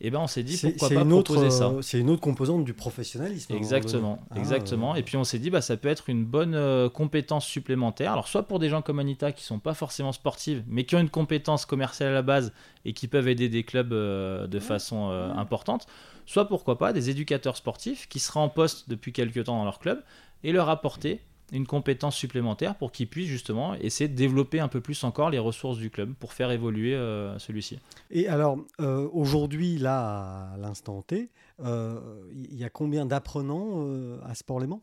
Et 0.00 0.10
ben 0.10 0.20
on 0.20 0.28
s'est 0.28 0.44
dit 0.44 0.56
C'est 0.56 0.70
pourquoi 0.70 0.88
pas 0.90 1.02
une 1.02 1.12
autre, 1.12 1.32
proposer 1.34 1.50
ça. 1.50 1.68
euh, 1.70 1.82
c'est 1.82 1.98
une 1.98 2.08
autre 2.10 2.20
composante 2.20 2.64
du 2.64 2.72
professionnalisme. 2.72 3.52
Exactement. 3.54 4.20
Ah, 4.30 4.38
exactement. 4.38 4.94
Et 4.94 5.02
puis 5.02 5.16
on 5.16 5.24
s'est 5.24 5.40
dit, 5.40 5.50
bah, 5.50 5.60
ça 5.60 5.76
peut 5.76 5.88
être 5.88 6.08
une 6.08 6.24
bonne 6.24 6.54
euh, 6.54 6.88
compétence 6.88 7.44
supplémentaire. 7.46 8.12
Alors 8.12 8.28
soit 8.28 8.44
pour 8.44 8.60
des 8.60 8.68
gens 8.68 8.80
comme 8.80 9.00
Anita 9.00 9.32
qui 9.32 9.42
sont 9.42 9.58
pas 9.58 9.74
forcément 9.74 10.12
sportives, 10.12 10.62
mais 10.68 10.84
qui 10.84 10.94
ont 10.94 11.00
une 11.00 11.10
compétence 11.10 11.66
commerciale 11.66 12.10
à 12.10 12.14
la 12.14 12.22
base 12.22 12.52
et 12.84 12.92
qui 12.92 13.08
peuvent 13.08 13.26
aider 13.26 13.48
des 13.48 13.64
clubs 13.64 13.92
euh, 13.92 14.46
de 14.46 14.60
façon 14.60 15.10
euh, 15.10 15.32
importante, 15.32 15.86
soit 16.26 16.46
pourquoi 16.46 16.78
pas 16.78 16.92
des 16.92 17.10
éducateurs 17.10 17.56
sportifs 17.56 18.08
qui 18.08 18.20
seraient 18.20 18.40
en 18.40 18.48
poste 18.48 18.88
depuis 18.88 19.12
quelques 19.12 19.44
temps 19.44 19.58
dans 19.58 19.64
leur 19.64 19.80
club 19.80 20.02
et 20.44 20.52
leur 20.52 20.68
apporter 20.68 21.20
une 21.52 21.66
compétence 21.66 22.16
supplémentaire 22.16 22.74
pour 22.74 22.92
qu'ils 22.92 23.08
puissent 23.08 23.28
justement 23.28 23.74
essayer 23.74 24.08
de 24.08 24.14
développer 24.14 24.60
un 24.60 24.68
peu 24.68 24.80
plus 24.80 25.02
encore 25.04 25.30
les 25.30 25.38
ressources 25.38 25.78
du 25.78 25.90
club 25.90 26.12
pour 26.14 26.32
faire 26.32 26.50
évoluer 26.50 26.94
euh, 26.94 27.38
celui-ci. 27.38 27.78
Et 28.10 28.28
alors, 28.28 28.58
euh, 28.80 29.08
aujourd'hui, 29.12 29.78
là, 29.78 30.50
à 30.54 30.56
l'instant 30.58 31.02
T, 31.02 31.30
euh, 31.64 32.00
il 32.32 32.56
y 32.56 32.64
a 32.64 32.70
combien 32.70 33.06
d'apprenants 33.06 33.86
à 34.26 34.34
Sport-Léman 34.34 34.80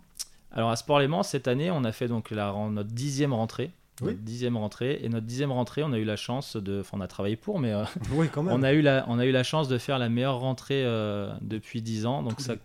Alors 0.51 0.69
à 0.71 0.75
Sport 0.75 0.99
Léman, 0.99 1.23
cette 1.23 1.47
année, 1.47 1.71
on 1.71 1.83
a 1.83 1.91
fait 1.91 2.07
donc 2.07 2.31
la, 2.31 2.53
notre 2.69 2.91
dixième 2.91 3.33
rentrée. 3.33 3.71
Oui. 4.01 4.07
Notre 4.07 4.23
dixième 4.23 4.57
rentrée. 4.57 4.99
Et 5.03 5.09
notre 5.09 5.25
dixième 5.25 5.51
rentrée, 5.51 5.83
on 5.83 5.93
a 5.93 5.97
eu 5.97 6.03
la 6.03 6.15
chance 6.15 6.57
de... 6.57 6.81
Enfin, 6.81 6.97
on 6.97 7.01
a 7.01 7.07
travaillé 7.07 7.35
pour, 7.35 7.59
mais 7.59 7.73
euh, 7.73 7.83
Oui, 8.11 8.27
quand 8.31 8.43
même. 8.43 8.53
on, 8.59 8.63
a 8.63 8.73
eu 8.73 8.81
la, 8.81 9.05
on 9.07 9.19
a 9.19 9.25
eu 9.25 9.31
la 9.31 9.43
chance 9.43 9.67
de 9.67 9.77
faire 9.77 9.99
la 9.99 10.09
meilleure 10.09 10.39
rentrée 10.39 10.83
euh, 10.85 11.33
depuis 11.41 11.81
dix 11.81 12.05
ans. 12.05 12.21
Donc 12.21 12.37
Tous 12.37 12.43
ça. 12.43 12.55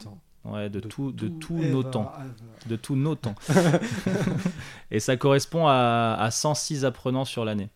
Ouais, 0.45 0.71
de, 0.71 0.81
De 0.81 0.89
tout, 0.89 1.13
de 1.13 1.29
tout 1.29 1.39
tous 1.39 1.59
ever, 1.59 1.71
nos 1.71 1.83
temps. 1.83 2.13
ever. 2.19 2.69
De 2.71 2.77
tous 2.77 2.97
nos 2.97 3.15
temps. 3.15 3.35
et 4.91 5.01
ça 5.01 5.17
correspond 5.17 5.67
à, 5.67 6.17
à 6.19 6.31
106 6.31 6.85
apprenants 6.85 7.25
sur 7.25 7.45
l'année. 7.45 7.69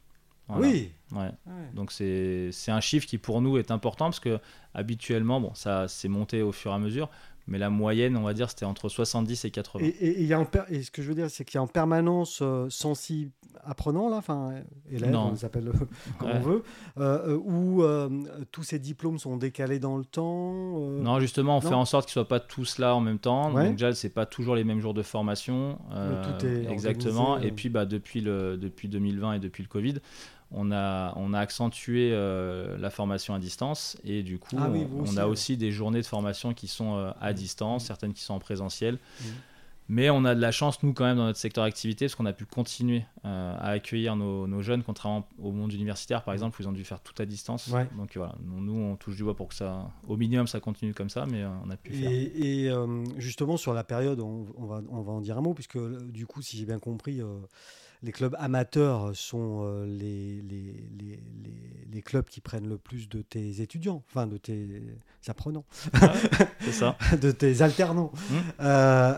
Voilà. 0.48 0.66
Oui. 0.66 0.92
Ouais. 1.12 1.30
Ouais. 1.46 1.52
Donc 1.74 1.92
c'est 1.92 2.50
c'est 2.52 2.70
un 2.70 2.80
chiffre 2.80 3.06
qui 3.06 3.18
pour 3.18 3.40
nous 3.40 3.56
est 3.58 3.70
important 3.70 4.06
parce 4.06 4.20
que 4.20 4.38
habituellement, 4.74 5.40
bon, 5.40 5.54
ça 5.54 5.88
s'est 5.88 6.08
monté 6.08 6.42
au 6.42 6.52
fur 6.52 6.70
et 6.72 6.74
à 6.74 6.78
mesure, 6.78 7.08
mais 7.46 7.58
la 7.58 7.70
moyenne, 7.70 8.16
on 8.16 8.22
va 8.22 8.32
dire, 8.34 8.48
c'était 8.50 8.64
entre 8.64 8.88
70 8.88 9.44
et 9.44 9.50
80. 9.50 9.84
Et, 9.84 9.88
et- 9.88 10.20
et 10.22 10.24
y 10.24 10.32
a 10.32 10.40
en 10.40 10.46
et 10.70 10.82
ce 10.82 10.90
que 10.90 11.02
je 11.02 11.08
veux 11.08 11.14
dire, 11.14 11.30
c'est 11.30 11.44
qu'il 11.44 11.56
y 11.56 11.58
a 11.58 11.62
en 11.62 11.66
permanence 11.66 12.40
euh, 12.42 12.66
106 12.70 13.30
apprenants, 13.64 14.08
là, 14.08 14.16
enfin, 14.16 14.52
élèves, 14.90 15.10
Non. 15.10 15.28
on 15.28 15.32
les 15.32 15.44
appelle 15.44 15.68
euh, 15.68 15.72
comme 16.18 16.28
Ouais. 16.30 16.34
on 16.36 16.40
veut, 16.40 16.62
euh, 16.98 17.28
euh, 17.34 17.38
où 17.44 17.82
euh, 17.82 18.08
tous 18.50 18.62
ces 18.62 18.78
diplômes 18.78 19.18
sont 19.18 19.36
décalés 19.36 19.78
dans 19.78 19.96
le 19.96 20.04
temps. 20.04 20.52
Non, 21.00 21.20
justement, 21.20 21.58
on 21.58 21.60
non 21.62 21.68
fait 21.68 21.74
en 21.74 21.84
sorte 21.84 22.06
qu'ils 22.06 22.12
soient 22.14 22.28
pas 22.28 22.40
tous 22.40 22.78
là 22.78 22.94
en 22.94 23.00
même 23.00 23.18
temps. 23.18 23.52
Ouais. 23.52 23.64
Donc 23.66 23.72
déjà, 23.76 23.92
c'est 23.94 24.08
pas 24.10 24.26
toujours 24.26 24.54
les 24.54 24.64
mêmes 24.64 24.80
jours 24.80 24.94
de 24.94 25.02
formation. 25.02 25.78
tout 25.90 26.46
est 26.46 26.70
exactement. 26.70 27.30
organisé, 27.32 27.48
Et 27.48 27.52
puis, 27.52 27.68
bah, 27.68 27.84
depuis 27.86 28.20
le 28.20 28.56
depuis 28.56 28.88
2020 28.88 29.34
et 29.34 29.38
depuis 29.38 29.62
le 29.62 29.68
Covid, 29.68 29.94
on 30.50 30.72
a 30.72 31.12
on 31.16 31.32
a 31.32 31.38
accentué 31.38 32.10
euh, 32.12 32.76
la 32.78 32.90
formation 32.90 33.34
à 33.34 33.38
distance 33.38 33.96
et 34.04 34.22
du 34.22 34.38
coup, 34.38 34.56
Ah 34.58 34.68
oui, 34.70 34.86
on, 34.92 35.16
a 35.16 35.26
aussi 35.26 35.56
des 35.56 35.72
journées 35.72 36.00
de 36.00 36.06
formation 36.06 36.54
qui 36.54 36.68
sont 36.68 36.96
euh, 36.96 37.10
à 37.20 37.32
distance, 37.32 37.86
certaines 37.86 38.12
qui 38.12 38.22
sont 38.22 38.34
en 38.34 38.38
présentiel. 38.38 38.98
Mhm. 39.20 39.32
Mais 39.88 40.08
on 40.08 40.24
a 40.24 40.34
de 40.34 40.40
la 40.40 40.50
chance, 40.50 40.82
nous, 40.82 40.94
quand 40.94 41.04
même, 41.04 41.18
dans 41.18 41.26
notre 41.26 41.38
secteur 41.38 41.64
d'activité, 41.64 42.06
parce 42.06 42.14
qu'on 42.14 42.24
a 42.24 42.32
pu 42.32 42.46
continuer 42.46 43.04
euh, 43.26 43.54
à 43.58 43.68
accueillir 43.68 44.16
nos, 44.16 44.46
nos 44.46 44.62
jeunes, 44.62 44.82
contrairement 44.82 45.28
au 45.38 45.52
monde 45.52 45.72
universitaire, 45.74 46.22
par 46.22 46.32
exemple, 46.32 46.58
où 46.58 46.62
ils 46.62 46.68
ont 46.68 46.72
dû 46.72 46.84
faire 46.84 47.00
tout 47.00 47.14
à 47.20 47.26
distance. 47.26 47.66
Ouais. 47.66 47.86
Donc 47.96 48.16
voilà, 48.16 48.34
nous, 48.42 48.74
on 48.74 48.96
touche 48.96 49.16
du 49.16 49.24
bois 49.24 49.36
pour 49.36 49.48
que 49.48 49.54
ça, 49.54 49.90
au 50.08 50.16
minimum, 50.16 50.46
ça 50.46 50.58
continue 50.58 50.94
comme 50.94 51.10
ça, 51.10 51.26
mais 51.26 51.42
euh, 51.42 51.48
on 51.66 51.70
a 51.70 51.76
pu 51.76 51.92
faire. 51.92 52.10
Et, 52.10 52.62
et, 52.64 52.70
euh, 52.70 53.04
justement, 53.18 53.58
sur 53.58 53.74
la 53.74 53.84
période, 53.84 54.20
on, 54.20 54.46
on 54.56 54.64
va, 54.64 54.80
on 54.88 55.02
va 55.02 55.12
en 55.12 55.20
dire 55.20 55.36
un 55.36 55.42
mot, 55.42 55.52
puisque 55.52 55.78
du 56.10 56.26
coup, 56.26 56.40
si 56.40 56.56
j'ai 56.56 56.64
bien 56.64 56.78
compris, 56.78 57.20
les 58.04 58.12
clubs 58.12 58.36
amateurs 58.38 59.16
sont 59.16 59.62
euh, 59.64 59.86
les, 59.86 60.42
les, 60.42 60.88
les, 61.00 61.20
les- 61.92 62.02
clubs 62.02 62.26
qui 62.26 62.40
prennent 62.42 62.68
le 62.68 62.76
plus 62.76 63.08
de 63.08 63.22
tes 63.22 63.62
étudiants, 63.62 64.02
enfin 64.10 64.26
de 64.26 64.36
tes 64.36 64.68
apprenants, 65.26 65.64
ça. 66.70 66.98
de 67.20 67.30
tes 67.30 67.62
alternants. 67.62 68.12
Mhm. 68.30 68.36
Euh, 68.60 68.64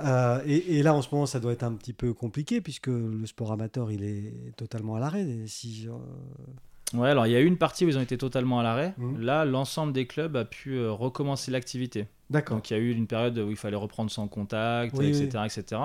euh, 0.05 0.43
et, 0.47 0.79
et 0.79 0.83
là, 0.85 0.95
en 0.95 1.03
ce 1.03 1.09
moment, 1.11 1.27
ça 1.27 1.41
doit 1.41 1.53
être 1.53 1.65
un 1.65 1.73
petit 1.73 1.93
peu 1.93 2.13
compliqué, 2.15 2.61
puisque 2.61 2.87
le 2.87 3.27
sport 3.27 3.51
amateur, 3.53 3.91
il 3.91 4.05
est 4.05 4.33
totalement 4.57 4.95
à 4.97 5.01
l'arrêt. 5.01 5.27
Si, 5.47 5.89
euh, 5.89 6.97
Ouais, 6.97 7.09
alors 7.11 7.27
il 7.27 7.33
y 7.33 7.37
a 7.37 7.41
une 7.41 7.57
partie 7.57 7.85
où 7.85 7.89
ils 7.89 7.99
ont 7.99 8.03
été 8.03 8.17
totalement 8.17 8.61
à 8.61 8.63
l'arrêt. 8.63 8.95
Mhm. 8.99 9.21
Là, 9.21 9.45
l'ensemble 9.45 9.93
des 9.93 10.07
clubs 10.07 10.37
a 10.37 10.45
pu 10.45 10.87
recommencer 10.87 11.51
l'activité. 11.51 12.07
D'accord. 12.31 12.57
Donc 12.57 12.71
il 12.71 12.75
y 12.75 12.77
a 12.77 12.81
eu 12.81 12.93
une 12.93 13.07
période 13.07 13.39
où 13.39 13.51
il 13.51 13.57
fallait 13.57 13.77
reprendre 13.77 14.11
sans 14.11 14.27
contact, 14.29 14.97
Oui, 14.99 15.09
etc., 15.09 15.45
etc. 15.45 15.83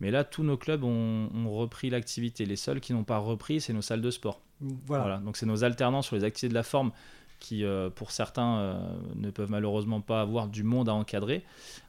Mais 0.00 0.10
là, 0.10 0.22
tous 0.24 0.42
nos 0.42 0.56
clubs 0.56 0.84
ont, 0.84 1.28
ont 1.34 1.50
repris 1.50 1.88
l'activité. 1.90 2.44
Les 2.44 2.56
seuls 2.56 2.80
qui 2.80 2.92
n'ont 2.92 3.04
pas 3.04 3.18
repris, 3.18 3.60
c'est 3.60 3.72
nos 3.72 3.82
salles 3.82 4.02
de 4.02 4.10
sport. 4.10 4.40
Voilà. 4.60 5.02
Voilà. 5.04 5.18
Donc 5.18 5.36
c'est 5.36 5.46
nos 5.46 5.64
alternants 5.64 6.02
sur 6.02 6.16
les 6.16 6.24
activités 6.24 6.48
de 6.50 6.54
la 6.54 6.62
forme 6.62 6.92
qui, 7.40 7.64
euh, 7.64 7.88
pour 7.88 8.10
certains, 8.10 8.58
euh, 8.58 8.74
ne 9.14 9.30
peuvent 9.30 9.50
malheureusement 9.50 10.00
pas 10.00 10.20
avoir 10.20 10.48
du 10.48 10.64
monde 10.64 10.88
à 10.88 10.92
encadrer. 10.94 11.44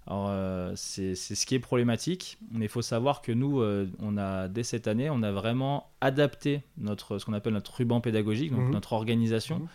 Alors 0.08 0.28
euh, 0.30 0.72
c'est 0.76 1.16
ce 1.16 1.46
qui 1.46 1.56
est 1.56 1.60
problématique, 1.60 2.38
mais 2.52 2.66
il 2.66 2.70
faut 2.70 2.84
savoir 2.84 3.22
que 3.24 3.32
nous, 3.32 3.62
on 4.00 4.18
a 4.18 4.48
dès 4.48 4.64
cette 4.64 4.88
année, 4.88 5.10
on 5.10 5.24
a 5.24 5.32
vraiment 5.32 5.90
adapté 6.02 6.62
notre 6.78 7.18
ce 7.18 7.26
qu'on 7.26 7.34
appelle 7.34 7.54
notre 7.54 7.76
ruban 7.76 8.00
pédagogique, 8.00 8.52
donc 8.52 8.62
Mhm. 8.66 8.72
notre 8.72 8.94
organisation, 8.94 9.60
Mhm. 9.60 9.68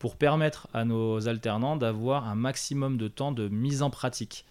Pour 0.00 0.16
permettre 0.16 0.66
à 0.72 0.84
nos 0.84 1.28
alternants 1.28 1.76
d'avoir 1.76 2.26
un 2.26 2.34
maximum 2.34 2.96
de 2.96 3.06
temps 3.06 3.30
de 3.30 3.48
mise 3.48 3.82
en 3.82 3.90
pratique. 3.90 4.44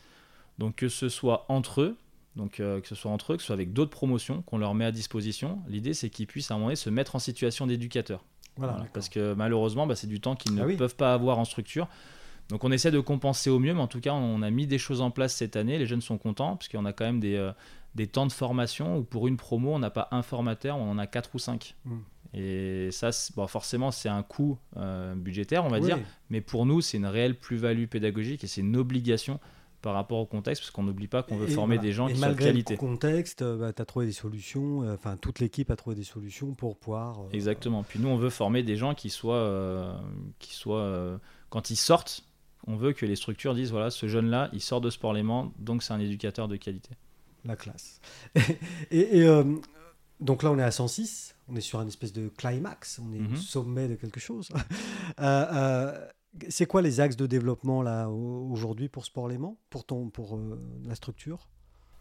Donc 0.59 0.75
que 0.77 0.87
ce 0.89 1.09
soit 1.09 1.45
entre 1.49 1.81
eux, 1.81 1.97
donc 2.35 2.59
euh, 2.59 2.79
que 2.79 2.87
ce 2.87 2.93
soit 2.95 3.11
entre 3.11 3.33
eux, 3.33 3.35
que 3.35 3.41
ce 3.41 3.47
soit 3.47 3.55
avec 3.55 3.73
d'autres 3.73 3.89
promotions 3.91 4.43
qu'on 4.43 4.59
leur 4.59 4.75
met 4.75 4.85
à 4.85 4.91
disposition. 4.91 5.59
L'idée 5.67 5.93
c'est 5.93 6.09
qu'ils 6.09 6.27
puissent 6.27 6.51
à 6.51 6.53
un 6.53 6.57
moment 6.57 6.67
donné 6.67 6.75
se 6.75 6.89
mettre 6.91 7.15
en 7.15 7.19
situation 7.19 7.65
d'éducateur. 7.67 8.23
Voilà, 8.57 8.85
parce 8.93 9.07
que 9.09 9.33
malheureusement, 9.33 9.87
bah, 9.87 9.95
c'est 9.95 10.07
du 10.07 10.19
temps 10.19 10.35
qu'ils 10.35 10.53
ne 10.53 10.61
Ah 10.61 10.65
oui. 10.65 10.75
peuvent 10.75 10.95
pas 10.97 11.13
avoir 11.13 11.39
en 11.39 11.45
structure. 11.45 11.87
Donc 12.49 12.63
on 12.63 12.71
essaie 12.71 12.91
de 12.91 12.99
compenser 12.99 13.49
au 13.49 13.57
mieux, 13.57 13.73
mais 13.73 13.79
en 13.81 13.87
tout 13.87 14.01
cas, 14.01 14.13
on 14.13 14.41
a 14.41 14.49
mis 14.49 14.67
des 14.67 14.77
choses 14.77 15.01
en 15.01 15.11
place 15.11 15.33
cette 15.33 15.55
année. 15.55 15.77
Les 15.77 15.85
jeunes 15.85 16.01
sont 16.01 16.17
contents, 16.17 16.57
parce 16.57 16.67
qu'on 16.67 16.83
a 16.85 16.91
quand 16.93 17.05
même 17.05 17.19
des, 17.21 17.35
euh, 17.35 17.53
des 17.95 18.07
temps 18.07 18.27
de 18.27 18.31
formation 18.33 18.97
où 18.97 19.03
pour 19.03 19.27
une 19.27 19.37
promo, 19.37 19.73
on 19.73 19.79
n'a 19.79 19.89
pas 19.91 20.09
un 20.11 20.21
formateur, 20.23 20.77
on 20.77 20.91
en 20.91 20.97
a 20.97 21.07
quatre 21.07 21.33
ou 21.35 21.39
cinq. 21.39 21.75
Mm. 21.85 21.97
Et 22.33 22.89
ça, 22.91 23.09
bon, 23.35 23.47
forcément, 23.47 23.91
c'est 23.91 24.09
un 24.09 24.21
coût 24.23 24.57
euh, 24.77 25.15
budgétaire, 25.15 25.65
on 25.65 25.69
va 25.69 25.77
Oui. 25.79 25.85
dire, 25.85 25.97
mais 26.29 26.41
pour 26.41 26.65
nous, 26.65 26.81
c'est 26.81 26.97
une 26.97 27.07
réelle 27.07 27.35
plus-value 27.35 27.85
pédagogique 27.85 28.43
et 28.43 28.47
c'est 28.47 28.61
une 28.61 28.75
obligation 28.77 29.39
par 29.81 29.93
rapport 29.93 30.19
au 30.19 30.25
contexte, 30.25 30.61
parce 30.61 30.71
qu'on 30.71 30.83
n'oublie 30.83 31.07
pas 31.07 31.23
qu'on 31.23 31.37
veut 31.37 31.47
Et 31.49 31.51
former 31.53 31.75
voilà. 31.77 31.87
des 31.87 31.93
gens 31.93 32.07
Et 32.09 32.11
qui 32.13 32.19
sont 32.19 32.25
de 32.25 32.31
malgré 32.31 32.45
qualité. 32.47 32.73
le 32.73 32.79
contexte, 32.79 33.37
tu 33.39 33.81
as 33.81 33.85
trouvé 33.85 34.05
des 34.05 34.11
solutions, 34.11 34.83
euh, 34.83 34.93
enfin 34.95 35.15
toute 35.15 35.39
l'équipe 35.39 35.71
a 35.71 35.77
trouvé 35.77 35.95
des 35.95 36.03
solutions 36.03 36.53
pour 36.53 36.75
pouvoir... 36.77 37.21
euh, 37.21 37.29
Exactement. 37.31 37.83
Puis 37.83 37.97
nous, 37.99 38.09
on 38.09 38.17
veut 38.17 38.29
former 38.29 38.61
des 38.61 38.75
gens 38.75 38.93
qui 38.93 39.09
soient, 39.09 39.35
euh, 39.35 39.93
qui 40.37 40.53
soient 40.53 40.81
euh, 40.81 41.17
quand 41.49 41.69
ils 41.69 41.77
sortent, 41.77 42.25
on 42.67 42.75
veut 42.75 42.91
que 42.91 43.05
les 43.05 43.15
structures 43.15 43.55
disent 43.55 43.71
voilà, 43.71 43.89
ce 43.89 44.05
jeune-là, 44.07 44.49
il 44.51 44.59
sort 44.61 44.81
de 44.81 44.89
Sport 44.89 45.13
Léman, 45.13 45.53
donc 45.59 45.81
c'est 45.81 45.93
un 45.93 45.99
éducateur 46.01 46.49
de 46.49 46.57
qualité. 46.57 46.89
La 47.45 47.55
classe. 47.55 48.01
et 48.91 49.17
et, 49.19 49.23
euh, 49.23 49.45
donc 50.19 50.43
là, 50.43 50.51
on 50.51 50.57
est 50.59 50.63
à 50.63 50.71
106, 50.71 51.35
on 51.47 51.55
est 51.55 51.61
sur 51.61 51.79
un 51.79 51.87
espèce 51.87 52.13
de 52.13 52.29
climax, 52.29 52.99
on 52.99 53.13
est 53.13 53.19
au 53.19 53.29
Mhm. 53.29 53.35
sommet 53.37 53.87
de 53.87 53.95
quelque 53.95 54.19
chose. 54.19 54.49
Euh, 55.19 55.45
euh, 55.53 56.07
c'est 56.49 56.65
quoi 56.67 56.81
les 56.83 56.99
axes 56.99 57.17
de 57.17 57.25
développement 57.25 57.81
là 57.81 58.07
au- 58.09 58.47
aujourd'hui 58.51 58.87
pour 58.87 59.03
Sport 59.05 59.27
Léman, 59.27 59.57
pour, 59.71 59.83
ton, 59.85 60.09
pour 60.09 60.35
euh, 60.37 60.57
la 60.85 60.95
structure? 60.95 61.49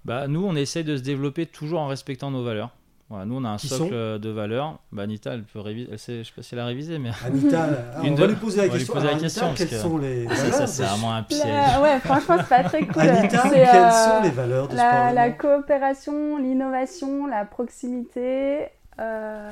Bah, 0.05 0.29
nous, 0.29 0.45
on 0.45 0.55
essaie 0.55 0.85
de 0.85 0.97
se 0.97 1.03
développer 1.03 1.47
toujours 1.47 1.81
en 1.81 1.87
respectant 1.89 2.31
nos 2.31 2.45
valeurs. 2.45 2.77
Voilà, 3.11 3.25
nous, 3.25 3.37
on 3.37 3.45
a 3.45 3.49
un 3.49 3.57
Qui 3.57 3.69
socle 3.69 3.85
sont 3.85 3.91
euh, 3.93 4.19
de 4.19 4.29
valeurs. 4.29 4.79
Bah, 4.93 5.05
Anita, 5.05 5.33
elle 5.33 5.43
peut 5.45 5.61
réviser. 5.61 5.89
Elle 5.91 5.99
sait, 5.99 6.19
je 6.19 6.29
sais 6.29 6.33
pas 6.37 6.43
si 6.43 6.55
elle 6.55 6.61
a 6.61 6.67
révisé, 6.67 6.99
mais 6.99 7.09
Anita, 7.25 7.67
ah, 7.97 8.01
Une 8.05 8.13
on 8.13 8.17
va 8.17 8.27
de- 8.27 8.33
lui 8.33 8.37
poser 8.39 8.59
la 8.59 8.65
on 8.65 8.67
va 8.67 8.73
lui 8.75 8.79
question. 8.81 8.95
poser 8.95 9.07
la 9.07 9.11
Alors, 9.13 9.23
question, 9.23 9.47
Anita, 9.47 9.57
quelles 9.65 9.69
que- 9.71 9.83
sont 9.83 9.99
les 9.99 10.29
ça, 10.29 10.35
valeurs 10.35 10.55
ça, 10.55 10.67
c'est 10.67 10.83
vraiment 10.83 11.15
un 11.15 11.23
piège. 11.23 11.43
La- 11.47 11.81
ouais, 11.81 12.01
franchement, 12.01 12.37
c'est 12.39 12.49
pas 12.49 12.65
très 12.65 12.87
cool. 12.87 13.03
Anita, 13.09 13.43
quelles 13.49 13.67
euh, 13.67 13.91
sont 13.91 14.23
les 14.23 14.31
valeurs 14.31 14.69
de 14.69 14.77
la, 14.77 14.91
Sport 14.93 15.13
la 15.15 15.31
coopération, 15.31 16.37
l'innovation, 16.37 17.27
la 17.27 17.45
proximité, 17.47 18.67
euh, 19.01 19.51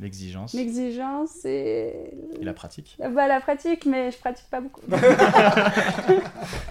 L'exigence 0.00 0.54
l'exigence 0.54 1.44
et 1.44 1.92
et 2.40 2.44
la 2.44 2.54
pratique. 2.54 2.96
bah, 2.98 3.28
la 3.28 3.40
pratique, 3.40 3.84
mais 3.86 4.10
je 4.10 4.18
pratique 4.18 4.46
pas 4.50 4.60
beaucoup. 4.60 4.80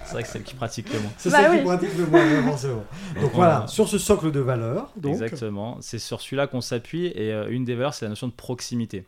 C'est 0.04 0.12
vrai 0.12 0.22
que 0.22 0.28
c'est 0.28 0.32
celle 0.34 0.42
qui 0.42 0.54
pratique 0.54 0.92
le 0.92 1.00
moins. 1.00 1.10
C'est 1.16 1.30
Bah 1.30 1.38
celle 1.48 1.58
qui 1.58 1.64
pratique 1.64 1.96
le 1.96 2.06
moins, 2.06 2.42
forcément. 2.50 2.74
Donc, 3.14 3.22
Donc, 3.22 3.30
on 3.32 3.36
voilà, 3.36 3.62
a- 3.64 3.68
sur 3.68 3.88
ce 3.88 3.98
socle 3.98 4.32
de 4.32 4.40
valeurs. 4.40 4.92
Donc, 4.96 5.12
Exactement. 5.12 5.78
C'est 5.80 5.98
sur 5.98 6.20
celui-là 6.20 6.46
qu'on 6.46 6.60
s'appuie 6.60 7.06
et 7.06 7.32
euh, 7.32 7.48
une 7.50 7.64
des 7.64 7.74
valeurs, 7.74 7.94
c'est 7.94 8.04
la 8.04 8.10
notion 8.10 8.26
de 8.28 8.32
proximité. 8.32 9.04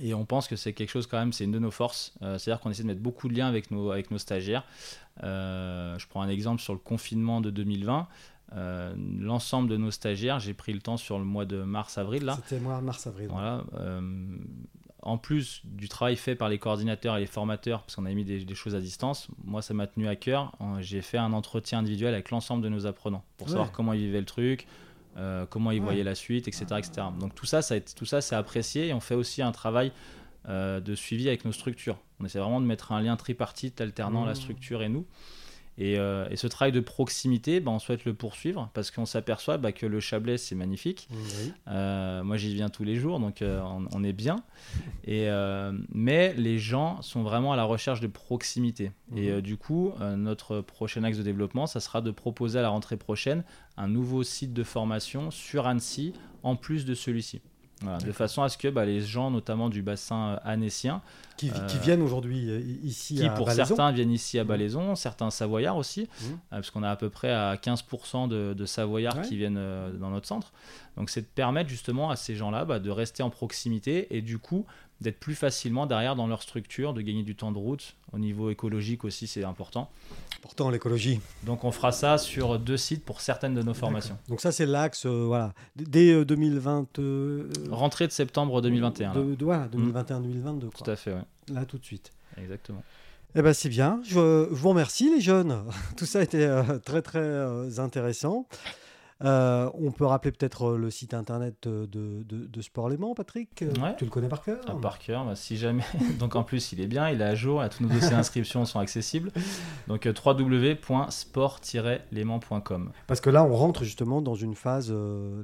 Et 0.00 0.14
on 0.14 0.24
pense 0.24 0.46
que 0.46 0.54
c'est 0.56 0.74
quelque 0.74 0.90
chose 0.90 1.06
quand 1.06 1.18
même, 1.18 1.32
c'est 1.32 1.44
une 1.44 1.50
de 1.52 1.58
nos 1.58 1.70
forces. 1.70 2.12
Euh, 2.22 2.38
C'est-à-dire 2.38 2.60
qu'on 2.60 2.70
essaie 2.70 2.82
de 2.82 2.88
mettre 2.88 3.00
beaucoup 3.00 3.28
de 3.28 3.34
liens 3.34 3.48
avec 3.48 3.70
nos, 3.70 3.90
avec 3.90 4.10
nos 4.10 4.18
stagiaires. 4.18 4.64
Euh, 5.24 5.98
je 5.98 6.06
prends 6.06 6.20
un 6.22 6.28
exemple 6.28 6.60
sur 6.60 6.72
le 6.74 6.78
confinement 6.78 7.40
de 7.40 7.50
2020. 7.50 8.06
Euh, 8.54 8.94
L'ensemble 9.20 9.68
de 9.68 9.76
nos 9.76 9.90
stagiaires, 9.90 10.40
j'ai 10.40 10.54
pris 10.54 10.72
le 10.72 10.80
temps 10.80 10.96
sur 10.96 11.18
le 11.18 11.24
mois 11.24 11.44
de 11.44 11.62
mars-avril 11.62 12.24
là. 12.24 12.38
C'était 12.46 12.60
moi, 12.62 12.80
mars-avril. 12.80 13.28
Voilà. 13.30 13.62
euh, 13.74 14.00
en 15.02 15.16
plus 15.16 15.60
du 15.64 15.88
travail 15.88 16.16
fait 16.16 16.34
par 16.34 16.48
les 16.48 16.58
coordinateurs 16.58 17.16
et 17.16 17.20
les 17.20 17.26
formateurs, 17.26 17.82
parce 17.82 17.94
qu'on 17.96 18.04
a 18.06 18.10
mis 18.12 18.24
des, 18.24 18.44
des 18.44 18.54
choses 18.54 18.74
à 18.74 18.80
distance, 18.80 19.28
moi 19.44 19.62
ça 19.62 19.72
m'a 19.72 19.86
tenu 19.86 20.08
à 20.08 20.16
cœur. 20.16 20.52
J'ai 20.80 21.02
fait 21.02 21.18
un 21.18 21.32
entretien 21.32 21.78
individuel 21.78 22.14
avec 22.14 22.30
l'ensemble 22.30 22.62
de 22.64 22.68
nos 22.68 22.84
apprenants 22.86 23.24
pour 23.36 23.46
Ouais. 23.46 23.52
savoir 23.52 23.70
comment 23.72 23.92
ils 23.92 24.00
vivaient 24.00 24.18
le 24.20 24.26
truc, 24.26 24.66
euh, 25.16 25.46
comment 25.48 25.70
ils 25.70 25.78
Ouais. 25.78 25.84
voyaient 25.84 26.02
la 26.04 26.14
suite, 26.16 26.48
etc., 26.48 26.64
etc. 26.78 27.06
Donc 27.20 27.34
tout 27.34 27.46
ça, 27.46 27.62
ça 27.62 27.74
a 27.74 27.76
été- 27.76 27.94
tout 27.94 28.06
ça 28.06 28.20
c'est 28.20 28.34
apprécié 28.34 28.88
et 28.88 28.92
on 28.92 29.00
fait 29.00 29.14
aussi 29.14 29.40
un 29.42 29.52
travail 29.52 29.92
de 30.48 30.94
suivi 30.94 31.28
avec 31.28 31.44
nos 31.44 31.52
structures. 31.52 31.98
On 32.20 32.24
essaie 32.24 32.38
vraiment 32.38 32.60
de 32.62 32.64
mettre 32.66 32.92
un 32.92 33.02
lien 33.02 33.16
tripartite 33.16 33.82
alternant 33.82 34.24
Mmh. 34.24 34.28
la 34.28 34.34
structure 34.34 34.82
et 34.82 34.88
nous. 34.88 35.04
Et, 35.80 35.96
euh, 35.96 36.26
et 36.28 36.36
ce 36.36 36.48
travail 36.48 36.72
de 36.72 36.80
proximité, 36.80 37.60
bah, 37.60 37.70
on 37.70 37.78
souhaite 37.78 38.04
le 38.04 38.12
poursuivre 38.12 38.68
parce 38.74 38.90
qu'on 38.90 39.06
s'aperçoit 39.06 39.58
bah, 39.58 39.70
que 39.70 39.86
le 39.86 40.00
Chablais, 40.00 40.36
c'est 40.36 40.56
magnifique. 40.56 41.08
Euh, 41.68 42.24
moi, 42.24 42.36
j'y 42.36 42.52
viens 42.54 42.68
tous 42.68 42.82
les 42.82 42.96
jours, 42.96 43.20
donc 43.20 43.42
euh, 43.42 43.60
on, 43.62 43.86
on 43.92 44.02
est 44.02 44.12
bien. 44.12 44.36
Et, 45.04 45.28
mais 45.92 46.34
les 46.34 46.58
gens 46.58 47.00
sont 47.02 47.22
vraiment 47.22 47.52
à 47.52 47.56
la 47.56 47.64
recherche 47.64 48.00
de 48.00 48.08
proximité. 48.08 48.90
Et 49.16 49.30
Mhm. 49.30 49.40
du 49.40 49.56
coup, 49.56 49.92
notre 50.16 50.60
prochain 50.60 51.04
axe 51.04 51.16
de 51.18 51.22
développement, 51.22 51.66
ça 51.66 51.80
sera 51.80 52.00
de 52.00 52.10
proposer 52.10 52.58
à 52.58 52.62
la 52.62 52.68
rentrée 52.70 52.96
prochaine 52.96 53.44
un 53.76 53.86
nouveau 53.88 54.22
site 54.24 54.52
de 54.52 54.64
formation 54.64 55.30
sur 55.30 55.66
Annecy, 55.66 56.12
en 56.42 56.56
plus 56.56 56.84
de 56.84 56.94
celui-ci. 56.94 57.40
Voilà, 57.82 57.98
de 57.98 58.12
façon 58.12 58.42
à 58.42 58.48
ce 58.48 58.58
que 58.58 58.68
bah, 58.68 58.84
les 58.84 59.00
gens, 59.00 59.30
notamment 59.30 59.68
du 59.68 59.82
bassin 59.82 60.30
euh, 60.30 60.36
annécien, 60.44 61.00
Qui, 61.36 61.50
qui 61.50 61.54
Euh, 61.76 61.80
viennent 61.80 62.02
aujourd'hui 62.02 62.50
euh, 62.50 62.60
ici 62.82 63.14
qui 63.16 63.24
à 63.24 63.30
pour 63.30 63.48
certains 63.52 63.92
viennent 63.92 64.10
ici 64.10 64.38
à 64.38 64.42
Mhm. 64.42 64.48
Balaison, 64.48 64.94
certains 64.96 65.30
Savoyards 65.30 65.76
aussi, 65.76 66.08
euh, 66.24 66.34
parce 66.50 66.70
qu'on 66.70 66.82
a 66.82 66.90
à 66.90 66.96
peu 66.96 67.10
près 67.10 67.30
à 67.32 67.54
15% 67.56 68.26
de, 68.26 68.54
de 68.54 68.66
Savoyards 68.66 69.16
Ouais. 69.18 69.22
qui 69.22 69.36
viennent 69.36 69.56
euh, 69.58 69.92
dans 69.92 70.10
notre 70.10 70.26
centre. 70.26 70.52
Donc 70.96 71.10
c'est 71.10 71.20
de 71.20 71.26
permettre 71.26 71.70
justement 71.70 72.10
à 72.10 72.16
ces 72.16 72.34
gens-là 72.34 72.64
bah, 72.64 72.80
de 72.80 72.90
rester 72.90 73.22
en 73.22 73.30
proximité 73.30 74.08
et 74.16 74.20
du 74.22 74.38
coup 74.38 74.66
d'être 75.00 75.20
plus 75.20 75.34
facilement 75.34 75.86
derrière 75.86 76.16
dans 76.16 76.26
leur 76.26 76.42
structure, 76.42 76.94
de 76.94 77.00
gagner 77.00 77.22
du 77.22 77.36
temps 77.36 77.52
de 77.52 77.58
route. 77.58 77.94
Au 78.12 78.18
niveau 78.18 78.50
écologique 78.50 79.04
aussi, 79.04 79.26
c'est 79.26 79.44
important. 79.44 79.90
Pourtant, 80.42 80.70
l'écologie. 80.70 81.20
Donc 81.44 81.64
on 81.64 81.72
fera 81.72 81.92
ça 81.92 82.18
sur 82.18 82.58
deux 82.58 82.76
sites 82.76 83.04
pour 83.04 83.20
certaines 83.20 83.54
de 83.54 83.62
nos 83.62 83.74
formations. 83.74 84.16
Donc 84.28 84.40
ça, 84.40 84.52
c'est 84.52 84.66
l'axe, 84.66 85.06
euh, 85.06 85.24
voilà, 85.26 85.52
dès 85.76 86.24
2020. 86.24 87.00
Rentrée 87.70 88.06
de 88.06 88.12
septembre 88.12 88.60
2021. 88.62 89.14
De, 89.14 89.34
de, 89.34 89.44
voilà, 89.44 89.68
2021-2022. 89.68 90.70
Tout 90.70 90.90
à 90.90 90.96
fait, 90.96 91.12
ouais. 91.12 91.24
Là, 91.52 91.64
tout 91.64 91.78
de 91.78 91.84
suite. 91.84 92.10
Exactement. 92.36 92.82
Eh 93.34 93.42
ben, 93.42 93.52
c'est 93.52 93.68
bien. 93.68 94.00
Je, 94.04 94.48
vous 94.50 94.68
remercie, 94.68 95.10
les 95.14 95.20
jeunes. 95.20 95.64
Tout 95.96 96.06
ça 96.06 96.20
a 96.20 96.22
été 96.22 96.44
euh, 96.44 96.78
très, 96.78 97.02
très 97.02 97.18
euh, 97.18 97.78
intéressant. 97.78 98.46
Euh, 99.24 99.68
on 99.74 99.90
peut 99.90 100.04
rappeler 100.04 100.30
peut-être 100.30 100.76
le 100.76 100.90
site 100.90 101.12
internet 101.12 101.66
de, 101.66 102.22
de, 102.24 102.62
Sport 102.62 102.88
Léman, 102.88 103.14
Patrick. 103.14 103.52
Tu 103.54 103.64
le 103.64 104.10
connais 104.10 104.28
par 104.28 104.42
cœur 104.42 104.60
ah, 104.68 104.74
Par 104.80 104.98
cœur, 104.98 105.24
bah, 105.24 105.34
si 105.34 105.56
jamais. 105.56 105.82
Donc 106.18 106.36
en 106.36 106.44
plus, 106.44 106.72
il 106.72 106.80
est 106.80 106.86
bien, 106.86 107.10
il 107.10 107.20
est 107.20 107.24
à 107.24 107.34
jour, 107.34 107.62
tous 107.68 107.82
nos 107.82 107.88
dossiers 107.88 108.10
d'inscription 108.16 108.64
sont 108.64 108.78
accessibles. 108.78 109.32
Donc 109.88 110.06
www.sport-léman.com. 110.06 112.92
Parce 113.06 113.20
que 113.20 113.30
là, 113.30 113.44
on 113.44 113.54
rentre 113.54 113.84
justement 113.84 114.22
dans 114.22 114.36
une 114.36 114.54
phase, 114.54 114.94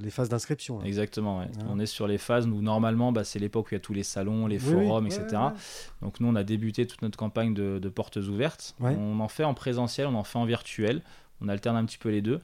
les 0.01 0.11
phases 0.11 0.29
d'inscription. 0.29 0.81
Exactement, 0.83 1.39
ouais. 1.39 1.49
on 1.68 1.81
est 1.81 1.87
sur 1.87 2.07
les 2.07 2.18
phases 2.18 2.47
où 2.47 2.62
normalement, 2.62 3.11
bah, 3.12 3.25
c'est 3.25 3.39
l'époque 3.39 3.66
où 3.66 3.68
il 3.72 3.75
y 3.75 3.77
a 3.77 3.81
tous 3.81 3.95
les 3.95 4.05
salons, 4.05 4.47
les 4.47 4.59
forums, 4.59 5.07
etc. 5.07 5.27
Donc 6.03 6.20
nous, 6.20 6.29
on 6.29 6.37
a 6.37 6.45
débuté 6.45 6.87
toute 6.87 7.03
notre 7.03 7.18
campagne 7.18 7.55
de, 7.55 7.89
portes 7.89 8.16
ouvertes. 8.16 8.77
On 8.81 9.20
en 9.20 9.29
fait 9.29 9.45
en 9.45 9.55
présentiel, 9.55 10.07
on 10.07 10.14
en 10.14 10.25
fait 10.25 10.39
en 10.39 10.45
virtuel. 10.45 11.03
On 11.45 11.49
alterne 11.49 11.77
un 11.77 11.85
petit 11.85 11.99
peu 11.99 12.09
les 12.09 12.23
deux. 12.23 12.41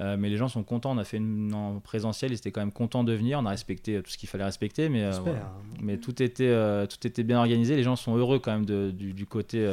Euh, 0.00 0.16
mais 0.18 0.28
les 0.28 0.36
gens 0.36 0.48
sont 0.48 0.62
contents. 0.62 0.92
On 0.92 0.98
a 0.98 1.04
fait 1.04 1.18
une 1.18 1.52
en 1.54 1.80
présentiel, 1.80 2.32
ils 2.32 2.36
étaient 2.36 2.50
quand 2.50 2.60
même 2.60 2.72
contents 2.72 3.04
de 3.04 3.12
venir. 3.12 3.38
On 3.38 3.46
a 3.46 3.50
respecté 3.50 4.00
tout 4.02 4.10
ce 4.10 4.18
qu'il 4.18 4.28
fallait 4.28 4.44
respecter, 4.44 4.88
mais, 4.88 5.04
euh, 5.04 5.12
mais 5.80 5.98
tout, 5.98 6.22
était, 6.22 6.48
euh, 6.48 6.86
tout 6.86 7.06
était 7.06 7.22
bien 7.22 7.38
organisé. 7.38 7.76
Les 7.76 7.82
gens 7.82 7.96
sont 7.96 8.16
heureux 8.16 8.38
quand 8.38 8.52
même 8.52 8.64
du, 8.64 9.26
côté 9.26 9.68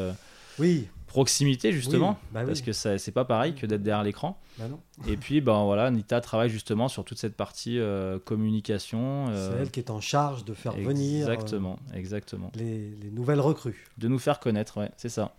oui. 0.59 0.87
proximité, 1.07 1.71
justement, 1.71 2.17
bah 2.31 2.43
parce 2.45 2.61
que 2.61 2.71
c'est 2.71 3.11
pas 3.11 3.25
pareil 3.25 3.55
que 3.55 3.65
d'être 3.65 3.83
derrière 3.83 4.03
l'écran. 4.03 4.39
Bah 4.57 4.65
Et 5.07 5.17
puis, 5.17 5.41
ben, 5.41 5.63
voilà, 5.63 5.89
Nita 5.91 6.19
travaille 6.21 6.49
justement 6.49 6.87
sur 6.87 7.05
toute 7.05 7.17
cette 7.17 7.35
partie 7.35 7.79
communication. 8.25 9.27
C'est 9.27 9.61
elle 9.61 9.71
qui 9.71 9.79
est 9.79 9.89
en 9.89 10.01
charge 10.01 10.45
de 10.45 10.53
faire 10.53 10.73
venir 10.73 11.29
exactement, 11.29 11.79
exactement. 11.93 12.51
Les, 12.55 12.89
les 12.89 13.11
nouvelles 13.11 13.41
recrues. 13.41 13.87
De 13.97 14.07
nous 14.07 14.19
faire 14.19 14.39
connaître, 14.39 14.79
ouais, 14.79 14.91
c'est 14.97 15.09
ça. 15.09 15.33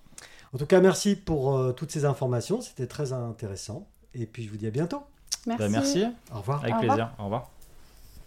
En 0.55 0.59
tout 0.59 0.67
cas, 0.67 0.81
merci 0.81 1.17
pour 1.17 1.57
euh, 1.57 1.73
toutes 1.73 1.91
ces 1.91 2.05
informations. 2.05 2.61
C'était 2.61 2.87
très 2.87 3.13
intéressant. 3.13 3.87
Et 4.15 4.27
puis, 4.27 4.45
je 4.45 4.51
vous 4.51 4.57
dis 4.57 4.67
à 4.67 4.71
bientôt. 4.71 5.03
Merci. 5.47 5.63
Bah, 5.63 5.69
merci. 5.69 6.05
Au 6.33 6.39
revoir. 6.39 6.63
Avec 6.63 6.79
plaisir. 6.79 7.13
Au 7.19 7.25
revoir. 7.25 7.51